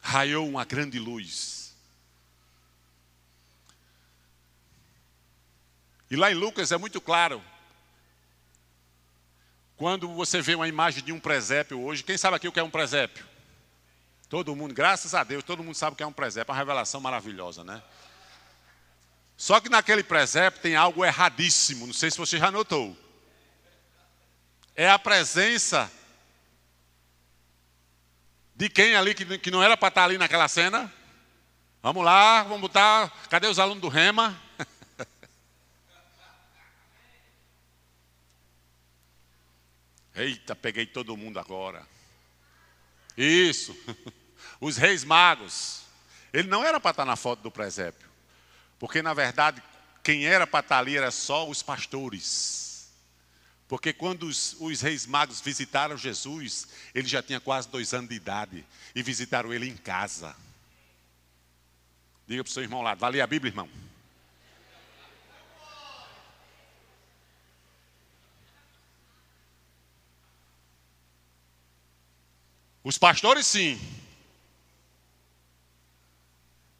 raiou 0.02 0.46
uma 0.46 0.66
grande 0.66 0.98
luz. 0.98 1.59
E 6.10 6.16
lá 6.16 6.30
em 6.30 6.34
Lucas 6.34 6.72
é 6.72 6.76
muito 6.76 7.00
claro 7.00 7.42
Quando 9.76 10.08
você 10.08 10.42
vê 10.42 10.54
uma 10.54 10.68
imagem 10.68 11.04
de 11.04 11.12
um 11.12 11.20
presépio 11.20 11.80
hoje, 11.80 12.02
quem 12.02 12.18
sabe 12.18 12.36
aqui 12.36 12.48
o 12.48 12.52
que 12.52 12.60
é 12.60 12.62
um 12.62 12.70
presépio? 12.70 13.24
Todo 14.28 14.54
mundo, 14.54 14.74
graças 14.74 15.14
a 15.14 15.24
Deus, 15.24 15.42
todo 15.42 15.64
mundo 15.64 15.74
sabe 15.74 15.94
o 15.94 15.96
que 15.96 16.02
é 16.02 16.06
um 16.06 16.12
presépio, 16.12 16.50
é 16.50 16.52
uma 16.52 16.58
revelação 16.58 17.00
maravilhosa, 17.00 17.64
né? 17.64 17.82
Só 19.36 19.58
que 19.58 19.68
naquele 19.68 20.04
presépio 20.04 20.60
tem 20.60 20.76
algo 20.76 21.04
erradíssimo, 21.04 21.86
não 21.86 21.94
sei 21.94 22.10
se 22.10 22.18
você 22.18 22.38
já 22.38 22.50
notou. 22.50 22.96
É 24.76 24.88
a 24.88 24.98
presença 24.98 25.90
de 28.54 28.68
quem 28.68 28.94
ali 28.94 29.14
que, 29.14 29.38
que 29.38 29.50
não 29.50 29.62
era 29.62 29.76
para 29.76 29.88
estar 29.88 30.04
ali 30.04 30.18
naquela 30.18 30.46
cena? 30.46 30.92
Vamos 31.82 32.04
lá, 32.04 32.42
vamos 32.42 32.60
botar. 32.60 33.10
Cadê 33.30 33.46
os 33.46 33.58
alunos 33.58 33.80
do 33.80 33.88
Rema? 33.88 34.38
Eita, 40.20 40.54
peguei 40.54 40.84
todo 40.84 41.16
mundo 41.16 41.38
agora. 41.38 41.86
Isso. 43.16 43.76
Os 44.60 44.76
reis 44.76 45.02
magos. 45.02 45.82
Ele 46.32 46.48
não 46.48 46.62
era 46.64 46.78
para 46.78 46.90
estar 46.90 47.04
na 47.04 47.16
foto 47.16 47.40
do 47.42 47.50
presépio. 47.50 48.08
Porque, 48.78 49.00
na 49.00 49.14
verdade, 49.14 49.62
quem 50.02 50.26
era 50.26 50.46
para 50.46 50.60
estar 50.60 50.78
ali 50.78 50.96
era 50.96 51.10
só 51.10 51.48
os 51.48 51.62
pastores. 51.62 52.90
Porque 53.66 53.92
quando 53.92 54.24
os, 54.24 54.56
os, 54.60 54.80
reis 54.80 55.06
magos 55.06 55.40
visitaram 55.40 55.96
Jesus, 55.96 56.68
ele 56.94 57.08
já 57.08 57.22
tinha 57.22 57.40
quase 57.40 57.68
dois 57.68 57.94
anos 57.94 58.10
de 58.10 58.16
idade. 58.16 58.64
E 58.94 59.02
visitaram 59.02 59.52
ele 59.54 59.68
em 59.68 59.76
casa. 59.76 60.36
Diga 62.26 62.44
para 62.44 62.50
o 62.50 62.52
seu 62.52 62.62
irmão 62.62 62.82
lá, 62.82 62.94
vale 62.94 63.20
a 63.20 63.26
Bíblia, 63.26 63.50
irmão? 63.50 63.68
Os 72.82 72.96
pastores, 72.96 73.46
sim. 73.46 73.80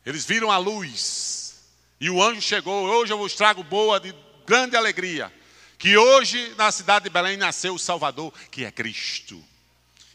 Eles 0.05 0.25
viram 0.25 0.51
a 0.51 0.57
luz. 0.57 1.65
E 2.01 2.09
o 2.09 2.23
anjo 2.23 2.41
chegou. 2.41 2.87
Hoje 2.87 3.13
eu 3.13 3.19
vos 3.19 3.35
trago 3.35 3.63
boa 3.63 4.01
de 4.01 4.15
grande 4.47 4.77
alegria. 4.77 5.33
Que 5.79 5.97
hoje 5.97 6.55
na 6.57 6.73
cidade 6.73 7.05
de 7.05 7.11
Belém 7.11 7.37
nasceu 7.37 7.75
o 7.75 7.79
Salvador, 7.79 8.33
que 8.51 8.65
é 8.65 8.71
Cristo. 8.71 9.43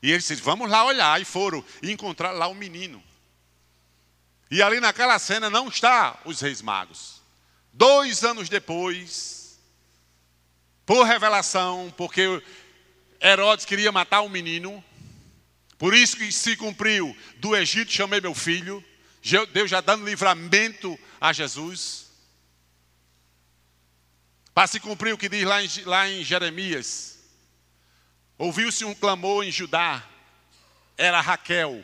E 0.02 0.12
eles 0.12 0.24
disseram: 0.24 0.44
Vamos 0.44 0.70
lá 0.70 0.84
olhar. 0.84 1.22
E 1.22 1.26
foram 1.26 1.64
e 1.82 1.92
encontraram 1.92 2.38
lá 2.38 2.48
o 2.48 2.52
um 2.52 2.56
menino. 2.56 3.04
E 4.50 4.62
ali 4.62 4.80
naquela 4.80 5.18
cena 5.20 5.50
não 5.50 5.68
está 5.68 6.20
os 6.26 6.42
reis 6.42 6.62
magos. 6.62 7.22
Dois 7.74 8.24
anos 8.24 8.48
depois, 8.48 9.60
por 10.86 11.04
revelação, 11.04 11.94
porque 11.98 12.42
Herodes 13.22 13.66
queria 13.66 13.92
matar 13.92 14.22
o 14.22 14.26
um 14.26 14.30
menino, 14.30 14.84
por 15.78 15.94
isso 15.94 16.18
que 16.18 16.32
se 16.32 16.56
cumpriu, 16.56 17.16
do 17.38 17.56
Egito 17.56 17.92
chamei 17.92 18.22
meu 18.22 18.34
filho, 18.34 18.84
Deus 19.52 19.70
já 19.70 19.82
dando 19.82 20.06
livramento 20.06 20.98
a 21.20 21.34
Jesus. 21.34 22.06
Para 24.54 24.68
se 24.68 24.80
cumprir 24.80 25.14
o 25.14 25.18
que 25.18 25.28
diz 25.28 25.44
lá 25.44 25.64
em, 25.64 25.70
lá 25.84 26.10
em 26.10 26.24
Jeremias. 26.24 27.20
Ouviu-se 28.38 28.86
um 28.86 28.94
clamor 28.94 29.44
em 29.44 29.52
Judá, 29.52 30.08
era 30.98 31.20
Raquel 31.20 31.84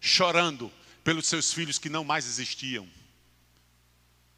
chorando 0.00 0.72
pelos 1.04 1.26
seus 1.26 1.52
filhos 1.52 1.78
que 1.78 1.88
não 1.88 2.02
mais 2.02 2.26
existiam. 2.26 2.88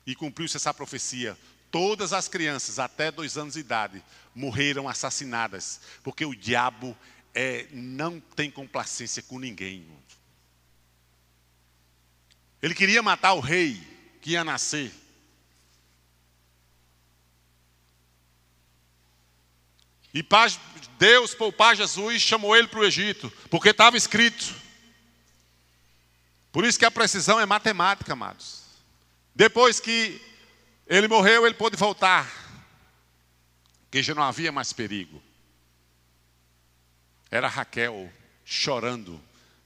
E 0.07 0.14
cumpriu-se 0.14 0.57
essa 0.57 0.74
profecia. 0.74 1.38
Todas 1.70 2.12
as 2.12 2.28
crianças 2.28 2.78
até 2.78 3.11
dois 3.11 3.38
anos 3.38 3.55
de 3.55 3.61
idade 3.61 4.05
morreram 4.34 4.88
assassinadas, 4.88 5.80
porque 6.03 6.24
o 6.24 6.34
diabo 6.34 6.97
é, 7.35 7.66
não 7.72 8.20
tem 8.20 8.51
complacência 8.51 9.22
com 9.22 9.39
ninguém. 9.39 9.87
Ele 12.62 12.74
queria 12.74 13.03
matar 13.03 13.33
o 13.33 13.41
rei 13.41 13.80
que 14.20 14.33
ia 14.33 14.45
nascer. 14.45 14.93
E 20.14 20.24
Deus, 20.99 21.35
poupar 21.35 21.74
Jesus, 21.74 22.20
chamou 22.20 22.55
ele 22.55 22.68
para 22.68 22.80
o 22.80 22.85
Egito, 22.85 23.33
porque 23.51 23.70
estava 23.70 23.97
escrito. 23.97 24.55
Por 26.53 26.66
isso 26.66 26.78
que 26.78 26.85
a 26.85 26.91
precisão 26.91 27.41
é 27.41 27.47
matemática, 27.47 28.12
amados. 28.12 28.62
Depois 29.35 29.80
que 29.80 30.20
ele 30.87 31.09
morreu, 31.09 31.47
ele 31.47 31.55
pôde 31.55 31.76
voltar, 31.76 32.30
porque 33.85 34.03
já 34.03 34.14
não 34.14 34.22
havia 34.22 34.53
mais 34.53 34.70
perigo. 34.72 35.22
Era 37.33 37.49
Raquel 37.49 38.12
chorando 38.45 39.18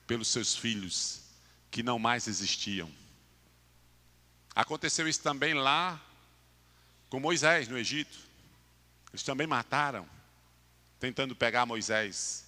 pelos 0.06 0.28
seus 0.28 0.54
filhos 0.54 1.22
que 1.68 1.82
não 1.82 1.98
mais 1.98 2.28
existiam. 2.28 2.88
Aconteceu 4.54 5.08
isso 5.08 5.20
também 5.20 5.52
lá 5.52 6.00
com 7.10 7.18
Moisés 7.18 7.66
no 7.66 7.76
Egito. 7.76 8.16
Eles 9.10 9.24
também 9.24 9.48
mataram, 9.48 10.08
tentando 11.00 11.34
pegar 11.34 11.66
Moisés. 11.66 12.44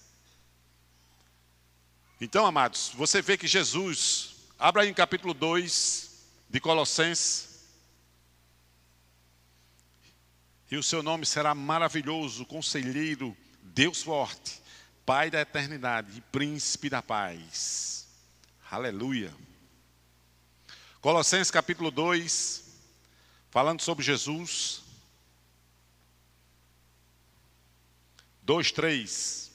Então, 2.21 2.45
amados, 2.45 2.93
você 2.95 3.21
vê 3.21 3.37
que 3.37 3.45
Jesus, 3.45 4.37
abra 4.57 4.83
aí 4.83 4.89
em 4.89 4.93
capítulo 4.93 5.33
2 5.33 6.11
de 6.49 6.61
Colossenses, 6.61 7.59
e 10.71 10.77
o 10.77 10.83
seu 10.83 11.03
nome 11.03 11.25
será 11.25 11.53
maravilhoso, 11.53 12.45
conselheiro, 12.45 13.35
Deus 13.61 14.01
forte, 14.01 14.61
Pai 15.09 15.31
da 15.31 15.41
eternidade 15.41 16.19
e 16.19 16.21
príncipe 16.21 16.87
da 16.87 17.01
paz. 17.01 18.07
Aleluia. 18.69 19.33
Colossenses 21.01 21.49
capítulo 21.49 21.89
2, 21.89 22.63
falando 23.49 23.81
sobre 23.81 24.05
Jesus. 24.05 24.83
2, 28.43 28.71
3. 28.71 29.51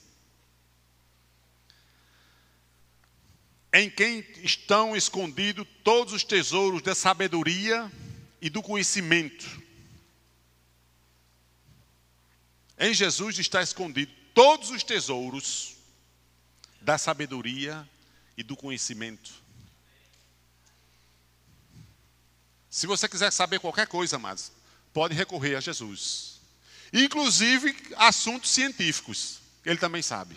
Em 3.71 3.89
quem 3.89 4.27
estão 4.43 4.93
escondidos 4.93 5.65
todos 5.85 6.11
os 6.11 6.25
tesouros 6.25 6.81
da 6.81 6.93
sabedoria 6.93 7.89
e 8.41 8.49
do 8.49 8.61
conhecimento. 8.61 9.63
Em 12.77 12.93
Jesus 12.93 13.39
está 13.39 13.61
escondido 13.61 14.24
todos 14.35 14.69
os 14.69 14.83
tesouros 14.83 15.77
da 16.81 16.97
sabedoria 16.97 17.89
e 18.37 18.43
do 18.43 18.55
conhecimento. 18.55 19.33
Se 22.69 22.85
você 22.85 23.07
quiser 23.07 23.31
saber 23.31 23.59
qualquer 23.59 23.87
coisa, 23.87 24.19
mas 24.19 24.51
pode 24.93 25.15
recorrer 25.15 25.55
a 25.55 25.61
Jesus. 25.61 26.41
Inclusive 26.91 27.75
assuntos 27.95 28.49
científicos, 28.51 29.39
ele 29.65 29.79
também 29.79 30.01
sabe. 30.01 30.35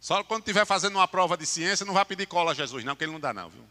Só 0.00 0.24
quando 0.24 0.40
estiver 0.40 0.66
fazendo 0.66 0.96
uma 0.96 1.06
prova 1.06 1.36
de 1.36 1.46
ciência, 1.46 1.86
não 1.86 1.94
vai 1.94 2.04
pedir 2.04 2.26
cola 2.26 2.50
a 2.50 2.54
Jesus, 2.54 2.82
não, 2.84 2.94
porque 2.94 3.04
ele 3.04 3.12
não 3.12 3.20
dá, 3.20 3.32
não, 3.32 3.48
viu? 3.48 3.64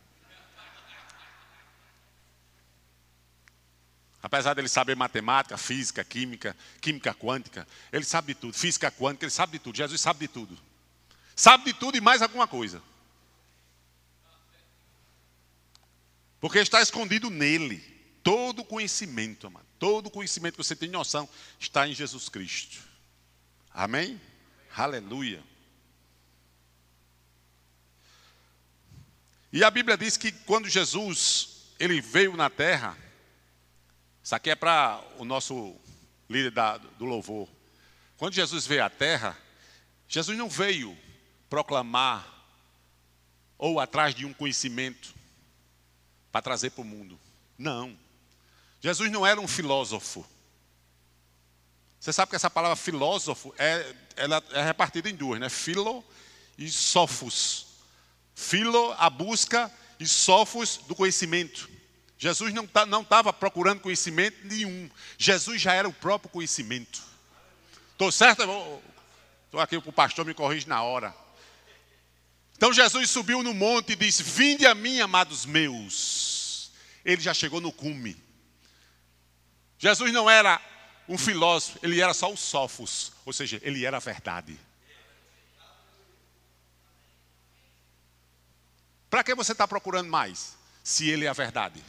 Apesar 4.22 4.54
dele 4.54 4.68
saber 4.68 4.96
matemática, 4.96 5.58
física, 5.58 6.04
química, 6.04 6.56
química 6.82 7.14
quântica, 7.14 7.68
ele 7.92 8.04
sabe 8.04 8.34
de 8.34 8.40
tudo. 8.40 8.54
Física 8.54 8.92
quântica, 8.92 9.26
ele 9.26 9.32
sabe 9.32 9.54
de 9.54 9.60
tudo. 9.60 9.78
Jesus 9.78 10.02
sabe 10.02 10.20
de 10.20 10.28
tudo. 10.28 10.58
Sabe 11.36 11.66
de 11.66 11.74
tudo 11.74 11.98
e 11.98 12.02
mais 12.02 12.22
alguma 12.22 12.48
coisa. 12.48 12.84
Porque 16.40 16.60
está 16.60 16.82
escondido 16.82 17.30
nele 17.30 17.80
todo 18.24 18.60
o 18.60 18.66
conhecimento, 18.66 19.48
amado. 19.48 19.66
Todo 19.78 20.08
o 20.08 20.12
conhecimento 20.12 20.58
que 20.58 20.64
você 20.64 20.76
tem 20.76 20.90
noção 20.90 21.28
está 21.58 21.88
em 21.88 21.94
Jesus 21.94 22.28
Cristo. 22.28 22.80
Amém? 23.74 24.20
Aleluia. 24.76 25.42
E 29.52 29.64
a 29.64 29.72
Bíblia 29.72 29.98
diz 29.98 30.18
que 30.18 30.32
quando 30.32 30.68
Jesus 30.68 31.74
ele 31.80 32.02
veio 32.02 32.36
na 32.36 32.50
terra, 32.50 32.98
isso 34.30 34.36
aqui 34.36 34.52
é 34.52 34.56
para 34.56 35.04
o 35.18 35.26
nosso 35.26 35.76
líder 36.30 36.52
da, 36.52 36.78
do 36.78 37.06
louvor. 37.06 37.50
Quando 38.16 38.36
Jesus 38.36 38.68
veio 38.68 38.86
à 38.86 38.90
terra, 38.90 39.36
Jesus 40.08 40.38
não 40.38 40.48
veio 40.48 40.96
proclamar 41.50 42.28
ou 43.58 43.80
atrás 43.80 44.14
de 44.14 44.28
um 44.28 44.34
conhecimento 44.34 45.16
para 46.32 46.44
trazer 46.44 46.70
para 46.70 46.84
o 46.84 46.86
mundo. 46.86 47.20
Não. 47.58 47.98
Jesus 48.80 49.12
não 49.12 49.26
era 49.26 49.42
um 49.42 49.48
filósofo. 49.48 50.24
Você 52.00 52.14
sabe 52.14 52.30
que 52.30 52.36
essa 52.36 52.52
palavra 52.52 52.76
filósofo 52.76 53.52
é, 53.58 53.96
ela 54.16 54.44
é 54.52 54.62
repartida 54.62 55.10
em 55.10 55.16
duas, 55.16 55.40
né? 55.40 55.50
Filo 55.50 56.06
e 56.56 56.70
sofos. 56.70 57.66
Filo, 58.36 58.94
a 59.00 59.10
busca, 59.10 59.72
e 60.00 60.06
sofos 60.06 60.78
do 60.88 60.94
conhecimento. 60.94 61.68
Jesus 62.20 62.54
não 62.54 62.68
tá, 62.68 62.84
estava 62.84 63.32
procurando 63.32 63.80
conhecimento 63.80 64.38
nenhum. 64.44 64.90
Jesus 65.18 65.62
já 65.62 65.74
era 65.74 65.88
o 65.88 65.94
próprio 65.94 66.30
conhecimento. 66.30 67.02
Estou 67.94 68.12
certo? 68.12 68.44
Estou 69.46 69.62
aqui 69.62 69.80
para 69.80 69.90
o 69.90 69.94
pastor 69.94 70.26
me 70.26 70.34
corrige 70.34 70.68
na 70.68 70.84
hora. 70.84 71.16
Então 72.58 72.74
Jesus 72.74 73.10
subiu 73.10 73.42
no 73.42 73.54
monte 73.54 73.94
e 73.94 73.96
disse: 73.96 74.22
Vinde 74.22 74.68
a 74.68 74.76
mim, 74.76 75.00
amados 75.00 75.46
meus. 75.46 76.72
Ele 77.06 77.22
já 77.22 77.34
chegou 77.34 77.62
no 77.62 77.72
cume. 77.72 78.22
Jesus 79.78 80.12
não 80.12 80.30
era 80.30 80.62
um 81.08 81.18
filósofo, 81.18 81.80
ele 81.82 82.02
era 82.02 82.14
só 82.14 82.32
o 82.32 82.36
sofos, 82.36 83.14
ou 83.26 83.32
seja, 83.32 83.62
ele 83.64 83.86
era 83.86 83.96
a 83.96 84.02
verdade. 84.02 84.60
Para 89.10 89.24
que 89.24 89.34
você 89.34 89.54
está 89.54 89.66
procurando 89.66 90.10
mais? 90.10 90.58
Se 90.84 91.10
ele 91.10 91.24
é 91.24 91.30
a 91.30 91.34
verdade. 91.34 91.82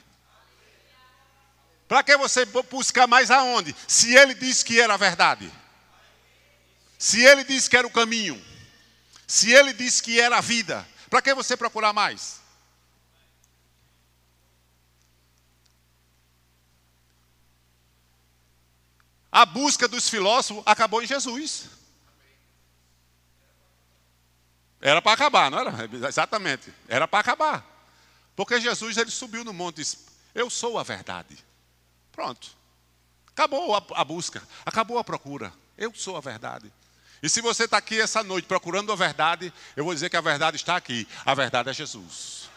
Para 1.90 2.04
que 2.04 2.16
você 2.16 2.44
buscar 2.44 3.08
mais 3.08 3.32
aonde? 3.32 3.74
Se 3.88 4.14
ele 4.14 4.32
disse 4.32 4.64
que 4.64 4.80
era 4.80 4.94
a 4.94 4.96
verdade. 4.96 5.52
Se 6.96 7.20
ele 7.20 7.42
disse 7.42 7.68
que 7.68 7.76
era 7.76 7.84
o 7.84 7.90
caminho. 7.90 8.40
Se 9.26 9.50
ele 9.50 9.72
disse 9.72 10.00
que 10.00 10.20
era 10.20 10.38
a 10.38 10.40
vida. 10.40 10.86
Para 11.08 11.20
que 11.20 11.34
você 11.34 11.56
procurar 11.56 11.92
mais? 11.92 12.40
A 19.32 19.44
busca 19.44 19.88
dos 19.88 20.08
filósofos 20.08 20.62
acabou 20.66 21.02
em 21.02 21.08
Jesus. 21.08 21.70
Era 24.80 25.02
para 25.02 25.14
acabar, 25.14 25.50
não 25.50 25.58
era? 25.58 25.72
Exatamente. 26.06 26.72
Era 26.86 27.08
para 27.08 27.18
acabar. 27.18 27.66
Porque 28.36 28.60
Jesus 28.60 28.96
ele 28.96 29.10
subiu 29.10 29.42
no 29.44 29.52
monte 29.52 29.78
e 29.78 29.80
disse: 29.82 29.98
Eu 30.32 30.48
sou 30.48 30.78
a 30.78 30.84
verdade. 30.84 31.49
Pronto. 32.12 32.56
Acabou 33.28 33.74
a, 33.74 34.04
busca, 34.04 34.42
acabou 34.66 34.98
a 34.98 35.04
procura. 35.04 35.52
Eu 35.78 35.94
sou 35.94 36.16
a 36.16 36.20
verdade. 36.20 36.70
E 37.22 37.28
se 37.28 37.40
você 37.40 37.64
está 37.64 37.78
aqui 37.78 38.00
essa 38.00 38.22
noite 38.22 38.46
procurando 38.46 38.92
a 38.92 38.96
verdade, 38.96 39.52
eu 39.76 39.84
vou 39.84 39.94
dizer 39.94 40.10
que 40.10 40.16
a 40.16 40.20
verdade 40.20 40.56
está 40.56 40.76
aqui. 40.76 41.06
A 41.24 41.34
verdade 41.34 41.70
é 41.70 41.72
Jesus. 41.72 42.48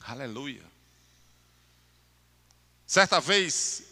Aleluia. 0.00 0.62
Certa 2.86 3.20
vez, 3.20 3.84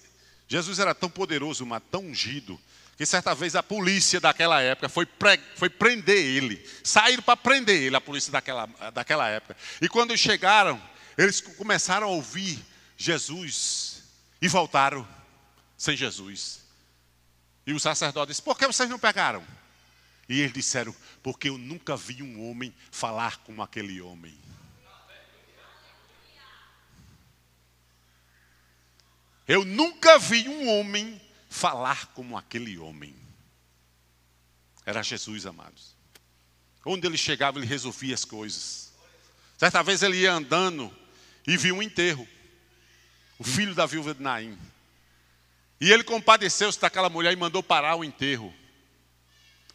Jesus 0.48 0.80
era 0.80 0.94
tão 0.94 1.08
poderoso, 1.08 1.64
mas 1.64 1.80
tão 1.90 2.00
ungido, 2.06 2.60
que 2.96 3.06
certa 3.06 3.32
vez 3.32 3.54
a 3.54 3.62
polícia 3.62 4.20
daquela 4.20 4.60
época 4.60 4.88
foi, 4.88 5.06
pre, 5.06 5.38
foi 5.54 5.70
prender 5.70 6.18
ele. 6.18 6.68
Saíram 6.82 7.22
para 7.22 7.36
prender 7.36 7.80
ele, 7.80 7.94
a 7.94 8.00
polícia 8.00 8.32
daquela, 8.32 8.66
daquela 8.92 9.28
época. 9.28 9.56
E 9.80 9.88
quando 9.88 10.16
chegaram, 10.16 10.82
eles 11.18 11.40
começaram 11.40 12.06
a 12.06 12.10
ouvir 12.10 12.64
Jesus 12.96 14.04
e 14.40 14.46
voltaram 14.46 15.06
sem 15.76 15.96
Jesus. 15.96 16.62
E 17.66 17.72
o 17.72 17.80
sacerdote 17.80 18.28
disse: 18.28 18.42
Por 18.42 18.56
que 18.56 18.66
vocês 18.66 18.88
não 18.88 19.00
pegaram? 19.00 19.44
E 20.28 20.40
eles 20.40 20.52
disseram: 20.52 20.94
Porque 21.20 21.48
eu 21.48 21.58
nunca 21.58 21.96
vi 21.96 22.22
um 22.22 22.48
homem 22.48 22.72
falar 22.92 23.38
como 23.38 23.60
aquele 23.62 24.00
homem. 24.00 24.38
Eu 29.48 29.64
nunca 29.64 30.18
vi 30.18 30.48
um 30.48 30.68
homem 30.68 31.20
falar 31.48 32.06
como 32.08 32.36
aquele 32.36 32.78
homem. 32.78 33.16
Era 34.86 35.02
Jesus, 35.02 35.46
amados. 35.46 35.96
Onde 36.84 37.06
ele 37.06 37.18
chegava, 37.18 37.58
ele 37.58 37.66
resolvia 37.66 38.14
as 38.14 38.24
coisas. 38.24 38.92
Certa 39.56 39.82
vez 39.82 40.02
ele 40.02 40.18
ia 40.18 40.32
andando 40.32 40.94
e 41.48 41.56
viu 41.56 41.76
um 41.76 41.82
enterro. 41.82 42.28
O 43.38 43.44
filho 43.44 43.74
da 43.74 43.86
viúva 43.86 44.12
de 44.12 44.22
Naim. 44.22 44.58
E 45.80 45.90
ele 45.90 46.04
compadeceu-se 46.04 46.78
daquela 46.78 47.08
mulher 47.08 47.32
e 47.32 47.36
mandou 47.36 47.62
parar 47.62 47.96
o 47.96 48.04
enterro. 48.04 48.54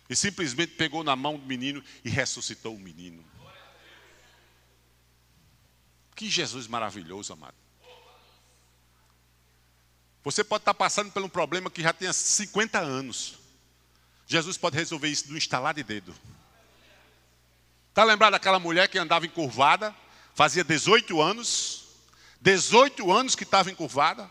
E 0.08 0.16
simplesmente 0.16 0.76
pegou 0.76 1.04
na 1.04 1.16
mão 1.16 1.36
do 1.36 1.46
menino 1.48 1.84
e 2.06 2.10
ressuscitou 2.10 2.76
o 2.76 2.80
menino. 2.80 3.26
Que 6.16 6.30
Jesus 6.30 6.68
maravilhoso, 6.68 7.34
amado. 7.34 7.56
Você 10.24 10.44
pode 10.44 10.62
estar 10.62 10.76
passando 10.76 11.12
por 11.12 11.24
um 11.24 11.30
problema 11.30 11.72
que 11.72 11.82
já 11.82 11.92
tem 11.92 12.12
50 12.14 12.80
anos. 12.80 13.40
Jesus 14.28 14.58
pode 14.58 14.78
resolver 14.78 15.08
isso 15.08 15.32
no 15.32 15.38
instalar 15.38 15.74
de 15.74 15.84
dedo. 15.84 16.14
Está 17.90 18.04
lembrado 18.04 18.34
daquela 18.34 18.60
mulher 18.60 18.88
que 18.88 19.00
andava 19.00 19.26
encurvada, 19.26 19.94
fazia 20.34 20.64
18 20.64 21.22
anos, 21.22 21.86
18 22.42 23.12
anos 23.12 23.36
que 23.36 23.44
estava 23.44 23.72
encurvada. 23.72 24.30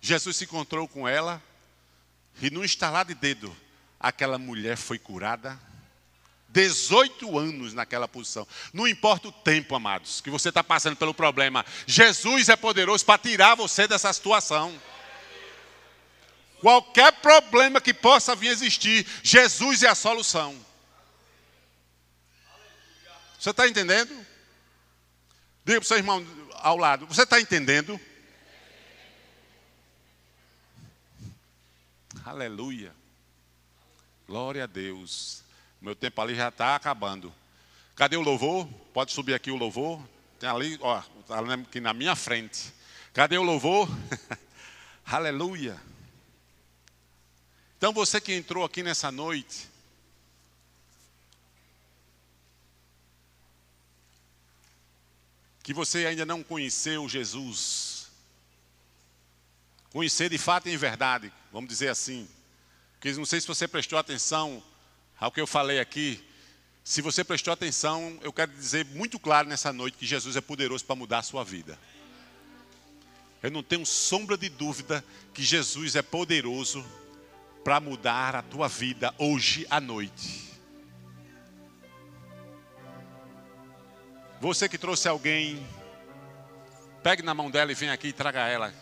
Jesus 0.00 0.36
se 0.36 0.44
encontrou 0.44 0.88
com 0.88 1.06
ela 1.06 1.42
e 2.40 2.50
no 2.50 2.64
instalar 2.64 3.04
de 3.04 3.14
dedo, 3.14 3.54
aquela 4.00 4.38
mulher 4.38 4.76
foi 4.76 4.98
curada. 4.98 5.58
18 6.48 7.38
anos 7.38 7.72
naquela 7.72 8.06
posição. 8.06 8.46
Não 8.74 8.86
importa 8.86 9.28
o 9.28 9.32
tempo, 9.32 9.74
amados, 9.74 10.20
que 10.20 10.28
você 10.28 10.50
está 10.50 10.62
passando 10.62 10.96
pelo 10.96 11.14
problema. 11.14 11.64
Jesus 11.86 12.50
é 12.50 12.56
poderoso 12.56 13.04
para 13.06 13.18
tirar 13.18 13.54
você 13.54 13.88
dessa 13.88 14.12
situação. 14.12 14.78
Qualquer 16.60 17.10
problema 17.14 17.80
que 17.80 17.94
possa 17.94 18.36
vir 18.36 18.48
existir, 18.48 19.06
Jesus 19.22 19.82
é 19.82 19.88
a 19.88 19.94
solução. 19.94 20.54
Você 23.38 23.50
está 23.50 23.66
entendendo? 23.66 24.14
Diga 25.64 25.78
para 25.78 25.84
o 25.84 25.88
seu 25.88 25.96
irmão 25.96 26.26
ao 26.54 26.76
lado: 26.76 27.06
Você 27.06 27.22
está 27.22 27.40
entendendo? 27.40 28.00
Aleluia. 32.24 32.94
Glória 34.26 34.64
a 34.64 34.66
Deus. 34.66 35.42
Meu 35.80 35.94
tempo 35.94 36.20
ali 36.20 36.34
já 36.34 36.48
está 36.48 36.76
acabando. 36.76 37.32
Cadê 37.94 38.16
o 38.16 38.22
louvor? 38.22 38.66
Pode 38.92 39.12
subir 39.12 39.34
aqui 39.34 39.50
o 39.50 39.56
louvor. 39.56 40.02
Tem 40.38 40.48
ali, 40.48 40.78
ó, 40.80 41.02
está 41.20 41.40
aqui 41.40 41.80
na 41.80 41.92
minha 41.92 42.16
frente. 42.16 42.72
Cadê 43.12 43.36
o 43.38 43.42
louvor? 43.42 43.88
Aleluia. 45.06 45.80
Então 47.76 47.92
você 47.92 48.20
que 48.20 48.32
entrou 48.32 48.64
aqui 48.64 48.82
nessa 48.82 49.10
noite, 49.10 49.68
que 55.62 55.72
você 55.72 56.06
ainda 56.06 56.26
não 56.26 56.42
conheceu 56.42 57.08
Jesus, 57.08 58.08
conhecer 59.90 60.28
de 60.28 60.38
fato 60.38 60.68
e 60.68 60.72
em 60.72 60.76
verdade, 60.76 61.32
vamos 61.52 61.68
dizer 61.68 61.88
assim, 61.88 62.28
porque 62.94 63.12
não 63.12 63.24
sei 63.24 63.40
se 63.40 63.46
você 63.46 63.68
prestou 63.68 63.98
atenção 63.98 64.62
ao 65.18 65.30
que 65.30 65.40
eu 65.40 65.46
falei 65.46 65.78
aqui, 65.78 66.22
se 66.84 67.00
você 67.00 67.22
prestou 67.22 67.52
atenção, 67.52 68.18
eu 68.22 68.32
quero 68.32 68.52
dizer 68.52 68.84
muito 68.86 69.18
claro 69.18 69.48
nessa 69.48 69.72
noite 69.72 69.96
que 69.96 70.06
Jesus 70.06 70.34
é 70.34 70.40
poderoso 70.40 70.84
para 70.84 70.96
mudar 70.96 71.18
a 71.18 71.22
sua 71.22 71.44
vida. 71.44 71.78
Eu 73.40 73.50
não 73.50 73.62
tenho 73.62 73.86
sombra 73.86 74.36
de 74.36 74.48
dúvida 74.48 75.04
que 75.32 75.42
Jesus 75.42 75.94
é 75.94 76.02
poderoso 76.02 76.84
para 77.62 77.78
mudar 77.80 78.34
a 78.34 78.42
tua 78.42 78.68
vida 78.68 79.14
hoje 79.18 79.66
à 79.70 79.80
noite. 79.80 80.51
Você 84.42 84.68
que 84.68 84.76
trouxe 84.76 85.06
alguém, 85.06 85.64
pegue 87.00 87.22
na 87.22 87.32
mão 87.32 87.48
dela 87.48 87.70
e 87.70 87.76
vem 87.76 87.90
aqui 87.90 88.08
e 88.08 88.12
traga 88.12 88.40
ela. 88.40 88.74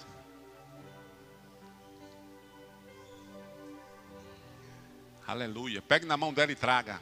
Aleluia. 5.26 5.82
Pegue 5.82 6.06
na 6.06 6.16
mão 6.16 6.32
dela 6.32 6.50
e 6.50 6.54
traga. 6.54 6.98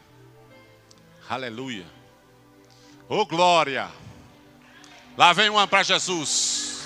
Aleluia. 1.30 1.86
Oh 3.08 3.24
glória. 3.24 3.88
Lá 5.16 5.32
vem 5.32 5.48
uma 5.48 5.68
para 5.68 5.84
Jesus. 5.84 6.82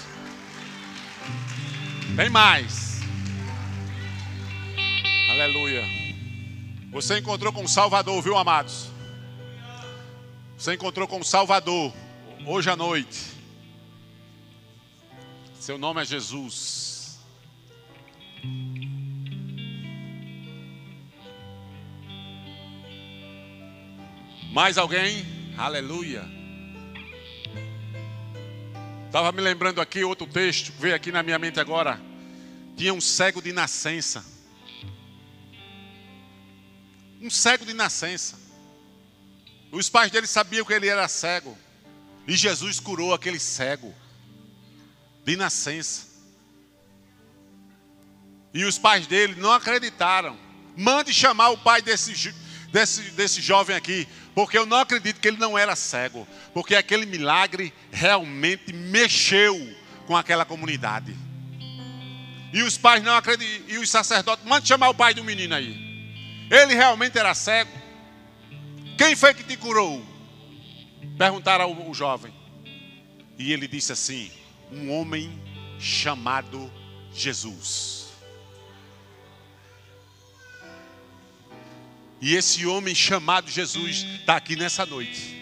Vem 2.14 2.28
mais. 2.28 3.00
Aleluia. 5.30 5.84
Você 6.90 7.18
encontrou 7.18 7.50
com 7.50 7.64
o 7.64 7.68
Salvador, 7.68 8.20
viu, 8.20 8.36
amados? 8.36 8.91
Você 10.62 10.74
encontrou 10.74 11.08
com 11.08 11.18
o 11.18 11.24
Salvador 11.24 11.92
hoje 12.46 12.70
à 12.70 12.76
noite. 12.76 13.18
Seu 15.58 15.76
nome 15.76 16.00
é 16.00 16.04
Jesus. 16.04 17.18
Mais 24.52 24.78
alguém? 24.78 25.26
Aleluia. 25.58 26.22
Estava 29.06 29.32
me 29.32 29.40
lembrando 29.40 29.80
aqui 29.80 30.04
outro 30.04 30.28
texto, 30.28 30.72
veio 30.78 30.94
aqui 30.94 31.10
na 31.10 31.24
minha 31.24 31.40
mente 31.40 31.58
agora. 31.58 32.00
Tinha 32.76 32.94
um 32.94 33.00
cego 33.00 33.42
de 33.42 33.52
nascença 33.52 34.24
um 37.22 37.30
cego 37.30 37.64
de 37.64 37.72
nascença. 37.72 38.41
Os 39.72 39.88
pais 39.88 40.10
dele 40.10 40.26
sabiam 40.26 40.66
que 40.66 40.72
ele 40.72 40.86
era 40.86 41.08
cego. 41.08 41.56
E 42.28 42.36
Jesus 42.36 42.78
curou 42.78 43.14
aquele 43.14 43.38
cego 43.40 43.92
de 45.24 45.34
nascença. 45.34 46.06
E 48.52 48.64
os 48.64 48.78
pais 48.78 49.06
dele 49.06 49.34
não 49.40 49.50
acreditaram. 49.50 50.38
Mande 50.76 51.12
chamar 51.12 51.48
o 51.50 51.58
pai 51.58 51.80
desse, 51.80 52.34
desse, 52.70 53.00
desse 53.12 53.40
jovem 53.40 53.74
aqui, 53.74 54.06
porque 54.34 54.56
eu 54.56 54.66
não 54.66 54.78
acredito 54.78 55.20
que 55.20 55.28
ele 55.28 55.38
não 55.38 55.56
era 55.56 55.74
cego, 55.74 56.28
porque 56.52 56.74
aquele 56.74 57.06
milagre 57.06 57.72
realmente 57.90 58.72
mexeu 58.72 59.74
com 60.06 60.16
aquela 60.16 60.44
comunidade. 60.44 61.16
E 62.52 62.62
os 62.62 62.76
pais 62.76 63.02
não 63.02 63.14
acreditam, 63.14 63.68
e 63.68 63.78
os 63.78 63.88
sacerdotes, 63.88 64.44
mande 64.44 64.68
chamar 64.68 64.90
o 64.90 64.94
pai 64.94 65.14
do 65.14 65.24
menino 65.24 65.54
aí. 65.54 65.74
Ele 66.50 66.74
realmente 66.74 67.18
era 67.18 67.34
cego. 67.34 67.81
Quem 69.02 69.16
foi 69.16 69.34
que 69.34 69.42
te 69.42 69.56
curou? 69.56 70.00
Perguntaram 71.18 71.64
ao, 71.64 71.82
ao 71.88 71.92
jovem. 71.92 72.32
E 73.36 73.52
ele 73.52 73.66
disse 73.66 73.90
assim: 73.90 74.30
Um 74.70 74.92
homem 74.92 75.42
chamado 75.76 76.72
Jesus. 77.12 78.12
E 82.20 82.36
esse 82.36 82.64
homem 82.64 82.94
chamado 82.94 83.50
Jesus 83.50 84.04
está 84.20 84.36
aqui 84.36 84.54
nessa 84.54 84.86
noite. 84.86 85.36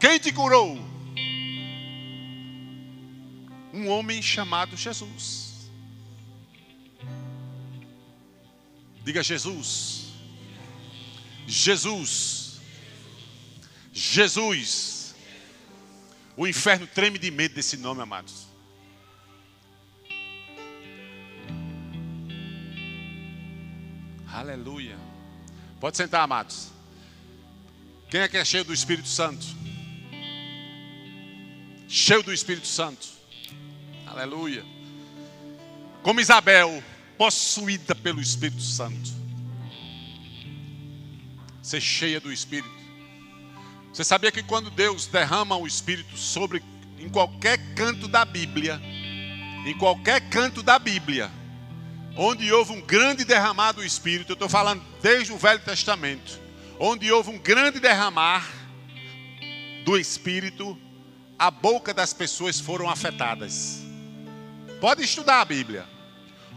Quem 0.00 0.18
te 0.18 0.32
curou? 0.32 0.78
Um 3.74 3.88
homem 3.90 4.22
chamado 4.22 4.74
Jesus. 4.74 5.41
Diga 9.04 9.22
Jesus. 9.22 10.12
Jesus. 11.46 12.60
Jesus. 13.92 15.14
O 16.36 16.46
inferno 16.46 16.86
treme 16.86 17.18
de 17.18 17.30
medo 17.30 17.54
desse 17.54 17.76
nome, 17.76 18.00
amados. 18.00 18.46
Aleluia. 24.32 24.96
Pode 25.78 25.96
sentar, 25.96 26.22
amados. 26.22 26.70
Quem 28.08 28.20
é 28.20 28.28
que 28.28 28.36
é 28.36 28.44
cheio 28.44 28.64
do 28.64 28.72
Espírito 28.72 29.08
Santo? 29.08 29.46
Cheio 31.86 32.22
do 32.22 32.32
Espírito 32.32 32.66
Santo. 32.66 33.06
Aleluia. 34.06 34.64
Como 36.02 36.20
Isabel, 36.20 36.82
possuída 37.22 37.94
pelo 37.94 38.20
Espírito 38.20 38.62
Santo. 38.62 39.12
Ser 41.62 41.80
cheia 41.80 42.18
do 42.20 42.32
Espírito. 42.32 42.74
Você 43.92 44.02
sabia 44.02 44.32
que 44.32 44.42
quando 44.42 44.70
Deus 44.70 45.06
derrama 45.06 45.56
o 45.56 45.64
Espírito 45.64 46.16
sobre 46.16 46.60
em 46.98 47.08
qualquer 47.08 47.58
canto 47.76 48.08
da 48.08 48.24
Bíblia, 48.24 48.82
em 49.64 49.72
qualquer 49.78 50.28
canto 50.30 50.64
da 50.64 50.80
Bíblia, 50.80 51.30
onde 52.16 52.52
houve 52.52 52.72
um 52.72 52.80
grande 52.80 53.24
derramar 53.24 53.70
do 53.70 53.84
Espírito, 53.84 54.32
eu 54.32 54.34
estou 54.34 54.48
falando 54.48 54.82
desde 55.00 55.32
o 55.32 55.38
Velho 55.38 55.60
Testamento, 55.60 56.40
onde 56.76 57.12
houve 57.12 57.30
um 57.30 57.38
grande 57.38 57.78
derramar 57.78 58.50
do 59.84 59.96
Espírito, 59.96 60.76
a 61.38 61.52
boca 61.52 61.94
das 61.94 62.12
pessoas 62.12 62.58
foram 62.58 62.90
afetadas. 62.90 63.80
Pode 64.80 65.04
estudar 65.04 65.40
a 65.40 65.44
Bíblia. 65.44 66.01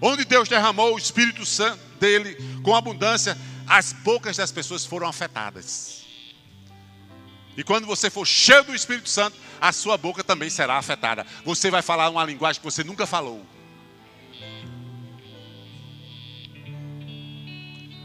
Onde 0.01 0.25
Deus 0.25 0.49
derramou 0.49 0.93
o 0.93 0.97
Espírito 0.97 1.45
Santo 1.45 1.79
dele 1.99 2.37
com 2.63 2.75
abundância, 2.75 3.37
as 3.67 3.93
bocas 3.93 4.37
das 4.37 4.51
pessoas 4.51 4.85
foram 4.85 5.07
afetadas. 5.07 6.05
E 7.57 7.63
quando 7.63 7.87
você 7.87 8.09
for 8.09 8.25
cheio 8.25 8.63
do 8.65 8.75
Espírito 8.75 9.09
Santo, 9.09 9.37
a 9.61 9.71
sua 9.71 9.97
boca 9.97 10.23
também 10.23 10.49
será 10.49 10.77
afetada. 10.77 11.25
Você 11.45 11.71
vai 11.71 11.81
falar 11.81 12.09
uma 12.09 12.23
linguagem 12.25 12.59
que 12.59 12.65
você 12.65 12.83
nunca 12.83 13.05
falou. 13.05 13.45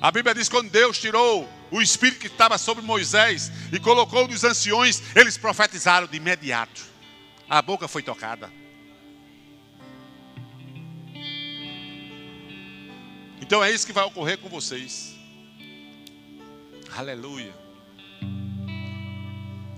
A 0.00 0.10
Bíblia 0.10 0.34
diz 0.34 0.48
que 0.48 0.54
quando 0.54 0.70
Deus 0.70 0.98
tirou 0.98 1.46
o 1.70 1.82
espírito 1.82 2.20
que 2.20 2.26
estava 2.26 2.56
sobre 2.56 2.82
Moisés 2.82 3.52
e 3.70 3.78
colocou 3.78 4.26
nos 4.26 4.44
anciões, 4.44 5.02
eles 5.14 5.36
profetizaram 5.36 6.06
de 6.06 6.16
imediato. 6.16 6.82
A 7.48 7.60
boca 7.60 7.86
foi 7.86 8.02
tocada. 8.02 8.50
Então 13.40 13.62
é 13.62 13.70
isso 13.70 13.86
que 13.86 13.92
vai 13.92 14.04
ocorrer 14.04 14.38
com 14.38 14.48
vocês. 14.48 15.14
Aleluia. 16.96 17.54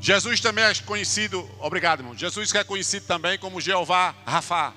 Jesus 0.01 0.41
também 0.41 0.65
é 0.65 0.75
conhecido, 0.75 1.49
obrigado 1.61 2.01
irmão. 2.01 2.17
Jesus 2.17 2.53
é 2.55 2.65
conhecido 2.65 3.07
também 3.07 3.39
como 3.39 3.61
Jeová 3.61 4.15
Rafa. 4.27 4.75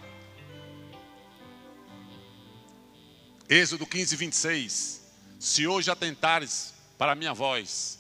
Êxodo 3.50 3.86
15, 3.88 4.16
26. 4.16 5.02
Se 5.40 5.66
hoje 5.66 5.90
atentares 5.90 6.74
para 6.98 7.14
a 7.14 7.16
minha 7.16 7.34
voz, 7.34 8.00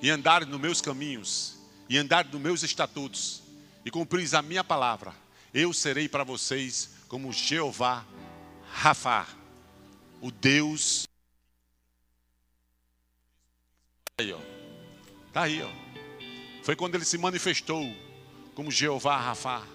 e 0.00 0.10
andares 0.10 0.48
nos 0.48 0.60
meus 0.60 0.80
caminhos, 0.80 1.56
e 1.88 1.96
andares 1.96 2.30
nos 2.32 2.40
meus 2.40 2.62
estatutos, 2.64 3.42
e 3.84 3.90
cumprires 3.90 4.34
a 4.34 4.42
minha 4.42 4.64
palavra, 4.64 5.14
eu 5.54 5.72
serei 5.72 6.08
para 6.08 6.24
vocês 6.24 6.90
como 7.08 7.32
Jeová 7.32 8.04
Rafa, 8.72 9.26
o 10.22 10.30
Deus. 10.30 11.06
Aí, 14.16 14.32
ó. 14.32 14.38
Tá 15.32 15.42
aí, 15.42 15.60
ó. 15.60 15.70
Foi 16.62 16.76
quando 16.76 16.94
ele 16.94 17.04
se 17.04 17.18
manifestou 17.18 17.84
como 18.54 18.70
Jeová 18.70 19.16
Rafa. 19.16 19.66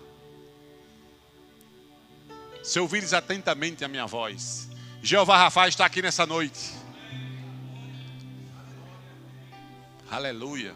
Se 2.64 2.80
ouvires 2.80 3.14
atentamente 3.14 3.84
a 3.84 3.89
minha 3.89 4.06
voz, 4.06 4.70
Jeová 5.04 5.38
Rafa 5.38 5.68
está 5.68 5.86
aqui 5.86 6.02
nessa 6.02 6.26
noite. 6.26 6.72
Aleluia. 10.10 10.74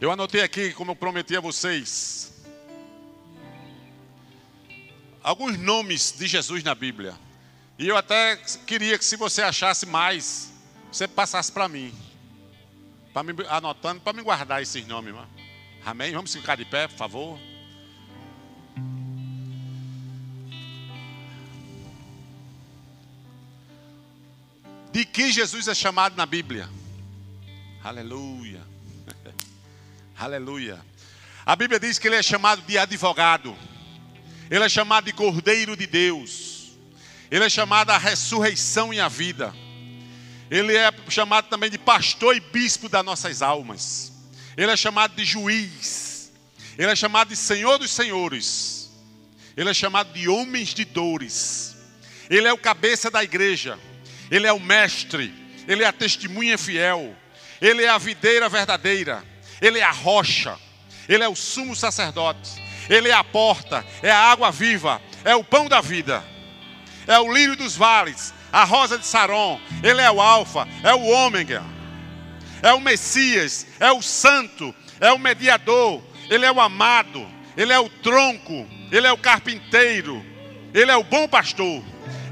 Eu 0.00 0.12
anotei 0.12 0.42
aqui, 0.42 0.72
como 0.72 0.92
eu 0.92 0.96
prometi 0.96 1.36
a 1.36 1.40
vocês, 1.40 2.37
alguns 5.28 5.58
nomes 5.58 6.14
de 6.16 6.26
Jesus 6.26 6.64
na 6.64 6.74
Bíblia. 6.74 7.14
E 7.78 7.86
eu 7.86 7.98
até 7.98 8.36
queria 8.66 8.98
que, 8.98 9.04
se 9.04 9.14
você 9.14 9.42
achasse 9.42 9.84
mais, 9.84 10.50
você 10.90 11.06
passasse 11.06 11.52
para 11.52 11.68
mim. 11.68 11.94
Para 13.12 13.22
me 13.22 13.34
anotando, 13.46 14.00
para 14.00 14.14
me 14.14 14.22
guardar 14.22 14.62
esses 14.62 14.86
nomes. 14.86 15.14
Amém? 15.84 16.12
Vamos 16.12 16.32
ficar 16.32 16.56
de 16.56 16.64
pé, 16.64 16.88
por 16.88 16.96
favor. 16.96 17.38
De 24.90 25.04
que 25.04 25.30
Jesus 25.30 25.68
é 25.68 25.74
chamado 25.74 26.16
na 26.16 26.24
Bíblia? 26.24 26.70
Aleluia. 27.84 28.62
Aleluia. 30.18 30.82
A 31.44 31.54
Bíblia 31.54 31.78
diz 31.78 31.98
que 31.98 32.08
ele 32.08 32.16
é 32.16 32.22
chamado 32.22 32.62
de 32.62 32.78
advogado. 32.78 33.54
Ele 34.50 34.64
é 34.64 34.68
chamado 34.68 35.04
de 35.04 35.12
Cordeiro 35.12 35.76
de 35.76 35.86
Deus. 35.86 36.72
Ele 37.30 37.44
é 37.44 37.48
chamado 37.48 37.90
a 37.90 37.98
ressurreição 37.98 38.92
e 38.92 39.00
a 39.00 39.08
vida. 39.08 39.54
Ele 40.50 40.74
é 40.74 40.90
chamado 41.08 41.48
também 41.48 41.70
de 41.70 41.78
pastor 41.78 42.34
e 42.34 42.40
bispo 42.40 42.88
das 42.88 43.04
nossas 43.04 43.42
almas. 43.42 44.12
Ele 44.56 44.70
é 44.70 44.76
chamado 44.76 45.14
de 45.14 45.24
juiz. 45.24 46.32
Ele 46.78 46.90
é 46.90 46.96
chamado 46.96 47.28
de 47.28 47.36
Senhor 47.36 47.78
dos 47.78 47.90
senhores. 47.90 48.90
Ele 49.56 49.68
é 49.68 49.74
chamado 49.74 50.12
de 50.12 50.28
homens 50.28 50.72
de 50.72 50.84
dores. 50.84 51.76
Ele 52.30 52.48
é 52.48 52.52
o 52.52 52.58
cabeça 52.58 53.10
da 53.10 53.22
igreja. 53.22 53.78
Ele 54.30 54.46
é 54.46 54.52
o 54.52 54.60
mestre, 54.60 55.32
ele 55.66 55.82
é 55.82 55.86
a 55.86 55.92
testemunha 55.92 56.58
fiel, 56.58 57.16
ele 57.60 57.82
é 57.82 57.88
a 57.88 57.98
videira 57.98 58.48
verdadeira, 58.48 59.24
ele 59.60 59.78
é 59.78 59.82
a 59.82 59.90
rocha, 59.90 60.56
ele 61.08 61.24
é 61.24 61.28
o 61.28 61.34
sumo 61.34 61.74
sacerdote, 61.74 62.50
ele 62.88 63.08
é 63.08 63.14
a 63.14 63.24
porta, 63.24 63.84
é 64.02 64.10
a 64.10 64.30
água 64.30 64.50
viva, 64.50 65.00
é 65.24 65.34
o 65.34 65.44
pão 65.44 65.68
da 65.68 65.80
vida, 65.80 66.24
é 67.06 67.18
o 67.18 67.32
lírio 67.32 67.56
dos 67.56 67.76
vales, 67.76 68.32
a 68.52 68.64
rosa 68.64 68.98
de 68.98 69.06
Saron, 69.06 69.60
ele 69.82 70.00
é 70.00 70.10
o 70.10 70.20
alfa, 70.20 70.66
é 70.82 70.94
o 70.94 71.06
ômega, 71.06 71.62
é 72.62 72.72
o 72.72 72.80
Messias, 72.80 73.66
é 73.78 73.92
o 73.92 74.02
santo, 74.02 74.74
é 75.00 75.12
o 75.12 75.18
mediador, 75.18 76.02
ele 76.30 76.44
é 76.44 76.52
o 76.52 76.60
amado, 76.60 77.26
ele 77.56 77.72
é 77.72 77.78
o 77.78 77.88
tronco, 77.88 78.66
ele 78.90 79.06
é 79.06 79.12
o 79.12 79.18
carpinteiro, 79.18 80.24
ele 80.74 80.90
é 80.90 80.96
o 80.96 81.04
bom 81.04 81.28
pastor, 81.28 81.82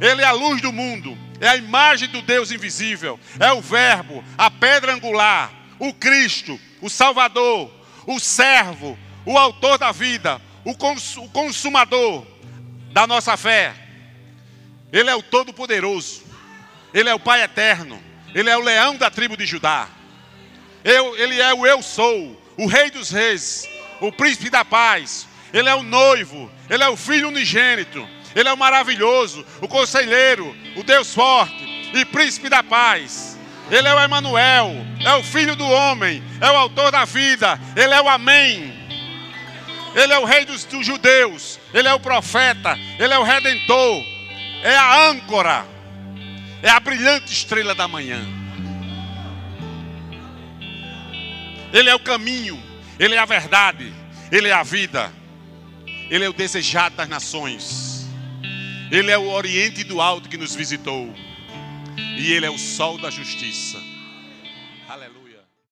ele 0.01 0.23
é 0.23 0.27
a 0.27 0.33
luz 0.33 0.61
do 0.61 0.73
mundo, 0.73 1.17
é 1.41 1.49
a 1.49 1.57
imagem 1.57 2.09
do 2.09 2.23
Deus 2.23 2.51
invisível, 2.51 3.21
é 3.39 3.53
o 3.53 3.61
Verbo, 3.61 4.25
a 4.37 4.51
pedra 4.51 4.95
angular, 4.95 5.51
o 5.79 5.93
Cristo, 5.93 6.59
o 6.81 6.89
Salvador, 6.89 7.71
o 8.07 8.19
servo, 8.19 8.99
o 9.25 9.37
autor 9.37 9.79
da 9.79 9.93
vida, 9.93 10.41
o, 10.67 10.75
cons 10.75 11.17
o 11.17 11.29
consumador 11.29 12.27
da 12.93 13.07
nossa 13.07 13.37
fé. 13.37 13.73
Ele 14.93 15.09
é 15.09 15.15
o 15.15 15.23
Todo-Poderoso, 15.23 16.25
Ele 16.93 17.09
é 17.09 17.15
o 17.15 17.21
Pai 17.21 17.43
eterno. 17.43 18.03
Ele 18.35 18.51
é 18.51 18.57
o 18.57 18.61
leão 18.61 18.97
da 18.97 19.09
tribo 19.09 19.37
de 19.37 19.47
Judá. 19.47 19.89
Eu, 20.85 21.17
ele 21.17 21.41
é 21.41 21.55
o 21.55 21.67
eu 21.67 21.83
sou, 21.83 22.39
o 22.59 22.67
Rei 22.67 22.91
dos 22.91 23.11
Reis, 23.11 23.67
o 23.99 24.13
Príncipe 24.13 24.51
da 24.51 24.63
Paz. 24.63 25.27
Ele 25.55 25.69
é 25.69 25.75
o 25.75 25.83
noivo. 25.83 26.51
Ele 26.69 26.83
é 26.83 26.89
o 26.89 26.97
Filho 26.97 27.29
unigênito. 27.29 28.07
Ele 28.35 28.49
é 28.49 28.53
o 28.53 28.59
maravilhoso, 28.59 29.47
o 29.63 29.69
conselheiro, 29.69 30.55
o 30.77 30.83
Deus 30.83 31.15
forte 31.15 31.91
e 31.95 32.05
Príncipe 32.05 32.51
da 32.51 32.63
Paz. 32.63 33.39
Ele 33.71 33.89
é 33.89 33.95
o 33.95 34.01
Emanuel, 34.01 34.75
é 35.03 35.15
o 35.15 35.23
Filho 35.23 35.57
do 35.57 35.65
homem, 35.65 36.23
é 36.41 36.51
o 36.51 36.57
Autor 36.57 36.93
da 36.93 37.07
vida. 37.07 37.59
Ele 37.75 37.95
é 37.95 38.03
o 38.03 38.09
Amém. 38.09 38.76
Ele 39.97 40.13
é 40.13 40.19
o 40.19 40.27
Rei 40.27 40.45
dos, 40.45 40.65
dos 40.65 40.85
judeus. 40.85 41.59
Ele 41.73 41.89
é 41.89 41.95
o 41.95 41.99
profeta. 41.99 42.79
Ele 42.99 43.15
é 43.15 43.19
o 43.19 43.23
Redentor. 43.23 44.05
É 44.63 44.77
a 44.77 45.09
âncora. 45.09 45.67
É 46.63 46.69
a 46.69 46.79
brilhante 46.79 47.33
estrela 47.33 47.75
da 47.75 47.89
manhã. 47.89 48.23
Ele 51.73 51.89
é 51.89 51.95
o 51.95 52.01
caminho. 52.01 52.63
Ele 52.99 53.15
é 53.15 53.19
a 53.19 53.25
verdade. 53.25 53.91
Ele 54.31 54.49
é 54.49 54.53
a 54.53 54.63
vida. 54.63 55.11
Ele 56.11 56.25
é 56.25 56.29
o 56.29 56.35
desejado 56.35 56.95
das 56.97 57.09
nações. 57.09 58.07
Ele 58.91 59.11
é 59.11 59.17
o 59.17 59.31
Oriente 59.31 59.83
do 59.83 60.01
Alto 60.03 60.29
que 60.29 60.37
nos 60.37 60.55
visitou. 60.55 61.13
E 61.97 62.33
Ele 62.33 62.45
é 62.45 62.51
o 62.51 62.59
sol 62.59 62.99
da 62.99 63.11
justiça. 63.11 63.79